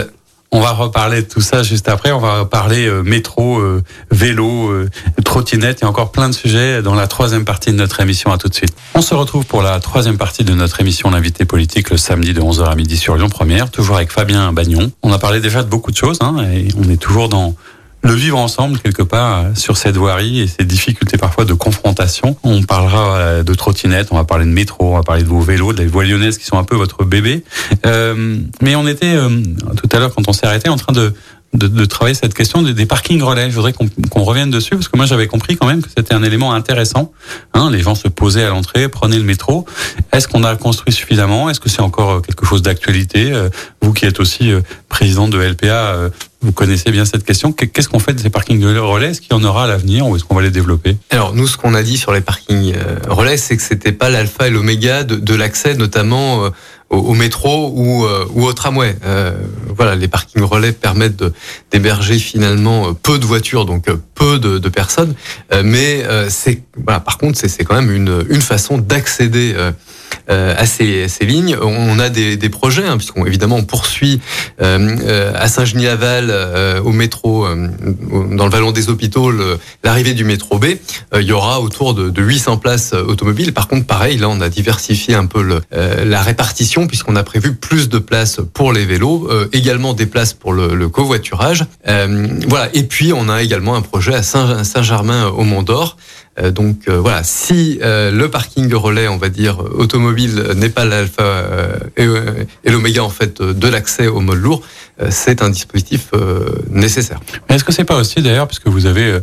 On 0.53 0.59
va 0.59 0.71
reparler 0.71 1.21
de 1.21 1.27
tout 1.27 1.39
ça 1.39 1.63
juste 1.63 1.87
après. 1.87 2.11
On 2.11 2.19
va 2.19 2.43
parler 2.43 2.85
euh, 2.85 3.03
métro, 3.03 3.59
euh, 3.59 3.81
vélo, 4.11 4.67
euh, 4.69 4.89
trottinette 5.23 5.81
et 5.81 5.85
encore 5.85 6.11
plein 6.11 6.27
de 6.27 6.33
sujets 6.33 6.81
dans 6.81 6.93
la 6.93 7.07
troisième 7.07 7.45
partie 7.45 7.71
de 7.71 7.77
notre 7.77 8.01
émission. 8.01 8.33
À 8.33 8.37
tout 8.37 8.49
de 8.49 8.53
suite. 8.53 8.75
On 8.93 9.01
se 9.01 9.13
retrouve 9.13 9.45
pour 9.45 9.61
la 9.61 9.79
troisième 9.79 10.17
partie 10.17 10.43
de 10.43 10.53
notre 10.53 10.81
émission 10.81 11.09
L'invité 11.09 11.45
politique 11.45 11.89
le 11.89 11.95
samedi 11.95 12.33
de 12.33 12.41
11h 12.41 12.65
à 12.65 12.75
midi 12.75 12.97
sur 12.97 13.15
Lyon 13.15 13.29
Première, 13.29 13.71
toujours 13.71 13.95
avec 13.95 14.11
Fabien 14.11 14.51
Bagnon. 14.51 14.91
On 15.03 15.13
a 15.13 15.19
parlé 15.19 15.39
déjà 15.39 15.63
de 15.63 15.69
beaucoup 15.69 15.91
de 15.91 15.97
choses 15.97 16.17
hein, 16.19 16.35
et 16.53 16.67
on 16.77 16.89
est 16.89 16.97
toujours 16.97 17.29
dans 17.29 17.55
le 18.03 18.13
vivre 18.13 18.37
ensemble 18.37 18.79
quelque 18.79 19.03
part 19.03 19.45
sur 19.55 19.77
cette 19.77 19.95
voirie 19.95 20.41
et 20.41 20.47
ces 20.47 20.65
difficultés 20.65 21.17
parfois 21.17 21.45
de 21.45 21.53
confrontation. 21.53 22.35
On 22.43 22.63
parlera 22.63 23.15
euh, 23.17 23.43
de 23.43 23.53
trottinette, 23.53 24.07
on 24.11 24.15
va 24.15 24.23
parler 24.23 24.45
de 24.45 24.51
métro, 24.51 24.91
on 24.91 24.95
va 24.95 25.03
parler 25.03 25.23
de 25.23 25.27
vos 25.27 25.41
vélos, 25.41 25.73
de 25.73 25.83
la 25.83 25.89
voies 25.89 26.05
lyonnaises 26.05 26.37
qui 26.37 26.45
sont 26.45 26.57
un 26.57 26.63
peu 26.63 26.75
votre 26.75 27.03
bébé. 27.03 27.43
Euh, 27.85 28.37
mais 28.61 28.75
on 28.75 28.87
était 28.87 29.13
euh, 29.15 29.29
tout 29.77 29.89
à 29.91 29.99
l'heure 29.99 30.13
quand 30.13 30.27
on 30.27 30.33
s'est 30.33 30.47
arrêté 30.47 30.69
en 30.69 30.77
train 30.77 30.93
de 30.93 31.13
de, 31.53 31.67
de, 31.67 31.85
travailler 31.85 32.15
cette 32.15 32.33
question 32.33 32.61
des, 32.61 32.73
des 32.73 32.85
parkings 32.85 33.21
relais. 33.21 33.49
Je 33.49 33.55
voudrais 33.55 33.73
qu'on 33.73 34.23
revienne 34.23 34.49
dessus 34.49 34.75
parce 34.75 34.87
que 34.87 34.97
moi 34.97 35.05
j'avais 35.05 35.27
compris 35.27 35.57
quand 35.57 35.67
même 35.67 35.81
que 35.81 35.89
c'était 35.95 36.13
un 36.13 36.23
élément 36.23 36.53
intéressant. 36.53 37.11
Hein, 37.53 37.69
les 37.71 37.81
gens 37.81 37.95
se 37.95 38.07
posaient 38.07 38.43
à 38.43 38.49
l'entrée, 38.49 38.87
prenaient 38.87 39.17
le 39.17 39.23
métro. 39.23 39.65
Est-ce 40.13 40.27
qu'on 40.27 40.43
a 40.43 40.55
construit 40.55 40.93
suffisamment? 40.93 41.49
Est-ce 41.49 41.59
que 41.59 41.69
c'est 41.69 41.81
encore 41.81 42.21
quelque 42.21 42.45
chose 42.45 42.61
d'actualité? 42.61 43.33
Vous 43.81 43.93
qui 43.93 44.05
êtes 44.05 44.19
aussi 44.19 44.51
président 44.89 45.27
de 45.27 45.37
LPA, 45.37 46.09
vous 46.41 46.51
connaissez 46.51 46.91
bien 46.91 47.05
cette 47.05 47.23
question. 47.23 47.51
Qu'est-ce 47.51 47.87
qu'on 47.87 47.99
fait 47.99 48.13
de 48.13 48.19
ces 48.19 48.29
parkings 48.29 48.63
relais? 48.63 49.11
Est-ce 49.11 49.21
qu'il 49.21 49.31
y 49.31 49.35
en 49.35 49.43
aura 49.43 49.65
à 49.65 49.67
l'avenir 49.67 50.07
ou 50.07 50.15
est-ce 50.15 50.23
qu'on 50.23 50.35
va 50.35 50.41
les 50.41 50.49
développer? 50.49 50.97
Alors 51.11 51.35
nous, 51.35 51.47
ce 51.47 51.57
qu'on 51.57 51.75
a 51.75 51.83
dit 51.83 51.97
sur 51.97 52.11
les 52.13 52.21
parkings 52.21 52.73
euh, 52.75 52.95
relais, 53.07 53.37
c'est 53.37 53.55
que 53.55 53.63
c'était 53.63 53.91
pas 53.91 54.09
l'alpha 54.09 54.47
et 54.47 54.49
l'oméga 54.49 55.03
de, 55.03 55.15
de 55.15 55.35
l'accès, 55.35 55.75
notamment 55.75 56.51
euh, 56.91 56.95
au, 56.95 57.13
métro 57.13 57.71
ou, 57.75 58.05
euh, 58.05 58.25
ou 58.33 58.45
au 58.45 58.53
tramway. 58.53 58.95
Euh, 59.05 59.33
voilà, 59.75 59.95
les 59.95 60.07
parkings 60.07 60.43
relais 60.43 60.71
permettent 60.71 61.23
d'héberger 61.71 62.19
finalement 62.19 62.93
peu 62.93 63.19
de 63.19 63.25
voitures, 63.25 63.65
donc 63.65 63.85
peu 64.15 64.39
de, 64.39 64.57
de 64.57 64.69
personnes, 64.69 65.15
mais 65.63 66.03
c'est 66.29 66.61
voilà, 66.75 66.99
par 66.99 67.17
contre, 67.17 67.37
c'est 67.37 67.63
quand 67.63 67.75
même 67.75 67.91
une, 67.91 68.25
une 68.29 68.41
façon 68.41 68.77
d'accéder 68.77 69.53
euh, 69.55 69.71
à 70.27 70.65
ces, 70.65 71.07
ces, 71.07 71.25
lignes. 71.25 71.57
On 71.61 71.99
a 71.99 72.09
des, 72.09 72.37
des 72.37 72.49
projets, 72.49 72.85
hein, 72.85 72.97
puisqu'on 72.97 73.25
évidemment 73.25 73.57
on 73.57 73.63
poursuit 73.63 74.21
euh, 74.61 74.97
euh 75.03 75.31
à 75.35 75.47
Saint-Genis-Laval 75.47 76.27
euh, 76.29 76.81
au 76.81 76.91
métro, 76.91 77.47
dans 77.47 78.45
le 78.45 78.51
vallon 78.51 78.71
des 78.71 78.89
hôpitaux, 78.89 79.31
l'arrivée 79.83 80.13
du 80.13 80.23
métro 80.23 80.59
B. 80.59 80.65
il 81.15 81.21
y 81.21 81.31
aura 81.31 81.61
autour 81.61 81.93
de, 81.93 82.09
de 82.09 82.21
800 82.21 82.57
places 82.57 82.93
automobiles. 82.93 83.53
Par 83.53 83.67
contre, 83.67 83.85
pareil, 83.85 84.17
là 84.17 84.29
on 84.29 84.41
a 84.41 84.49
diversifié 84.49 85.15
un 85.15 85.25
peu 85.25 85.41
le, 85.41 85.61
la 85.71 86.21
répartition, 86.21 86.87
puisqu'on 86.87 87.15
a 87.15 87.23
prévu 87.23 87.55
plus 87.55 87.89
de 87.89 87.99
places 87.99 88.39
pour 88.53 88.73
les 88.73 88.85
vélos, 88.85 89.29
également 89.53 89.93
des 89.93 90.05
places 90.05 90.33
pour 90.33 90.53
le, 90.53 90.75
le 90.75 90.89
covoiturage. 90.89 91.65
voilà. 91.85 92.69
Et 92.73 92.83
puis 92.83 93.13
on 93.13 93.29
a 93.29 93.41
également 93.41 93.75
un 93.75 93.81
projet 93.81 94.13
à 94.13 94.23
Saint-Germain 94.23 95.27
au 95.27 95.43
Mont 95.43 95.63
d'Or. 95.63 95.97
Euh, 96.39 96.51
donc 96.51 96.87
euh, 96.87 96.99
voilà, 96.99 97.23
si 97.23 97.79
euh, 97.81 98.11
le 98.11 98.29
parking 98.29 98.73
relais, 98.73 99.07
on 99.07 99.17
va 99.17 99.29
dire 99.29 99.59
automobile, 99.59 100.53
n'est 100.55 100.69
pas 100.69 100.85
l'alpha 100.85 101.45
et, 101.97 102.07
l'oméga 102.69 103.03
en 103.03 103.09
fait 103.09 103.41
de 103.41 103.67
l'accès 103.67 104.07
au 104.07 104.21
mode 104.21 104.37
lourd, 104.37 104.61
c'est 105.09 105.41
un 105.41 105.49
dispositif 105.49 106.11
nécessaire. 106.69 107.19
Est-ce 107.49 107.63
que 107.63 107.71
c'est 107.71 107.83
pas 107.83 107.97
aussi 107.97 108.21
d'ailleurs, 108.21 108.47
puisque 108.47 108.67
vous 108.67 108.85
avez 108.85 109.17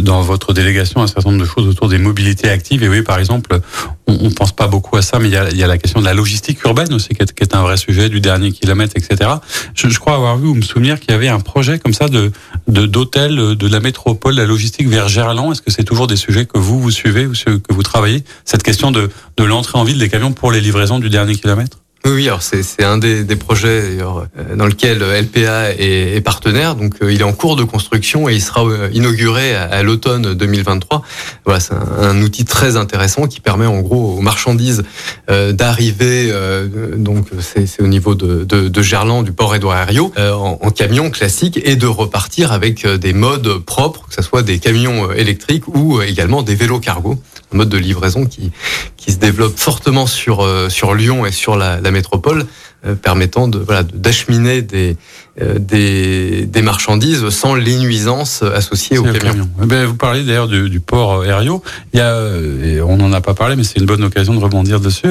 dans 0.00 0.22
votre 0.22 0.52
délégation 0.52 1.02
un 1.02 1.06
certain 1.06 1.30
nombre 1.30 1.42
de 1.42 1.48
choses 1.48 1.66
autour 1.66 1.88
des 1.88 1.98
mobilités 1.98 2.48
actives. 2.48 2.82
Et 2.82 2.88
oui, 2.88 3.02
par 3.02 3.18
exemple, 3.18 3.60
on, 4.06 4.12
ne 4.12 4.30
pense 4.30 4.52
pas 4.52 4.66
beaucoup 4.66 4.96
à 4.96 5.02
ça, 5.02 5.18
mais 5.18 5.28
il 5.28 5.34
y 5.34 5.36
a, 5.36 5.50
y 5.50 5.62
a 5.62 5.66
la 5.66 5.78
question 5.78 6.00
de 6.00 6.04
la 6.04 6.14
logistique 6.14 6.62
urbaine 6.64 6.92
aussi, 6.92 7.10
qui 7.10 7.22
est, 7.22 7.32
qui 7.32 7.42
est, 7.42 7.54
un 7.54 7.62
vrai 7.62 7.76
sujet, 7.76 8.08
du 8.08 8.20
dernier 8.20 8.50
kilomètre, 8.52 8.94
etc. 8.96 9.30
Je, 9.74 9.88
je 9.88 9.98
crois 9.98 10.14
avoir 10.14 10.36
vu 10.36 10.48
ou 10.48 10.54
me 10.54 10.62
souvenir 10.62 10.98
qu'il 10.98 11.12
y 11.12 11.14
avait 11.14 11.28
un 11.28 11.40
projet 11.40 11.78
comme 11.78 11.94
ça 11.94 12.08
de 12.08 12.32
d'hôtel 12.66 13.56
de, 13.56 13.68
la 13.68 13.80
métropole, 13.80 14.34
la 14.34 14.46
logistique 14.46 14.88
vers 14.88 15.08
Gerland. 15.08 15.52
Est-ce 15.52 15.62
que 15.62 15.70
c'est 15.70 15.84
toujours 15.84 16.06
des 16.06 16.16
sujets 16.16 16.46
que 16.46 16.58
vous 16.58 16.80
vous 16.80 16.90
suivez 16.90 17.26
ou 17.26 17.32
que 17.32 17.72
vous 17.72 17.82
travaillez? 17.82 18.24
Cette 18.44 18.62
question 18.62 18.90
de, 18.90 19.10
de 19.36 19.44
l'entrée 19.44 19.78
en 19.78 19.84
ville 19.84 19.98
des 19.98 20.08
camions 20.08 20.32
pour 20.32 20.52
les 20.52 20.60
livraisons 20.60 20.98
du 20.98 21.08
dernier 21.08 21.34
kilomètre? 21.34 21.78
Oui, 22.06 22.28
alors 22.28 22.42
c'est 22.42 22.84
un 22.84 22.96
des, 22.96 23.24
projets 23.36 23.98
euh, 23.98 24.56
dans 24.56 24.66
lequel 24.66 25.02
LPA 25.02 25.72
est, 25.72 26.20
partenaire. 26.24 26.74
Donc 26.74 26.94
euh, 27.02 27.12
il 27.12 27.20
est 27.20 27.24
en 27.24 27.32
cours 27.32 27.56
de 27.56 27.64
construction 27.64 28.28
et 28.28 28.34
il 28.34 28.40
sera 28.40 28.64
euh, 28.64 28.88
inauguré 28.92 29.54
à, 29.54 29.82
l'automne 29.82 30.34
2023. 30.34 31.02
Voilà, 31.44 31.60
c'est 31.60 31.74
un, 31.74 32.20
outil 32.22 32.44
très 32.44 32.76
intéressant 32.76 33.26
qui 33.26 33.40
permet 33.40 33.66
en 33.66 33.80
gros 33.80 34.16
aux 34.16 34.20
marchandises 34.20 34.84
d'arriver. 35.28 36.32
donc 36.96 37.28
c'est 37.40 37.80
au 37.80 37.86
niveau 37.86 38.14
de, 38.14 38.82
Gerland, 38.82 39.24
du 39.24 39.32
port 39.32 39.54
Édouard 39.54 39.78
Herriot, 39.78 40.12
en, 40.16 40.58
en, 40.60 40.70
camion 40.70 41.10
classique 41.10 41.60
et 41.62 41.76
de 41.76 41.86
repartir 41.86 42.52
avec 42.52 42.86
des 42.86 43.12
modes 43.12 43.58
propres, 43.58 44.06
que 44.08 44.14
ce 44.14 44.22
soit 44.22 44.42
des 44.42 44.58
camions 44.58 45.12
électriques 45.12 45.68
ou 45.68 46.00
également 46.02 46.42
des 46.42 46.54
vélos 46.54 46.80
cargo. 46.80 47.20
Mode 47.52 47.68
de 47.68 47.78
livraison 47.78 48.26
qui, 48.26 48.50
qui 48.96 49.12
se 49.12 49.18
développe 49.18 49.58
fortement 49.58 50.06
sur, 50.06 50.46
sur 50.68 50.94
Lyon 50.94 51.26
et 51.26 51.32
sur 51.32 51.56
la, 51.56 51.80
la 51.80 51.90
métropole, 51.90 52.46
permettant 53.02 53.48
de, 53.48 53.58
voilà, 53.58 53.82
d'acheminer 53.82 54.62
des, 54.62 54.96
des, 55.58 56.46
des, 56.46 56.62
marchandises 56.62 57.28
sans 57.30 57.54
les 57.54 57.76
nuisances 57.76 58.42
associées 58.42 58.98
au 58.98 59.04
camion. 59.04 59.48
Eh 59.62 59.66
ben, 59.66 59.86
vous 59.86 59.96
parlez 59.96 60.24
d'ailleurs 60.24 60.48
du, 60.48 60.68
du, 60.70 60.80
port 60.80 61.24
Herriot. 61.24 61.62
Il 61.92 61.98
y 61.98 62.02
a, 62.02 62.14
on 62.84 62.96
n'en 62.96 63.12
a 63.12 63.20
pas 63.20 63.34
parlé, 63.34 63.56
mais 63.56 63.64
c'est 63.64 63.78
une 63.78 63.86
bonne 63.86 64.04
occasion 64.04 64.34
de 64.34 64.40
rebondir 64.40 64.80
dessus. 64.80 65.08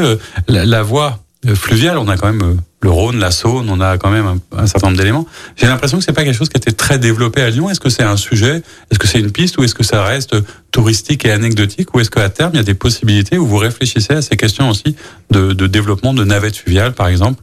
La, 0.48 0.66
la 0.66 0.84
voie 0.84 1.20
fluviale, 1.56 1.98
on 1.98 2.08
a 2.08 2.18
quand 2.18 2.32
même 2.32 2.58
le 2.82 2.90
Rhône, 2.92 3.18
la 3.18 3.32
Saône, 3.32 3.70
on 3.70 3.82
a 3.82 3.98
quand 3.98 4.12
même 4.12 4.40
un, 4.56 4.68
certain 4.68 4.88
nombre 4.88 5.00
d'éléments. 5.00 5.26
J'ai 5.56 5.66
l'impression 5.66 5.98
que 5.98 6.04
c'est 6.04 6.14
pas 6.14 6.24
quelque 6.24 6.38
chose 6.38 6.50
qui 6.50 6.58
a 6.58 6.60
été 6.60 6.72
très 6.72 7.00
développé 7.00 7.42
à 7.42 7.50
Lyon. 7.50 7.70
Est-ce 7.70 7.80
que 7.80 7.90
c'est 7.90 8.04
un 8.04 8.18
sujet? 8.18 8.62
Est-ce 8.92 9.00
que 9.00 9.08
c'est 9.08 9.20
une 9.20 9.32
piste 9.32 9.58
ou 9.58 9.64
est-ce 9.64 9.76
que 9.76 9.84
ça 9.84 10.04
reste 10.04 10.36
touristique 10.72 11.26
et 11.26 11.32
anecdotique? 11.32 11.94
Ou 11.96 12.02
est-ce 12.02 12.12
qu'à 12.12 12.30
terme 12.30 12.52
il 12.54 12.58
y 12.58 12.60
a 12.60 12.64
des 12.64 12.76
possibilités 12.76 13.38
où 13.38 13.48
vous 13.48 13.58
réfléchissez 13.58 14.14
à 14.14 14.22
ces 14.22 14.38
questions 14.38 14.70
aussi 14.70 14.96
de, 15.32 15.54
développement 15.68 16.14
de 16.14 16.24
navettes 16.24 16.58
fluviales, 16.58 16.94
par 16.94 17.08
exemple? 17.08 17.42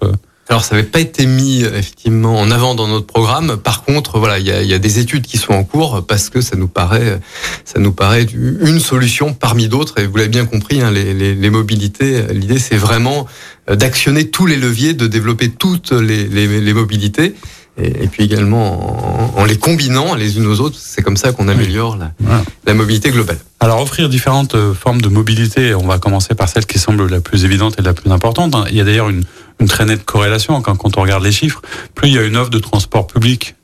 Alors 0.51 0.63
ça 0.63 0.77
n'avait 0.77 0.87
pas 0.87 1.01
été 1.01 1.25
mis 1.25 1.63
effectivement 1.63 2.39
en 2.39 2.51
avant 2.51 2.75
dans 2.75 2.87
notre 2.87 3.07
programme. 3.07 3.57
Par 3.57 3.83
contre, 3.83 4.19
voilà, 4.19 4.39
il 4.39 4.47
y 4.47 4.75
a, 4.75 4.79
des 4.79 4.99
études 4.99 5.27
qui 5.27 5.39
sont 5.39 5.55
en 5.55 5.65
cours 5.65 6.07
parce 6.07 6.29
que 6.29 6.43
ça 6.43 6.55
nous 6.55 6.69
paraît, 6.69 7.19
ça 7.65 7.81
nous 7.81 7.97
une 8.37 8.79
solution 8.79 9.33
parmi 9.33 9.69
d'autres. 9.69 9.99
Et 10.01 10.07
vous 10.07 10.17
l'avez 10.17 10.29
bien 10.29 10.45
compris, 10.45 10.83
hein, 10.83 10.91
les, 10.91 11.15
les, 11.35 11.51
mobilités. 11.51 12.23
L'idée, 12.35 12.59
c'est 12.59 12.77
vraiment 12.77 13.27
d'actionner 13.69 14.31
tous 14.31 14.47
les 14.47 14.57
leviers, 14.57 14.95
de 14.95 15.07
développer 15.07 15.51
toutes 15.51 15.93
les, 15.93 16.27
les, 16.27 16.61
les 16.61 16.73
mobilités. 16.75 17.35
Et, 17.77 18.05
et, 18.05 18.07
puis 18.07 18.23
également 18.23 19.35
en, 19.37 19.41
en, 19.41 19.45
les 19.45 19.59
combinant 19.59 20.15
les 20.15 20.37
unes 20.37 20.47
aux 20.47 20.61
autres, 20.61 20.77
c'est 20.79 21.03
comme 21.03 21.17
ça 21.17 21.33
qu'on 21.33 21.49
améliore 21.49 21.97
la, 21.97 22.13
voilà. 22.21 22.45
la 22.67 22.75
mobilité 22.75 23.11
globale. 23.11 23.39
Alors 23.59 23.81
offrir 23.81 24.09
différentes 24.09 24.55
formes 24.75 25.01
de 25.01 25.09
mobilité, 25.09 25.75
on 25.75 25.85
va 25.85 25.99
commencer 25.99 26.37
par 26.37 26.49
celle 26.49 26.67
qui 26.67 26.79
semble 26.79 27.09
la 27.09 27.21
plus 27.21 27.45
évidente 27.45 27.75
et 27.79 27.83
la 27.83 27.93
plus 27.93 28.13
importante. 28.13 28.55
Il 28.71 28.77
y 28.77 28.81
a 28.81 28.85
d'ailleurs 28.85 29.09
une, 29.09 29.25
une 29.59 29.67
très 29.67 29.87
nette 29.87 30.05
corrélation 30.05 30.61
quand, 30.63 30.77
quand 30.77 30.97
on 30.99 31.03
regarde 31.03 31.25
les 31.25 31.33
chiffres. 31.33 31.63
Plus 31.97 32.11
il 32.11 32.15
y 32.15 32.19
a 32.19 32.23
une 32.23 32.37
offre 32.37 32.51
de 32.51 32.61
transport 32.61 33.09
public, 33.09 33.57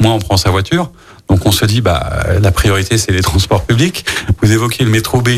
moins 0.00 0.14
on 0.14 0.18
prend 0.18 0.38
sa 0.38 0.48
voiture. 0.48 0.90
Donc 1.28 1.44
on 1.44 1.52
se 1.52 1.66
dit, 1.66 1.82
bah 1.82 2.24
la 2.40 2.52
priorité 2.52 2.96
c'est 2.96 3.12
les 3.12 3.20
transports 3.20 3.66
publics. 3.66 4.06
Vous 4.40 4.50
évoquez 4.50 4.82
le 4.82 4.90
métro 4.90 5.20
B. 5.20 5.28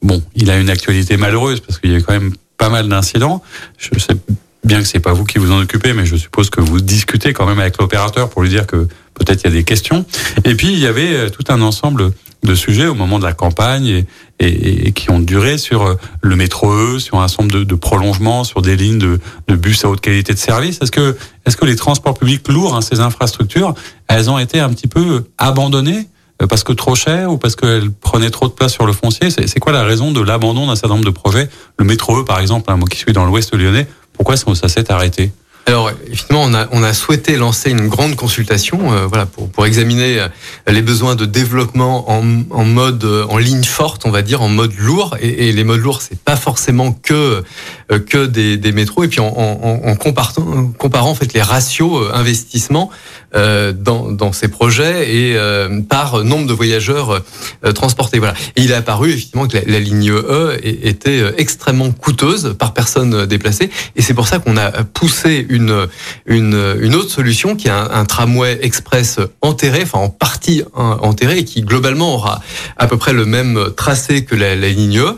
Bon, 0.00 0.22
il 0.36 0.48
a 0.50 0.58
une 0.58 0.70
actualité 0.70 1.16
malheureuse 1.16 1.58
parce 1.58 1.80
qu'il 1.80 1.90
y 1.90 1.96
a 1.96 2.00
quand 2.00 2.12
même 2.12 2.34
pas 2.56 2.68
mal 2.68 2.88
d'incidents. 2.88 3.42
Je 3.78 3.98
sais 3.98 4.16
bien 4.64 4.80
que 4.80 4.86
c'est 4.86 5.00
pas 5.00 5.12
vous 5.12 5.24
qui 5.24 5.38
vous 5.38 5.52
en 5.52 5.60
occupez, 5.60 5.92
mais 5.92 6.06
je 6.06 6.16
suppose 6.16 6.50
que 6.50 6.60
vous 6.60 6.80
discutez 6.80 7.32
quand 7.32 7.46
même 7.46 7.60
avec 7.60 7.78
l'opérateur 7.78 8.30
pour 8.30 8.42
lui 8.42 8.48
dire 8.48 8.66
que 8.66 8.88
peut-être 9.14 9.42
il 9.42 9.44
y 9.44 9.48
a 9.48 9.50
des 9.50 9.64
questions. 9.64 10.04
Et 10.44 10.54
puis 10.54 10.72
il 10.72 10.78
y 10.78 10.86
avait 10.86 11.30
tout 11.30 11.44
un 11.48 11.60
ensemble 11.60 12.12
de 12.42 12.54
sujets 12.54 12.86
au 12.86 12.94
moment 12.94 13.18
de 13.18 13.24
la 13.24 13.32
campagne 13.32 14.04
et, 14.38 14.92
qui 14.92 15.10
ont 15.10 15.18
duré 15.18 15.58
sur 15.58 15.96
le 16.20 16.36
métro 16.36 16.72
E, 16.72 16.98
sur 16.98 17.18
un 17.20 17.24
ensemble 17.24 17.64
de, 17.64 17.74
prolongements, 17.74 18.44
sur 18.44 18.62
des 18.62 18.76
lignes 18.76 18.98
de, 18.98 19.18
de, 19.48 19.56
bus 19.56 19.84
à 19.84 19.88
haute 19.88 20.00
qualité 20.00 20.34
de 20.34 20.38
service. 20.38 20.78
Est-ce 20.82 20.90
que, 20.90 21.16
est-ce 21.46 21.56
que 21.56 21.64
les 21.64 21.76
transports 21.76 22.18
publics 22.18 22.46
lourds, 22.48 22.74
hein, 22.74 22.82
ces 22.82 23.00
infrastructures, 23.00 23.74
elles 24.08 24.30
ont 24.30 24.38
été 24.38 24.60
un 24.60 24.68
petit 24.70 24.88
peu 24.88 25.24
abandonnées 25.38 26.08
parce 26.48 26.64
que 26.64 26.72
trop 26.72 26.94
cher 26.94 27.30
ou 27.30 27.38
parce 27.38 27.56
qu'elles 27.56 27.90
prenaient 27.90 28.30
trop 28.30 28.48
de 28.48 28.52
place 28.52 28.72
sur 28.72 28.86
le 28.86 28.92
foncier 28.92 29.30
C'est 29.30 29.60
quoi 29.60 29.72
la 29.72 29.84
raison 29.84 30.12
de 30.12 30.20
l'abandon 30.20 30.66
d'un 30.66 30.76
certain 30.76 30.94
nombre 30.94 31.06
de 31.06 31.10
projets 31.10 31.48
Le 31.78 31.84
métro 31.84 32.20
E, 32.20 32.24
par 32.24 32.40
exemple, 32.40 32.70
hein, 32.70 32.76
moi 32.76 32.88
qui 32.88 32.98
suis 32.98 33.12
dans 33.12 33.24
l'Ouest 33.24 33.54
lyonnais, 33.54 33.86
pourquoi 34.12 34.36
ça 34.36 34.68
s'est 34.68 34.90
arrêté 34.90 35.32
alors, 35.66 35.90
effectivement, 36.06 36.42
on 36.42 36.52
a, 36.52 36.66
on 36.72 36.82
a 36.82 36.92
souhaité 36.92 37.36
lancer 37.36 37.70
une 37.70 37.88
grande 37.88 38.16
consultation, 38.16 38.92
euh, 38.92 39.06
voilà, 39.06 39.24
pour, 39.24 39.48
pour 39.48 39.64
examiner 39.64 40.26
les 40.66 40.82
besoins 40.82 41.14
de 41.14 41.24
développement 41.24 42.10
en, 42.10 42.22
en 42.50 42.64
mode, 42.64 43.04
en 43.04 43.38
ligne 43.38 43.64
forte, 43.64 44.04
on 44.04 44.10
va 44.10 44.20
dire, 44.20 44.42
en 44.42 44.48
mode 44.48 44.74
lourd. 44.76 45.16
Et, 45.22 45.48
et 45.48 45.52
les 45.52 45.64
modes 45.64 45.80
lourds, 45.80 46.02
c'est 46.02 46.18
pas 46.18 46.36
forcément 46.36 46.92
que 46.92 47.42
que 47.88 48.26
des, 48.26 48.58
des 48.58 48.72
métros. 48.72 49.04
Et 49.04 49.08
puis, 49.08 49.20
en, 49.20 49.28
en, 49.28 49.88
en 49.88 49.96
comparant, 49.96 50.72
comparant 50.78 51.10
en 51.10 51.14
fait 51.14 51.32
les 51.32 51.42
ratios 51.42 52.10
investissement 52.12 52.90
euh, 52.90 53.23
dans, 53.72 54.10
dans 54.10 54.32
ces 54.32 54.48
projets 54.48 55.14
et 55.14 55.36
euh, 55.36 55.80
par 55.82 56.24
nombre 56.24 56.46
de 56.46 56.52
voyageurs 56.52 57.22
euh, 57.64 57.72
transportés. 57.72 58.18
Voilà. 58.18 58.34
Et 58.56 58.62
il 58.62 58.70
est 58.70 58.74
apparu 58.74 59.10
effectivement 59.10 59.46
que 59.48 59.56
la, 59.56 59.64
la 59.66 59.80
ligne 59.80 60.10
E 60.12 60.58
était 60.62 61.22
extrêmement 61.36 61.90
coûteuse 61.90 62.54
par 62.58 62.74
personne 62.74 63.26
déplacée. 63.26 63.70
Et 63.96 64.02
c'est 64.02 64.14
pour 64.14 64.28
ça 64.28 64.38
qu'on 64.38 64.56
a 64.56 64.70
poussé 64.84 65.46
une, 65.48 65.88
une, 66.26 66.76
une 66.80 66.94
autre 66.94 67.10
solution 67.10 67.56
qui 67.56 67.68
est 67.68 67.72
un, 67.72 67.90
un, 67.90 68.04
tramway 68.04 68.58
express 68.62 69.18
enterré, 69.42 69.80
enfin 69.82 69.98
en 69.98 70.08
partie 70.08 70.62
enterré, 70.74 71.38
et 71.38 71.44
qui 71.44 71.62
globalement 71.62 72.14
aura 72.14 72.40
à 72.76 72.86
peu 72.86 72.96
près 72.96 73.12
le 73.12 73.24
même 73.24 73.58
tracé 73.76 74.24
que 74.24 74.34
la, 74.34 74.54
la 74.54 74.68
ligne 74.68 75.00
E 75.00 75.16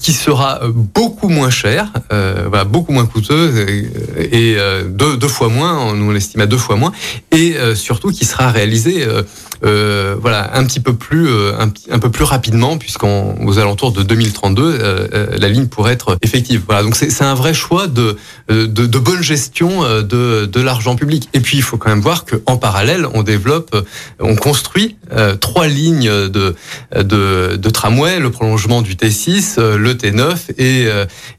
qui 0.00 0.12
sera 0.12 0.60
beaucoup 0.72 1.28
moins 1.28 1.50
cher, 1.50 1.92
euh, 2.12 2.64
beaucoup 2.64 2.92
moins 2.92 3.06
coûteux 3.06 3.68
et, 3.68 4.52
et 4.52 4.56
deux, 4.88 5.16
deux, 5.16 5.28
fois 5.28 5.48
moins, 5.48 5.78
on 5.78 6.10
l'estime 6.10 6.40
à 6.40 6.46
deux 6.46 6.56
fois 6.56 6.76
moins, 6.76 6.92
et 7.30 7.56
euh, 7.56 7.74
surtout 7.74 8.10
qui 8.10 8.24
sera 8.24 8.50
réalisé 8.50 9.06
euh, 9.64 9.86
euh, 9.86 10.16
voilà 10.20 10.56
un 10.56 10.64
petit 10.64 10.80
peu 10.80 10.94
plus 10.94 11.28
un, 11.28 11.70
un 11.90 11.98
peu 11.98 12.10
plus 12.10 12.24
rapidement 12.24 12.78
puisqu'aux 12.78 13.58
alentours 13.58 13.92
de 13.92 14.02
2032 14.02 15.08
la 15.38 15.48
ligne 15.48 15.66
pourrait 15.66 15.92
être 15.92 16.16
effective. 16.22 16.62
Voilà 16.66 16.82
donc 16.82 16.96
c'est 16.96 17.22
un 17.22 17.34
vrai 17.34 17.54
choix 17.54 17.86
de 17.86 18.16
de, 18.48 18.66
de 18.66 18.98
bonne 18.98 19.22
gestion 19.22 19.82
de, 20.02 20.46
de 20.46 20.60
l'argent 20.60 20.96
public. 20.96 21.28
Et 21.34 21.40
puis 21.40 21.58
il 21.58 21.62
faut 21.62 21.76
quand 21.76 21.90
même 21.90 22.00
voir 22.00 22.24
qu'en 22.24 22.56
parallèle 22.56 23.06
on 23.14 23.22
développe, 23.22 23.76
on 24.20 24.34
construit 24.36 24.96
trois 25.40 25.66
lignes 25.66 26.10
de, 26.10 26.54
de 26.94 27.56
de 27.56 27.70
tramway, 27.70 28.18
le 28.18 28.30
prolongement 28.30 28.82
du 28.82 28.94
T6, 28.94 29.60
le 29.60 29.94
T9 29.94 30.36
et 30.58 30.88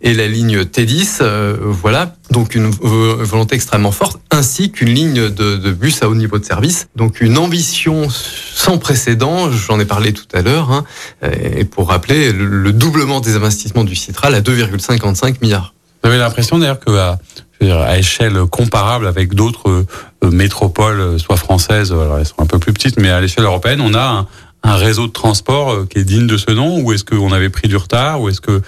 et 0.02 0.14
la 0.14 0.28
ligne 0.28 0.62
T10. 0.62 1.24
voilà 1.62 2.16
donc 2.32 2.56
une 2.56 2.70
volonté 2.70 3.56
extrêmement 3.56 3.92
forte, 3.92 4.20
ainsi 4.32 4.72
qu'une 4.72 4.90
ligne 4.90 5.30
de, 5.30 5.58
de, 5.58 5.72
bus 5.72 6.02
à 6.04 6.10
haut 6.10 6.16
niveau 6.16 6.38
de 6.38 6.46
service. 6.46 6.88
Donc 6.96 7.22
une 7.22 7.38
ambition 7.38 8.08
sans 8.10 8.78
précédent, 8.78 9.52
j'en 9.52 9.80
ai 9.80 9.86
parlé 9.86 10.14
tout 10.14 10.28
à 10.34 10.42
l'heure, 10.42 10.72
hein, 10.72 10.84
et 11.22 11.64
pour 11.64 11.90
rappeler 11.90 12.32
le, 12.32 12.72
doublement 12.74 13.22
des 13.22 13.36
investissements 13.36 13.84
du 13.84 13.96
Citral 13.96 14.36
à 14.36 14.42
2,55 14.42 15.36
milliards. 15.42 15.74
Vous 16.04 16.10
avez 16.10 16.20
l'impression 16.20 16.60
d'ailleurs 16.60 16.80
que 16.80 16.92
à, 16.92 17.20
à, 17.62 17.98
échelle 17.98 18.46
comparable 18.46 19.08
avec 19.08 19.34
d'autres 19.34 19.86
euh, 20.24 20.32
métropoles, 20.32 21.20
soit 21.20 21.38
françaises, 21.38 21.92
alors 21.92 22.20
elles 22.20 22.26
sont 22.26 22.42
un 22.42 22.46
peu 22.46 22.60
plus 22.60 22.74
petites, 22.74 23.00
mais 23.00 23.10
à 23.10 23.22
l'échelle 23.22 23.46
européenne, 23.46 23.82
on 23.82 23.94
a 23.94 24.28
un 24.68 24.76
réseau 24.76 25.08
de 25.08 25.12
transport 25.12 25.72
euh, 25.72 25.88
qui 25.90 26.00
est 26.00 26.04
digne 26.04 26.28
de 26.28 26.38
ce 26.38 26.52
nom 26.52 26.82
ou 26.82 26.92
est-ce 26.92 27.06
qu'on 27.06 27.32
avait 27.32 27.50
pris 27.50 27.68
du 27.68 27.78
retard 27.78 28.22
ou 28.22 28.30
est-ce 28.30 28.42
que 28.42 28.62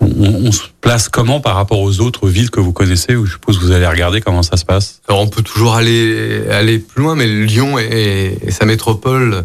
on, 0.00 0.50
se 0.52 0.62
place 0.80 1.08
comment 1.08 1.40
par 1.40 1.54
rapport 1.54 1.80
aux 1.80 2.00
autres 2.00 2.28
villes 2.28 2.50
que 2.50 2.60
vous 2.60 2.72
connaissez 2.72 3.16
ou 3.16 3.26
je 3.26 3.32
suppose 3.32 3.58
que 3.58 3.64
vous 3.64 3.72
allez 3.72 3.86
regarder 3.86 4.20
comment 4.20 4.42
ça 4.42 4.56
se 4.56 4.64
passe? 4.64 5.00
Alors 5.08 5.20
on 5.20 5.28
peut 5.28 5.42
toujours 5.42 5.74
aller 5.74 6.46
aller 6.50 6.78
plus 6.78 7.02
loin 7.02 7.14
mais 7.16 7.26
Lyon 7.26 7.78
et, 7.78 8.38
sa 8.50 8.66
métropole 8.66 9.44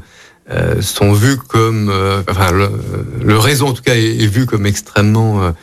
euh, 0.50 0.82
sont 0.82 1.14
vus 1.14 1.38
comme, 1.38 1.90
euh, 1.90 2.22
enfin 2.30 2.52
le, 2.52 3.38
réseau 3.38 3.68
en 3.68 3.74
tout 3.74 3.84
cas 3.84 3.96
est, 3.96 4.28
vu 4.28 4.46
comme 4.46 4.66
extrêmement, 4.66 5.54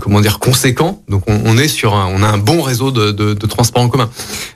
comment 0.00 0.20
dire, 0.20 0.38
conséquent. 0.38 1.02
Donc 1.08 1.24
on, 1.26 1.58
est 1.58 1.68
sur 1.68 1.94
un, 1.94 2.06
on 2.06 2.22
a 2.22 2.26
un 2.26 2.38
bon 2.38 2.62
réseau 2.62 2.90
de, 2.90 3.10
de, 3.10 3.34
de 3.34 3.46
transport 3.46 3.82
en 3.82 3.88
commun. 3.88 4.10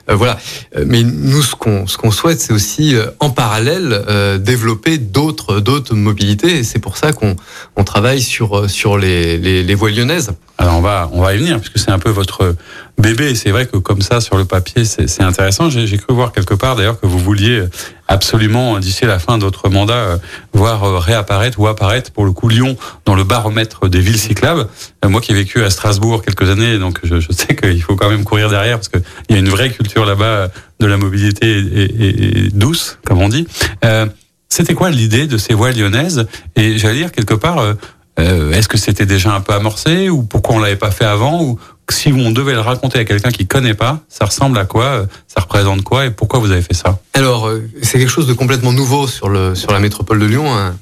Euh, 0.09 0.15
voilà. 0.15 0.37
Mais 0.85 1.03
nous 1.03 1.41
ce 1.41 1.55
qu'on 1.55 1.87
ce 1.87 1.97
qu'on 1.97 2.11
souhaite 2.11 2.39
c'est 2.39 2.53
aussi 2.53 2.95
en 3.19 3.29
parallèle 3.29 4.03
développer 4.39 4.97
d'autres 4.97 5.59
d'autres 5.59 5.95
mobilités. 5.95 6.57
Et 6.59 6.63
c'est 6.63 6.79
pour 6.79 6.97
ça 6.97 7.13
qu'on 7.13 7.35
on 7.75 7.83
travaille 7.83 8.21
sur 8.21 8.69
sur 8.69 8.97
les, 8.97 9.37
les, 9.37 9.63
les 9.63 9.75
voies 9.75 9.91
lyonnaises. 9.91 10.31
Alors 10.57 10.77
on 10.77 10.81
va 10.81 11.09
on 11.13 11.21
va 11.21 11.35
y 11.35 11.37
venir 11.37 11.59
puisque 11.59 11.77
c'est 11.79 11.91
un 11.91 11.99
peu 11.99 12.09
votre 12.09 12.55
bébé. 12.97 13.35
C'est 13.35 13.51
vrai 13.51 13.67
que 13.67 13.77
comme 13.77 14.01
ça 14.01 14.21
sur 14.21 14.37
le 14.37 14.45
papier 14.45 14.85
c'est 14.85 15.23
intéressant. 15.23 15.69
J'ai 15.69 15.97
cru 15.97 16.13
voir 16.13 16.31
quelque 16.31 16.55
part 16.55 16.75
d'ailleurs 16.75 16.99
que 16.99 17.05
vous 17.05 17.19
vouliez 17.19 17.63
absolument 18.07 18.79
d'ici 18.79 19.05
la 19.05 19.19
fin 19.19 19.37
de 19.37 19.43
votre 19.43 19.69
mandat 19.69 19.93
euh, 19.93 20.17
voir 20.57 20.83
euh, 20.83 20.97
réapparaître 20.99 21.59
ou 21.59 21.67
apparaître 21.67 22.11
pour 22.11 22.25
le 22.25 22.31
coup 22.31 22.49
Lyon 22.49 22.75
dans 23.05 23.15
le 23.15 23.23
baromètre 23.23 23.87
des 23.87 23.99
villes 23.99 24.17
cyclables. 24.17 24.67
Euh, 25.05 25.09
moi 25.09 25.21
qui 25.21 25.31
ai 25.31 25.35
vécu 25.35 25.63
à 25.63 25.69
Strasbourg 25.69 26.21
quelques 26.23 26.49
années, 26.49 26.77
donc 26.79 26.99
je, 27.03 27.19
je 27.19 27.31
sais 27.31 27.55
qu'il 27.61 27.81
faut 27.81 27.95
quand 27.95 28.09
même 28.09 28.23
courir 28.23 28.49
derrière 28.49 28.77
parce 28.77 28.89
qu'il 28.89 29.01
y 29.29 29.33
a 29.35 29.37
une 29.37 29.49
vraie 29.49 29.69
culture 29.69 30.05
là-bas 30.05 30.49
de 30.79 30.85
la 30.85 30.97
mobilité 30.97 31.47
et, 31.47 31.83
et, 31.83 32.45
et 32.45 32.49
douce, 32.49 32.99
comme 33.05 33.21
on 33.21 33.29
dit. 33.29 33.47
Euh, 33.85 34.05
C'était 34.49 34.73
quoi 34.73 34.89
l'idée 34.89 35.27
de 35.27 35.37
ces 35.37 35.53
voies 35.53 35.71
lyonnaises? 35.71 36.27
Et 36.55 36.77
j'allais 36.77 36.99
dire 36.99 37.11
quelque 37.11 37.33
part, 37.33 37.59
euh, 38.19 38.51
est-ce 38.51 38.67
que 38.67 38.77
c'était 38.77 39.05
déjà 39.05 39.33
un 39.33 39.41
peu 39.41 39.53
amorcé 39.53 40.09
ou 40.09 40.23
pourquoi 40.23 40.55
on 40.55 40.59
l'avait 40.59 40.75
pas 40.75 40.91
fait 40.91 41.05
avant 41.05 41.43
ou 41.43 41.59
si 41.93 42.11
on 42.11 42.31
devait 42.31 42.53
le 42.53 42.59
raconter 42.59 42.99
à 42.99 43.05
quelqu'un 43.05 43.31
qui 43.31 43.47
connaît 43.47 43.73
pas, 43.73 44.01
ça 44.09 44.25
ressemble 44.25 44.57
à 44.57 44.65
quoi 44.65 45.05
Ça 45.27 45.41
représente 45.41 45.83
quoi 45.83 46.05
Et 46.05 46.11
pourquoi 46.11 46.39
vous 46.39 46.51
avez 46.51 46.61
fait 46.61 46.73
ça? 46.73 46.99
Alors, 47.13 47.49
c'est 47.81 47.97
quelque 47.97 48.11
chose 48.11 48.27
de 48.27 48.33
complètement 48.33 48.73
nouveau 48.73 49.07
sur 49.07 49.29
le 49.29 49.55
sur 49.55 49.71
la 49.71 49.79
métropole 49.79 50.19
de 50.19 50.25
Lyon, 50.25 50.45
un, 50.53 50.75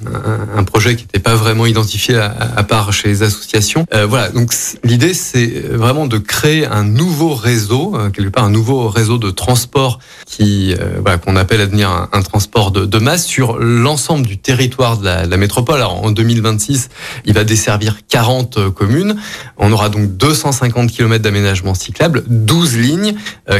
un, 0.55 0.63
projet 0.63 0.95
qui 0.95 1.03
n'était 1.03 1.19
pas 1.19 1.35
vraiment 1.35 1.65
identifié 1.65 2.17
à, 2.17 2.63
part 2.63 2.91
chez 2.91 3.07
les 3.07 3.23
associations. 3.23 3.85
Euh, 3.93 4.05
voilà, 4.05 4.29
donc 4.29 4.51
l'idée 4.83 5.13
c'est 5.13 5.47
vraiment 5.71 6.07
de 6.07 6.17
créer 6.17 6.65
un 6.65 6.83
nouveau 6.83 7.33
réseau, 7.33 7.97
quelque 8.13 8.29
part 8.29 8.43
un 8.43 8.49
nouveau 8.49 8.89
réseau 8.89 9.17
de 9.17 9.31
transport 9.31 9.99
qui 10.25 10.73
euh, 10.73 10.99
voilà, 11.01 11.17
qu'on 11.17 11.35
appelle 11.35 11.61
à 11.61 11.65
devenir 11.65 12.07
un, 12.11 12.21
transport 12.21 12.71
de, 12.71 12.85
de, 12.85 12.97
masse 12.97 13.25
sur 13.25 13.57
l'ensemble 13.57 14.25
du 14.25 14.37
territoire 14.37 14.97
de 14.97 15.05
la, 15.05 15.25
la 15.25 15.37
métropole. 15.37 15.75
Alors 15.75 16.03
en 16.03 16.11
2026, 16.11 16.89
il 17.25 17.33
va 17.33 17.43
desservir 17.43 17.97
40 18.09 18.69
communes. 18.69 19.15
On 19.57 19.71
aura 19.71 19.89
donc 19.89 20.17
250 20.17 20.91
km 20.95 21.21
d'aménagement 21.23 21.73
cyclable, 21.73 22.23
12 22.27 22.77
lignes, 22.77 23.15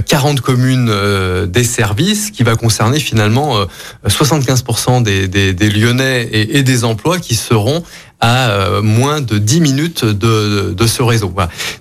40 0.05 0.37
euh, 0.37 0.41
communes 0.41 0.89
euh, 0.89 1.45
des 1.45 1.63
services, 1.63 2.31
qui 2.31 2.43
va 2.43 2.55
concerner 2.55 2.99
finalement 2.99 3.65
75% 4.07 5.03
des, 5.03 5.27
des, 5.27 5.53
des, 5.53 5.69
Lyonnais 5.69 6.27
et, 6.31 6.63
des 6.63 6.83
emplois 6.83 7.19
qui 7.19 7.35
seront 7.35 7.83
à 8.21 8.49
euh, 8.49 8.81
moins 8.81 9.21
de 9.21 9.37
10 9.37 9.61
minutes 9.61 10.05
de, 10.05 10.73
de 10.73 10.87
ce 10.87 11.03
réseau. 11.03 11.33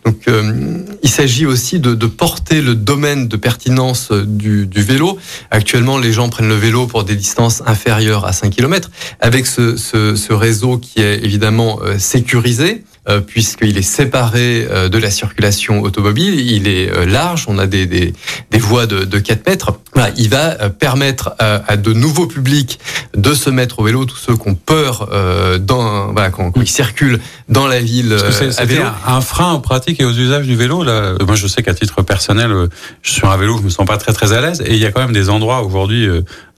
Donc, 0.04 0.16
euh, 0.28 0.82
il 1.02 1.08
s'agit 1.08 1.46
aussi 1.46 1.78
de, 1.78 1.94
de, 1.94 2.06
porter 2.06 2.60
le 2.60 2.74
domaine 2.74 3.28
de 3.28 3.36
pertinence 3.36 4.10
du, 4.12 4.68
vélo. 4.74 5.18
Actuellement, 5.50 5.98
les 5.98 6.12
gens 6.12 6.28
prennent 6.28 6.48
le 6.48 6.56
vélo 6.56 6.86
pour 6.86 7.04
des 7.04 7.16
distances 7.16 7.62
inférieures 7.66 8.26
à 8.26 8.32
5 8.32 8.50
km. 8.50 8.90
Avec 9.20 9.46
ce, 9.46 9.76
ce 9.76 10.32
réseau 10.32 10.78
qui 10.78 11.00
est 11.00 11.24
évidemment 11.24 11.78
sécurisé, 11.98 12.82
euh, 13.06 13.20
puisqu'il 13.20 13.76
est 13.76 13.82
séparé 13.82 14.66
euh, 14.70 14.88
de 14.88 14.96
la 14.96 15.10
circulation 15.10 15.82
automobile. 15.82 16.40
Il 16.40 16.66
est 16.66 16.90
euh, 16.90 17.04
large, 17.04 17.44
on 17.48 17.58
a 17.58 17.66
des, 17.66 17.84
des, 17.84 18.14
des 18.50 18.58
voies 18.58 18.86
de, 18.86 19.04
de 19.04 19.18
4 19.18 19.46
mètres. 19.46 19.78
Voilà, 19.92 20.10
il 20.16 20.30
va 20.30 20.70
permettre 20.70 21.34
à, 21.38 21.62
à, 21.70 21.76
de 21.76 21.92
nouveaux 21.92 22.26
publics 22.26 22.80
de 23.14 23.34
se 23.34 23.50
mettre 23.50 23.80
au 23.80 23.84
vélo, 23.84 24.06
tous 24.06 24.16
ceux 24.16 24.36
qui 24.38 24.48
ont 24.48 24.54
peur 24.54 25.10
dans, 25.60 26.12
voilà, 26.12 26.30
quand, 26.30 26.50
quand, 26.50 26.62
ils 26.62 26.66
circulent 26.66 27.20
dans 27.48 27.66
la 27.66 27.80
ville 27.80 28.16
à 28.56 28.64
vélo. 28.64 28.84
Un, 29.06 29.20
frein 29.20 29.52
aux 29.52 29.60
pratiques 29.60 30.00
et 30.00 30.04
aux 30.04 30.12
usages 30.12 30.46
du 30.46 30.56
vélo. 30.56 30.82
Là, 30.82 31.14
moi, 31.26 31.34
je 31.36 31.46
sais 31.46 31.62
qu'à 31.62 31.74
titre 31.74 32.00
personnel, 32.02 32.50
sur 33.02 33.30
un 33.30 33.36
vélo, 33.36 33.58
je 33.58 33.62
me 33.62 33.68
sens 33.68 33.86
pas 33.86 33.98
très 33.98 34.12
très 34.12 34.32
à 34.32 34.40
l'aise. 34.40 34.62
Et 34.66 34.72
il 34.72 34.78
y 34.78 34.86
a 34.86 34.90
quand 34.90 35.02
même 35.02 35.12
des 35.12 35.28
endroits 35.28 35.62
aujourd'hui 35.62 36.08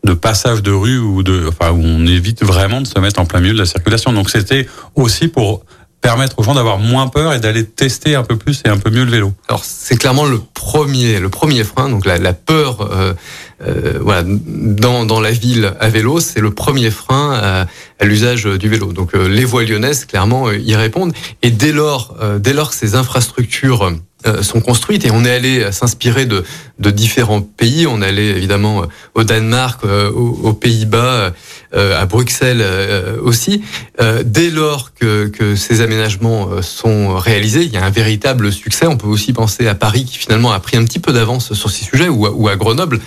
de 0.05 0.15
passage 0.15 0.63
de 0.63 0.71
rue 0.71 0.99
ou 0.99 1.23
de, 1.23 1.49
enfin, 1.49 1.73
où 1.73 1.83
on 1.83 2.07
évite 2.07 2.43
vraiment 2.43 2.81
de 2.81 2.87
se 2.87 2.99
mettre 3.01 3.21
en 3.21 3.27
plein 3.27 3.41
milieu 3.41 3.55
de 3.55 3.59
la 3.59 3.67
circulation. 3.67 4.13
Donc, 4.13 4.31
c'était 4.31 4.67
aussi 4.95 5.29
pour 5.29 5.65
permettre 6.07 6.39
aux 6.39 6.45
gens 6.45 6.55
d'avoir 6.55 6.79
moins 6.79 7.09
peur 7.09 7.33
et 7.33 7.41
d'aller 7.41 7.65
tester 7.65 8.15
un 8.15 8.23
peu 8.23 8.37
plus 8.37 8.63
et 8.65 8.69
un 8.69 8.79
peu 8.79 8.91
mieux 8.91 9.05
le 9.05 9.11
vélo. 9.11 9.33
Alors 9.49 9.65
c'est 9.65 9.97
clairement 9.97 10.25
le 10.25 10.39
premier, 10.55 11.19
le 11.19 11.31
premier 11.31 11.65
frein, 11.65 11.89
donc 11.89 12.07
la, 12.07 12.33
peur, 12.33 12.83
euh, 12.83 13.13
euh, 13.67 13.99
voilà, 14.01 14.23
dans, 14.25 15.05
dans 15.05 15.21
la 15.21 15.33
ville 15.33 15.73
à 15.81 15.89
vélo, 15.89 16.21
c'est 16.21 16.39
le 16.41 16.53
premier 16.53 16.93
frein 16.93 17.33
à, 17.35 17.67
à 17.99 18.05
l'usage 18.05 18.45
du 18.45 18.69
vélo. 18.69 18.93
Donc 18.93 19.17
euh, 19.17 19.27
les 19.29 19.45
voies 19.45 19.65
lyonnaises 19.65 20.05
clairement 20.05 20.47
euh, 20.47 20.59
y 20.59 20.77
répondent 20.77 21.13
et 21.43 21.51
dès 21.51 21.73
lors, 21.73 22.17
euh, 22.23 22.39
dès 22.39 22.53
lors 22.53 22.71
que 22.71 22.77
ces 22.77 22.95
infrastructures 22.95 23.93
sont 24.43 24.61
construites 24.61 25.05
et 25.05 25.13
on 25.13 25.25
est 25.25 25.31
allé 25.31 25.71
s'inspirer 25.71 26.27
de, 26.27 26.43
de 26.81 26.91
différents 26.91 27.43
pays. 27.43 27.87
On 27.87 28.03
est 28.03 28.07
allé 28.07 28.29
évidemment 28.31 28.83
au 29.15 29.23
Danemark, 29.23 29.85
aux, 29.85 30.41
aux 30.43 30.53
Pays-Bas, 30.53 31.33
à 31.77 32.07
Bruxelles 32.07 32.65
aussi. 33.23 33.63
Dès 34.25 34.51
lors 34.51 34.95
que, 34.95 35.27
que 35.29 35.57
ces 35.57 35.81
aménagements 35.81 36.63
sont 36.63 37.17
réalisés, 37.17 37.65
il 37.65 37.73
y 37.73 37.77
a 37.77 37.85
un 37.85 37.91
véritable 37.91 38.53
succès. 38.53 38.87
On 38.87 38.97
peut 38.97 39.07
aussi 39.07 39.33
penser 39.33 39.69
à 39.69 39.75
Paris 39.75 40.05
qui 40.05 40.19
finalement 40.19 40.53
a 40.53 40.61
pris 40.61 40.77
un 40.77 40.85
petit 40.85 40.99
peu 40.99 41.13
d'avance 41.13 41.53
sur 41.53 41.71
ces 41.71 41.85
sujets 41.85 42.09
ou 42.09 42.27
à, 42.27 42.31
ou 42.31 42.49
à 42.49 42.57
Grenoble. 42.57 43.01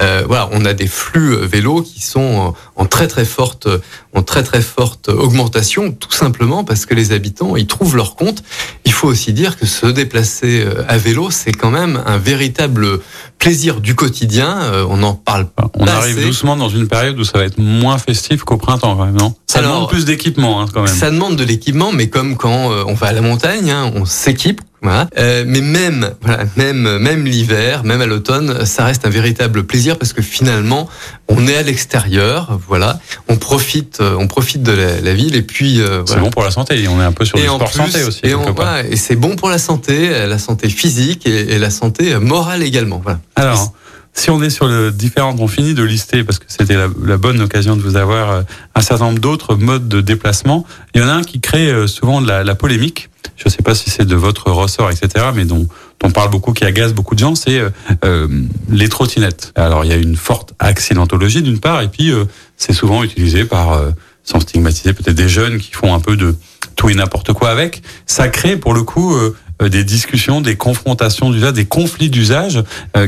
Euh, 0.00 0.24
voilà, 0.26 0.48
on 0.52 0.64
a 0.64 0.72
des 0.72 0.86
flux 0.86 1.36
vélos 1.36 1.82
qui 1.82 2.00
sont 2.00 2.54
en 2.76 2.86
très 2.86 3.08
très 3.08 3.26
forte, 3.26 3.68
en 4.14 4.22
très 4.22 4.42
très 4.42 4.62
forte 4.62 5.08
augmentation, 5.08 5.92
tout 5.92 6.12
simplement 6.12 6.64
parce 6.64 6.86
que 6.86 6.94
les 6.94 7.12
habitants 7.12 7.56
ils 7.56 7.66
trouvent 7.66 7.96
leur 7.96 8.16
compte. 8.16 8.42
Il 8.84 8.92
faut 8.92 9.08
aussi 9.08 9.32
dire 9.32 9.58
que 9.58 9.66
se 9.66 9.86
déplacer 9.86 10.64
euh, 10.64 10.84
à 10.88 10.96
vélo, 10.96 11.30
c'est 11.30 11.52
quand 11.52 11.70
même 11.70 12.02
un 12.06 12.18
véritable 12.18 13.00
plaisir 13.38 13.80
du 13.80 13.94
quotidien. 13.94 14.62
Euh, 14.62 14.86
on 14.88 15.02
en 15.02 15.14
parle 15.14 15.46
pas. 15.46 15.70
On 15.74 15.86
arrive 15.86 16.22
doucement 16.22 16.56
dans 16.56 16.68
une 16.68 16.88
période 16.88 17.18
où 17.18 17.24
ça 17.24 17.38
va 17.38 17.44
être 17.44 17.58
moins 17.58 17.98
festif 18.12 18.44
qu'au 18.44 18.56
printemps, 18.56 18.96
quand 18.96 19.06
même, 19.06 19.16
non? 19.16 19.34
Ça 19.46 19.58
Alors, 19.60 19.74
demande 19.74 19.90
plus 19.90 20.04
d'équipement, 20.04 20.60
hein, 20.60 20.66
quand 20.72 20.82
même. 20.82 20.94
Ça 20.94 21.10
demande 21.10 21.36
de 21.36 21.44
l'équipement, 21.44 21.92
mais 21.92 22.08
comme 22.08 22.36
quand 22.36 22.70
on 22.86 22.94
va 22.94 23.08
à 23.08 23.12
la 23.12 23.20
montagne, 23.20 23.70
hein, 23.70 23.90
on 23.94 24.04
s'équipe 24.04 24.60
voilà. 24.82 25.08
Euh, 25.16 25.44
mais 25.46 25.60
même, 25.60 26.10
voilà, 26.22 26.42
même, 26.56 26.98
même 26.98 27.24
l'hiver, 27.24 27.84
même 27.84 28.00
à 28.00 28.06
l'automne, 28.06 28.66
ça 28.66 28.84
reste 28.84 29.06
un 29.06 29.10
véritable 29.10 29.62
plaisir 29.64 29.96
parce 29.96 30.12
que 30.12 30.22
finalement, 30.22 30.88
on 31.28 31.46
est 31.46 31.56
à 31.56 31.62
l'extérieur, 31.62 32.58
voilà, 32.66 32.98
on 33.28 33.36
profite, 33.36 34.00
euh, 34.00 34.16
on 34.18 34.26
profite 34.26 34.64
de 34.64 34.72
la, 34.72 35.00
la 35.00 35.14
ville 35.14 35.36
et 35.36 35.42
puis. 35.42 35.80
Euh, 35.80 36.02
c'est 36.04 36.18
bon 36.18 36.30
pour 36.30 36.42
la 36.42 36.50
santé. 36.50 36.84
On 36.88 37.00
est 37.00 37.04
un 37.04 37.12
peu 37.12 37.24
sur 37.24 37.38
le 37.38 37.44
sport 37.44 37.70
plus, 37.70 37.78
santé 37.78 38.02
aussi. 38.02 38.20
Et, 38.24 38.34
on, 38.34 38.52
voilà, 38.52 38.84
et 38.84 38.96
c'est 38.96 39.14
bon 39.14 39.36
pour 39.36 39.50
la 39.50 39.58
santé, 39.58 40.26
la 40.26 40.38
santé 40.38 40.68
physique 40.68 41.26
et, 41.26 41.54
et 41.54 41.58
la 41.60 41.70
santé 41.70 42.18
morale 42.18 42.64
également. 42.64 43.00
Voilà. 43.02 43.20
Alors. 43.36 43.72
Si 44.14 44.30
on 44.30 44.42
est 44.42 44.50
sur 44.50 44.66
le 44.66 44.90
différent, 44.90 45.34
on 45.38 45.48
finit 45.48 45.74
de 45.74 45.82
lister 45.82 46.22
parce 46.22 46.38
que 46.38 46.44
c'était 46.48 46.76
la, 46.76 47.16
bonne 47.16 47.40
occasion 47.40 47.76
de 47.76 47.82
vous 47.82 47.96
avoir 47.96 48.30
euh, 48.30 48.42
un 48.74 48.80
certain 48.80 49.06
nombre 49.06 49.20
d'autres 49.20 49.56
modes 49.56 49.88
de 49.88 50.00
déplacement. 50.00 50.66
Il 50.94 51.00
y 51.00 51.04
en 51.04 51.08
a 51.08 51.12
un 51.12 51.22
qui 51.22 51.40
crée 51.40 51.86
souvent 51.88 52.20
de 52.20 52.28
la, 52.28 52.54
polémique 52.54 53.08
je 53.36 53.48
ne 53.48 53.50
sais 53.50 53.62
pas 53.62 53.74
si 53.74 53.90
c'est 53.90 54.04
de 54.04 54.14
votre 54.14 54.50
ressort, 54.50 54.90
etc., 54.90 55.26
mais 55.34 55.44
dont, 55.44 55.66
on 56.04 56.10
parle 56.10 56.30
beaucoup, 56.30 56.52
qui 56.52 56.64
agace 56.64 56.92
beaucoup 56.92 57.14
de 57.14 57.20
gens, 57.20 57.34
c'est 57.34 57.58
euh, 57.58 57.70
euh, 58.04 58.28
les 58.68 58.88
trottinettes. 58.88 59.52
Alors, 59.54 59.84
il 59.84 59.90
y 59.90 59.94
a 59.94 59.96
une 59.96 60.16
forte 60.16 60.52
accidentologie 60.58 61.42
d'une 61.42 61.60
part, 61.60 61.80
et 61.82 61.88
puis 61.88 62.10
euh, 62.10 62.24
c'est 62.56 62.72
souvent 62.72 63.04
utilisé 63.04 63.44
par, 63.44 63.72
euh, 63.72 63.90
sans 64.24 64.40
stigmatiser, 64.40 64.92
peut-être 64.92 65.16
des 65.16 65.28
jeunes 65.28 65.58
qui 65.58 65.72
font 65.72 65.94
un 65.94 66.00
peu 66.00 66.16
de 66.16 66.36
tout 66.76 66.88
et 66.88 66.94
n'importe 66.94 67.32
quoi 67.32 67.50
avec. 67.50 67.82
Ça 68.06 68.28
crée, 68.28 68.56
pour 68.56 68.74
le 68.74 68.82
coup, 68.82 69.14
euh, 69.14 69.36
des 69.68 69.84
discussions, 69.84 70.40
des 70.40 70.56
confrontations 70.56 71.30
d'usage, 71.30 71.52
des 71.52 71.64
conflits 71.64 72.10
d'usage. 72.10 72.62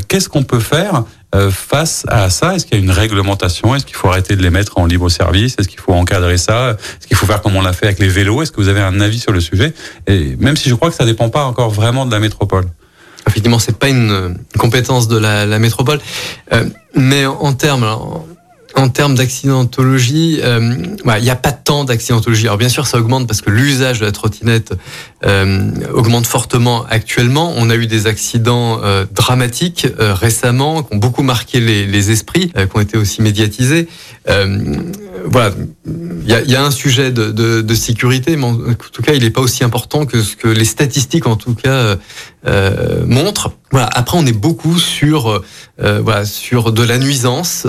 Qu'est-ce 0.09 0.29
qu'on 0.29 0.43
peut 0.43 0.61
faire 0.61 1.05
euh, 1.35 1.51
face 1.51 2.05
à 2.09 2.31
ça? 2.31 2.55
Est-ce 2.55 2.65
qu'il 2.65 2.79
y 2.79 2.81
a 2.81 2.85
une 2.85 2.93
réglementation? 2.93 3.75
Est-ce 3.75 3.85
qu'il 3.85 3.97
faut 3.97 4.09
arrêter 4.09 4.37
de 4.37 4.43
les 4.43 4.51
mettre 4.51 4.79
en 4.79 4.87
libre 4.87 5.09
service? 5.09 5.57
Est-ce 5.59 5.69
qu'il 5.69 5.81
faut 5.81 5.93
encadrer 5.93 6.37
ça? 6.37 6.71
Est-ce 6.71 7.09
qu'il 7.09 7.17
faut 7.17 7.27
faire 7.27 7.43
comme 7.43 7.57
on 7.57 7.63
l'a 7.63 7.73
fait 7.73 7.87
avec 7.87 7.99
les 7.99 8.09
vélos? 8.09 8.43
Est-ce 8.43 8.53
que 8.53 8.61
vous 8.61 8.69
avez 8.69 8.81
un 8.81 9.01
avis 9.01 9.19
sur 9.19 9.33
le 9.33 9.41
sujet? 9.41 9.75
Et 10.07 10.37
même 10.39 10.57
si 10.57 10.69
je 10.69 10.75
crois 10.75 10.91
que 10.91 10.97
ça 10.97 11.05
dépend 11.05 11.31
pas 11.31 11.45
encore 11.45 11.71
vraiment 11.71 12.07
de 12.07 12.13
la 12.13 12.21
métropole. 12.21 12.67
Effectivement, 13.27 13.59
c'est 13.59 13.77
pas 13.77 13.89
une 13.89 14.37
compétence 14.59 15.09
de 15.09 15.17
la, 15.17 15.59
métropole, 15.59 15.99
euh, 16.53 16.67
mais 16.95 17.27
en, 17.27 17.55
termes, 17.55 17.89
en 18.77 18.89
termes 18.91 19.15
d'accidentologie, 19.15 20.41
euh, 20.43 20.75
il 21.17 21.23
n'y 21.23 21.31
a 21.31 21.37
pas 21.37 21.53
tant 21.53 21.85
d'accidentologie. 21.85 22.47
Alors 22.47 22.59
bien 22.59 22.69
sûr, 22.69 22.87
ça 22.87 22.99
augmente 22.99 23.27
parce 23.27 23.41
que 23.41 23.51
l'usage 23.51 24.01
de 24.01 24.05
la 24.05 24.13
trottinette 24.13 24.73
euh, 24.73 24.77
augmente 25.93 26.27
fortement 26.27 26.85
actuellement. 26.89 27.55
On 27.57 27.71
a 27.71 27.77
eu 27.77 27.87
des 27.87 28.07
accidents 28.07 28.81
euh, 28.83 29.07
dramatiques 29.13 29.87
euh, 29.99 30.15
récemment 30.15 30.83
qui 30.83 30.95
ont 30.95 30.99
beaucoup 30.99 31.23
marqué 31.23 31.61
les, 31.61 31.87
les 31.87 32.11
esprits, 32.11 32.53
euh, 32.57 32.67
qui 32.67 32.77
ont 32.77 32.81
été 32.81 32.99
aussi 32.99 33.23
médiatisés. 33.23 33.89
Euh, 34.29 34.77
voilà, 35.27 35.55
il 35.87 36.29
y 36.29 36.35
a, 36.35 36.43
y 36.43 36.55
a, 36.57 36.63
un 36.63 36.71
sujet 36.71 37.11
de, 37.11 37.31
de, 37.31 37.63
de, 37.63 37.75
sécurité, 37.75 38.37
mais 38.37 38.45
en 38.45 38.57
tout 38.93 39.03
cas, 39.03 39.15
il 39.15 39.23
n'est 39.23 39.31
pas 39.31 39.41
aussi 39.41 39.65
important 39.65 40.05
que 40.05 40.23
ce 40.23 40.37
que 40.37 40.49
les 40.49 40.65
statistiques, 40.65 41.27
en 41.27 41.37
tout 41.37 41.55
cas, 41.55 41.97
montrent. 43.07 43.53
Voilà. 43.71 43.89
Après, 43.93 44.19
on 44.19 44.27
est 44.27 44.33
beaucoup 44.33 44.79
sur 44.79 45.43
voilà 45.79 46.25
sur 46.27 46.73
de 46.73 46.83
la 46.83 46.99
nuisance. 46.99 47.67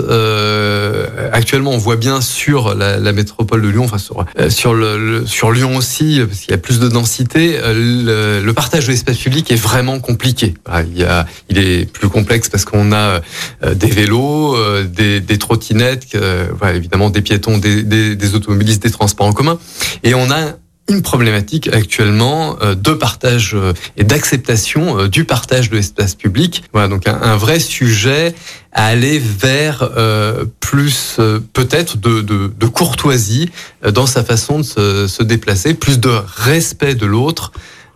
actuellement, 1.32 1.70
on 1.70 1.78
voit 1.78 1.96
bien 1.96 2.20
sur 2.20 2.74
la, 2.74 2.98
la 2.98 3.12
métropole 3.12 3.62
de 3.62 3.68
Lyon, 3.68 3.84
enfin 3.84 3.98
sur 3.98 4.24
sur 4.48 4.74
le, 4.74 4.98
le 4.98 5.26
sur 5.26 5.50
Lyon 5.50 5.76
aussi, 5.76 6.20
parce 6.26 6.40
qu'il 6.40 6.50
y 6.50 6.54
a 6.54 6.58
plus 6.58 6.78
de 6.78 6.88
densité 6.88 7.45
euh, 7.54 8.42
le, 8.42 8.52
partage 8.52 8.86
de 8.86 8.90
l'espace 8.90 9.18
public 9.18 9.50
est 9.50 9.56
vraiment 9.56 10.00
compliqué. 10.00 10.54
Il, 11.48 11.58
est 11.58 11.90
plus 11.90 12.08
complexe 12.08 12.48
parce 12.48 12.64
qu'on 12.64 12.92
a 12.92 13.20
euh, 13.62 13.74
des 13.74 13.88
vélos, 13.88 14.56
euh, 14.56 14.84
des, 14.84 15.38
trottinettes, 15.38 16.16
évidemment 16.74 17.10
des 17.10 17.22
piétons, 17.22 17.58
des, 17.58 17.82
des, 17.82 18.16
des, 18.16 18.34
automobilistes, 18.34 18.82
des 18.82 18.90
transports 18.90 19.26
en 19.26 19.32
commun. 19.32 19.58
Et 20.02 20.14
on 20.14 20.30
a 20.30 20.56
une 20.88 21.02
problématique 21.02 21.68
actuellement 21.72 22.56
de 22.60 22.92
partage 22.92 23.56
et 23.96 24.04
d'acceptation 24.04 25.06
du 25.06 25.24
partage 25.24 25.70
de 25.70 25.76
l'espace 25.76 26.14
public. 26.14 26.62
Voilà, 26.72 26.88
donc 26.88 27.08
un, 27.08 27.20
un, 27.22 27.36
vrai 27.36 27.58
sujet 27.58 28.34
à 28.76 28.86
aller 28.86 29.18
vers 29.18 29.90
euh, 29.96 30.44
plus 30.60 31.18
peut-être 31.54 31.96
de, 31.96 32.20
de, 32.20 32.52
de, 32.56 32.66
courtoisie 32.66 33.50
dans 33.90 34.06
sa 34.06 34.22
façon 34.22 34.58
de 34.58 34.64
se, 34.64 35.06
se 35.08 35.22
déplacer, 35.22 35.72
plus 35.72 35.98
de 35.98 36.10
respect 36.10 36.94
de 36.94 37.06
l'autre 37.06 37.52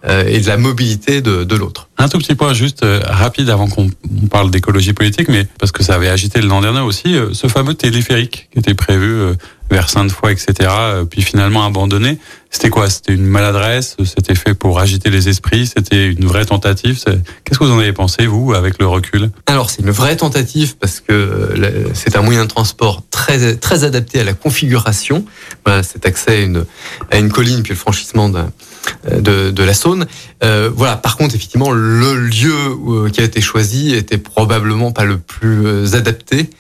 euh, 0.06 0.24
et 0.26 0.40
de 0.40 0.46
la 0.46 0.56
mobilité 0.56 1.20
de, 1.20 1.44
de 1.44 1.56
l'autre. 1.56 1.90
Un 1.98 2.08
tout 2.08 2.16
petit 2.16 2.34
point 2.34 2.54
juste 2.54 2.82
euh, 2.82 3.00
rapide 3.04 3.50
avant 3.50 3.68
qu'on 3.68 3.90
parle 4.30 4.50
d'écologie 4.50 4.94
politique, 4.94 5.28
mais 5.28 5.46
parce 5.58 5.70
que 5.70 5.82
ça 5.82 5.96
avait 5.96 6.08
agité 6.08 6.40
le 6.40 6.48
l'an 6.48 6.62
dernier 6.62 6.80
aussi, 6.80 7.14
ce 7.32 7.46
fameux 7.46 7.74
téléphérique 7.74 8.48
qui 8.50 8.58
était 8.58 8.74
prévu 8.74 9.34
vers 9.70 9.88
Sainte-Foy, 9.88 10.32
etc., 10.32 10.70
puis 11.08 11.22
finalement 11.22 11.64
abandonné. 11.64 12.18
C'était 12.50 12.70
quoi? 12.70 12.90
C'était 12.90 13.12
une 13.12 13.26
maladresse? 13.26 13.96
C'était 14.04 14.34
fait 14.34 14.54
pour 14.54 14.80
agiter 14.80 15.08
les 15.10 15.28
esprits? 15.28 15.68
C'était 15.68 16.08
une 16.08 16.26
vraie 16.26 16.44
tentative? 16.44 16.98
Qu'est-ce 17.44 17.58
que 17.58 17.64
vous 17.64 17.70
en 17.70 17.78
avez 17.78 17.92
pensé, 17.92 18.26
vous, 18.26 18.54
avec 18.54 18.78
le 18.80 18.86
recul? 18.86 19.30
Alors, 19.46 19.70
c'est 19.70 19.82
une 19.82 19.90
vraie 19.90 20.16
tentative 20.16 20.76
parce 20.76 20.98
que 21.00 21.54
c'est 21.94 22.16
un 22.16 22.22
moyen 22.22 22.42
de 22.42 22.48
transport 22.48 23.02
très, 23.10 23.54
très 23.56 23.84
adapté 23.84 24.20
à 24.20 24.24
la 24.24 24.32
configuration. 24.32 25.24
Voilà, 25.64 25.84
cet 25.84 26.06
accès 26.06 26.32
à 26.32 26.40
une, 26.40 26.64
à 27.10 27.18
une 27.18 27.30
colline, 27.30 27.62
puis 27.62 27.72
le 27.72 27.78
franchissement 27.78 28.28
de, 28.28 29.50
de 29.50 29.62
la 29.62 29.74
Saône. 29.74 30.06
Euh, 30.42 30.70
voilà. 30.74 30.96
Par 30.96 31.16
contre, 31.16 31.34
effectivement, 31.34 31.70
le 31.70 32.16
lieu 32.16 32.52
euh, 32.52 33.10
qui 33.10 33.20
a 33.20 33.24
été 33.24 33.40
choisi 33.40 33.94
était 33.94 34.18
probablement 34.18 34.92
pas 34.92 35.04
le 35.04 35.18
plus 35.18 35.66
euh, 35.66 35.94
adapté. 35.94 36.50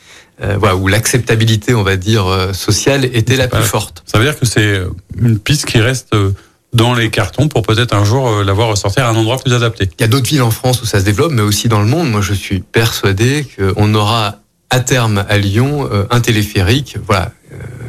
Euh, 0.42 0.56
voilà, 0.58 0.74
où 0.74 0.88
l'acceptabilité, 0.88 1.74
on 1.74 1.82
va 1.82 1.96
dire, 1.96 2.26
euh, 2.26 2.54
sociale 2.54 3.04
était 3.04 3.36
la 3.36 3.46
plus 3.46 3.62
forte. 3.62 4.02
Ça 4.06 4.18
veut 4.18 4.24
dire 4.24 4.38
que 4.38 4.46
c'est 4.46 4.80
une 5.20 5.38
piste 5.38 5.66
qui 5.66 5.78
reste 5.80 6.16
dans 6.72 6.94
les 6.94 7.10
cartons 7.10 7.48
pour 7.48 7.60
peut-être 7.60 7.94
un 7.94 8.04
jour 8.04 8.42
l'avoir 8.42 8.68
ressortir 8.68 9.04
à 9.04 9.10
un 9.10 9.16
endroit 9.16 9.36
plus 9.36 9.52
adapté. 9.52 9.90
Il 9.98 10.00
y 10.00 10.04
a 10.04 10.08
d'autres 10.08 10.28
villes 10.28 10.40
en 10.40 10.50
France 10.50 10.80
où 10.80 10.86
ça 10.86 11.00
se 11.00 11.04
développe, 11.04 11.32
mais 11.32 11.42
aussi 11.42 11.68
dans 11.68 11.80
le 11.80 11.86
monde. 11.86 12.10
Moi, 12.10 12.22
je 12.22 12.32
suis 12.32 12.60
persuadé 12.60 13.46
qu'on 13.56 13.94
aura 13.94 14.36
à 14.70 14.80
terme 14.80 15.24
à 15.28 15.36
Lyon 15.36 15.90
un 16.10 16.20
téléphérique. 16.20 16.96
Voilà. 17.06 17.32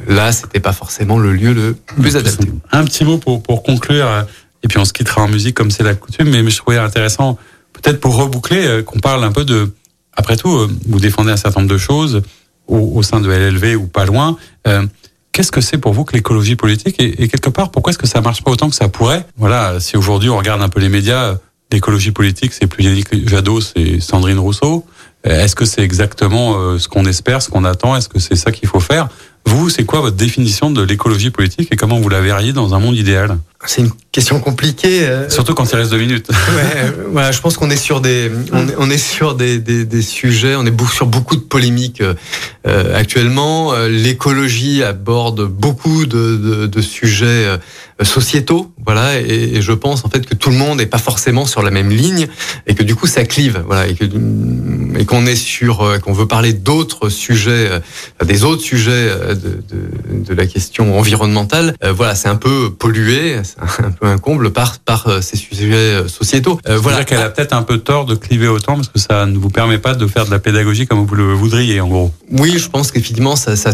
Là, 0.08 0.32
c'était 0.32 0.60
pas 0.60 0.74
forcément 0.74 1.20
le 1.20 1.32
lieu 1.32 1.54
le 1.54 1.78
plus 2.02 2.18
adapté. 2.18 2.52
Un 2.72 2.84
petit 2.84 3.06
mot 3.06 3.18
pour, 3.18 3.44
pour 3.44 3.64
conclure, 3.64 4.26
et 4.64 4.68
puis 4.68 4.78
on 4.80 4.84
se 4.84 4.92
quittera 4.92 5.22
en 5.22 5.28
musique 5.28 5.56
comme 5.56 5.72
c'est 5.72 5.84
la 5.84 5.94
coutume, 5.94 6.30
mais 6.30 6.50
je 6.50 6.58
trouvais 6.58 6.78
intéressant, 6.78 7.38
peut-être 7.72 8.00
pour 8.02 8.16
reboucler, 8.16 8.84
qu'on 8.84 9.00
parle 9.00 9.24
un 9.24 9.32
peu 9.32 9.46
de, 9.46 9.72
après 10.14 10.36
tout, 10.36 10.68
vous 10.88 11.00
défendez 11.00 11.32
un 11.32 11.38
certain 11.38 11.62
nombre 11.62 11.72
de 11.72 11.78
choses, 11.78 12.24
au, 12.68 13.04
sein 13.04 13.20
de 13.20 13.30
LLV 13.30 13.76
ou 13.76 13.88
pas 13.88 14.06
loin. 14.06 14.38
Euh, 14.68 14.86
Qu'est-ce 15.34 15.52
que 15.52 15.62
c'est 15.62 15.78
pour 15.78 15.94
vous 15.94 16.04
que 16.04 16.14
l'écologie 16.14 16.58
politique 16.58 17.02
et, 17.02 17.24
et, 17.24 17.30
quelque 17.30 17.50
part, 17.50 17.72
pourquoi 17.72 17.92
est-ce 17.92 17.98
que 17.98 18.08
ça 18.08 18.20
marche 18.20 18.44
pas 18.44 18.52
autant 18.52 18.70
que 18.70 18.76
ça 18.76 18.90
pourrait? 18.90 19.26
Voilà, 19.38 19.80
si 19.80 19.96
aujourd'hui 19.96 20.30
on 20.30 20.38
regarde 20.38 20.62
un 20.62 20.68
peu 20.68 20.82
les 20.82 20.90
médias, 20.90 21.38
l'écologie 21.72 22.12
politique, 22.12 22.52
c'est 22.52 22.68
plus 22.68 22.84
Yannick 22.84 23.30
Jadot, 23.30 23.62
c'est 23.62 24.02
Sandrine 24.02 24.40
Rousseau. 24.40 24.86
Euh, 25.28 25.44
est-ce 25.44 25.56
que 25.56 25.66
c'est 25.66 25.82
exactement 25.82 26.58
euh, 26.58 26.80
ce 26.80 26.88
qu'on 26.88 27.06
espère, 27.06 27.42
ce 27.42 27.50
qu'on 27.50 27.64
attend? 27.64 27.96
Est-ce 27.96 28.10
que 28.10 28.20
c'est 28.20 28.36
ça 28.36 28.52
qu'il 28.52 28.68
faut 28.68 28.80
faire? 28.80 29.08
Vous, 29.46 29.70
c'est 29.70 29.86
quoi 29.86 30.02
votre 30.02 30.16
définition 30.16 30.72
de 30.72 30.82
l'écologie 30.82 31.30
politique 31.30 31.70
et 31.72 31.76
comment 31.76 32.00
vous 32.00 32.10
la 32.10 32.22
verriez 32.22 32.54
dans 32.54 32.74
un 32.74 32.80
monde 32.80 32.96
idéal 32.96 33.38
c'est 33.66 33.82
une 33.82 33.92
question 34.12 34.40
compliquée. 34.40 35.04
Euh. 35.04 35.30
Surtout 35.30 35.54
quand 35.54 35.72
il 35.72 35.76
reste 35.76 35.92
deux 35.92 36.00
minutes. 36.00 36.30
ouais, 36.30 36.94
voilà, 37.12 37.32
je 37.32 37.40
pense 37.40 37.58
qu'on 37.58 37.70
est 37.70 37.78
sur 37.78 38.02
des, 38.02 38.32
on 38.52 38.68
est, 38.68 38.76
on 38.78 38.90
est 38.90 38.98
sur 38.98 39.36
des, 39.36 39.60
des, 39.60 39.86
des, 39.86 40.02
sujets, 40.02 40.56
on 40.56 40.66
est 40.66 40.82
sur 40.92 41.06
beaucoup 41.06 41.36
de 41.36 41.42
polémiques 41.42 42.02
euh, 42.02 42.98
actuellement. 42.98 43.74
Euh, 43.74 43.88
l'écologie 43.88 44.84
aborde 44.84 45.46
beaucoup 45.46 46.06
de, 46.06 46.38
de, 46.38 46.66
de, 46.66 46.82
sujets 46.82 47.46
euh, 47.46 47.58
sociétaux, 48.04 48.72
voilà, 48.86 49.20
et, 49.20 49.58
et, 49.58 49.62
je 49.62 49.72
pense 49.74 50.06
en 50.06 50.10
fait 50.10 50.26
que 50.26 50.36
tout 50.36 50.50
le 50.50 50.58
monde 50.58 50.80
n'est 50.80 50.86
pas 50.86 50.98
forcément 50.98 51.46
sur 51.46 51.62
la 51.62 51.72
même 51.72 51.90
ligne 51.90 52.28
et 52.68 52.76
que 52.76 52.84
du 52.84 52.96
coup 52.96 53.08
ça 53.08 53.24
clive, 53.26 53.64
voilà, 53.66 53.88
et 53.88 55.06
qu'on 55.06 55.26
est 55.26 55.36
sur, 55.36 56.00
qu'on 56.02 56.14
veut 56.14 56.28
parler 56.28 56.54
d'autres 56.54 57.10
sujets, 57.10 57.70
des 58.24 58.44
autres 58.44 58.64
sujets 58.64 59.10
de, 59.30 59.36
de, 59.36 60.24
de, 60.26 60.34
la 60.34 60.46
question 60.46 60.98
environnementale. 60.98 61.76
voilà, 61.96 62.16
c'est 62.16 62.30
un 62.30 62.36
peu 62.36 62.72
pollué 62.72 63.38
un 63.80 63.92
peu 63.92 64.08
un 64.08 64.18
comble 64.18 64.52
par 64.52 64.80
par 64.80 65.08
euh, 65.08 65.22
ces 65.22 65.38
sujets 65.38 65.76
euh, 65.76 66.08
sociétaux. 66.08 66.60
Euh, 66.68 66.78
voilà 66.78 67.04
qu'elle 67.04 67.22
a 67.22 67.30
peut-être 67.30 67.54
un 67.54 67.64
peu 67.64 67.78
tort 67.78 68.06
de 68.06 68.16
cliver 68.16 68.48
autant 68.48 68.76
parce 68.76 68.90
que 68.90 69.00
ça 69.00 69.26
ne 69.26 69.38
vous 69.38 69.50
permet 69.50 69.78
pas 69.78 69.94
de 69.94 70.08
faire 70.08 70.26
de 70.26 70.32
la 70.32 70.40
pédagogie 70.40 70.88
comme 70.88 71.06
vous 71.06 71.16
le 71.16 71.34
voudriez 71.34 71.82
en 71.82 71.88
gros. 71.88 72.14
Oui, 72.32 72.58
je 72.58 72.70
pense 72.70 72.92
qu'effectivement 72.92 73.36
ça, 73.36 73.56
ça 73.56 73.74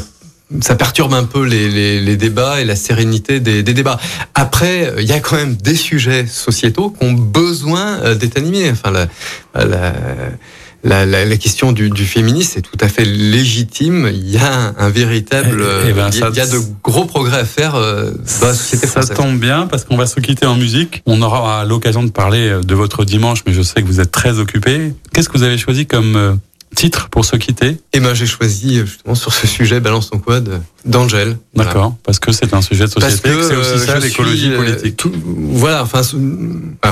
ça 0.61 0.75
perturbe 0.75 1.13
un 1.13 1.25
peu 1.25 1.43
les, 1.45 1.69
les, 1.69 1.99
les, 1.99 2.15
débats 2.15 2.61
et 2.61 2.65
la 2.65 2.75
sérénité 2.75 3.39
des, 3.39 3.63
des 3.63 3.73
débats. 3.73 3.99
Après, 4.33 4.93
il 4.97 5.05
y 5.05 5.11
a 5.11 5.19
quand 5.19 5.35
même 5.35 5.55
des 5.55 5.75
sujets 5.75 6.25
sociétaux 6.25 6.91
qui 6.91 7.05
ont 7.05 7.13
besoin 7.13 8.15
d'être 8.15 8.37
animés. 8.37 8.69
Enfin, 8.71 8.91
la, 8.91 9.07
la, 9.55 11.05
la, 11.05 11.25
la, 11.25 11.37
question 11.37 11.71
du, 11.71 11.89
du 11.89 12.05
féminisme 12.05 12.59
est 12.59 12.61
tout 12.61 12.77
à 12.79 12.87
fait 12.87 13.03
légitime. 13.03 14.09
Il 14.13 14.29
y 14.29 14.37
a 14.37 14.73
un, 14.77 14.89
véritable, 14.89 15.61
eh, 15.61 15.89
eh 15.89 15.93
ben, 15.93 16.09
il, 16.11 16.19
y 16.19 16.23
a, 16.23 16.29
il, 16.29 16.35
y 16.35 16.39
a, 16.39 16.47
de 16.47 16.59
gros 16.83 17.05
progrès 17.05 17.39
à 17.39 17.45
faire 17.45 17.75
euh, 17.75 18.11
dans 18.41 18.47
la 18.47 18.53
société 18.53 18.87
française. 18.87 19.09
Ça 19.09 19.15
tombe 19.15 19.39
bien 19.39 19.67
parce 19.67 19.83
qu'on 19.83 19.97
va 19.97 20.05
se 20.05 20.19
quitter 20.19 20.45
en 20.45 20.55
musique. 20.55 21.01
On 21.05 21.21
aura 21.21 21.65
l'occasion 21.65 22.03
de 22.03 22.11
parler 22.11 22.49
euh, 22.49 22.61
de 22.61 22.75
votre 22.75 23.05
dimanche, 23.05 23.43
mais 23.45 23.53
je 23.53 23.61
sais 23.61 23.81
que 23.81 23.87
vous 23.87 23.99
êtes 23.99 24.11
très 24.11 24.39
occupé. 24.39 24.93
Qu'est-ce 25.13 25.29
que 25.29 25.37
vous 25.37 25.43
avez 25.43 25.57
choisi 25.57 25.87
comme 25.87 26.15
euh, 26.15 26.33
titre 26.77 27.09
pour 27.09 27.25
se 27.25 27.35
quitter 27.35 27.77
Eh 27.93 27.99
ben, 27.99 28.13
j'ai 28.13 28.27
choisi 28.27 28.81
justement 28.85 29.15
sur 29.15 29.33
ce 29.33 29.47
sujet 29.47 29.79
Balance 29.79 30.11
ton 30.11 30.19
quad 30.19 30.61
d'Angèle. 30.85 31.37
D'accord, 31.55 31.73
voilà. 31.73 31.95
parce 32.03 32.19
que 32.19 32.31
c'est 32.31 32.53
un 32.53 32.61
sujet 32.61 32.85
de 32.85 32.91
société, 32.91 33.29
c'est 33.41 33.55
aussi 33.55 33.79
ça 33.79 33.97
l'écologie 33.97 34.51
politique. 34.51 34.95
Tout, 34.95 35.11
voilà, 35.25 35.81
enfin, 35.81 36.01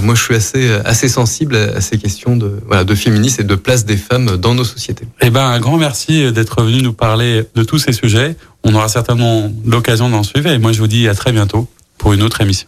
moi 0.02 0.16
je 0.16 0.22
suis 0.24 0.34
assez 0.34 0.72
assez 0.84 1.08
sensible 1.08 1.56
à 1.56 1.82
ces 1.82 2.00
questions 2.00 2.36
de 2.36 2.60
voilà 2.66 2.84
de 2.84 2.96
féminisme 2.96 3.42
et 3.42 3.46
de 3.46 3.56
place 3.56 3.86
des 3.86 3.96
femmes 3.98 4.38
dans 4.38 4.56
nos 4.56 4.64
sociétés. 4.64 5.08
Eh 5.22 5.30
ben, 5.30 5.46
un 5.46 5.60
grand 5.60 5.78
merci 5.78 6.32
d'être 6.32 6.64
venu 6.64 6.82
nous 6.82 6.94
parler 6.94 7.44
de 7.54 7.64
tous 7.64 7.78
ces 7.78 7.94
sujets. 7.94 8.36
On 8.64 8.74
aura 8.74 8.90
certainement 8.90 9.52
l'occasion 9.66 10.10
d'en 10.10 10.24
suivre 10.24 10.50
et 10.50 10.58
moi 10.58 10.72
je 10.72 10.80
vous 10.80 10.88
dis 10.88 11.08
à 11.08 11.14
très 11.14 11.32
bientôt 11.32 11.70
pour 12.00 12.14
une 12.14 12.24
autre 12.24 12.42
émission. 12.42 12.68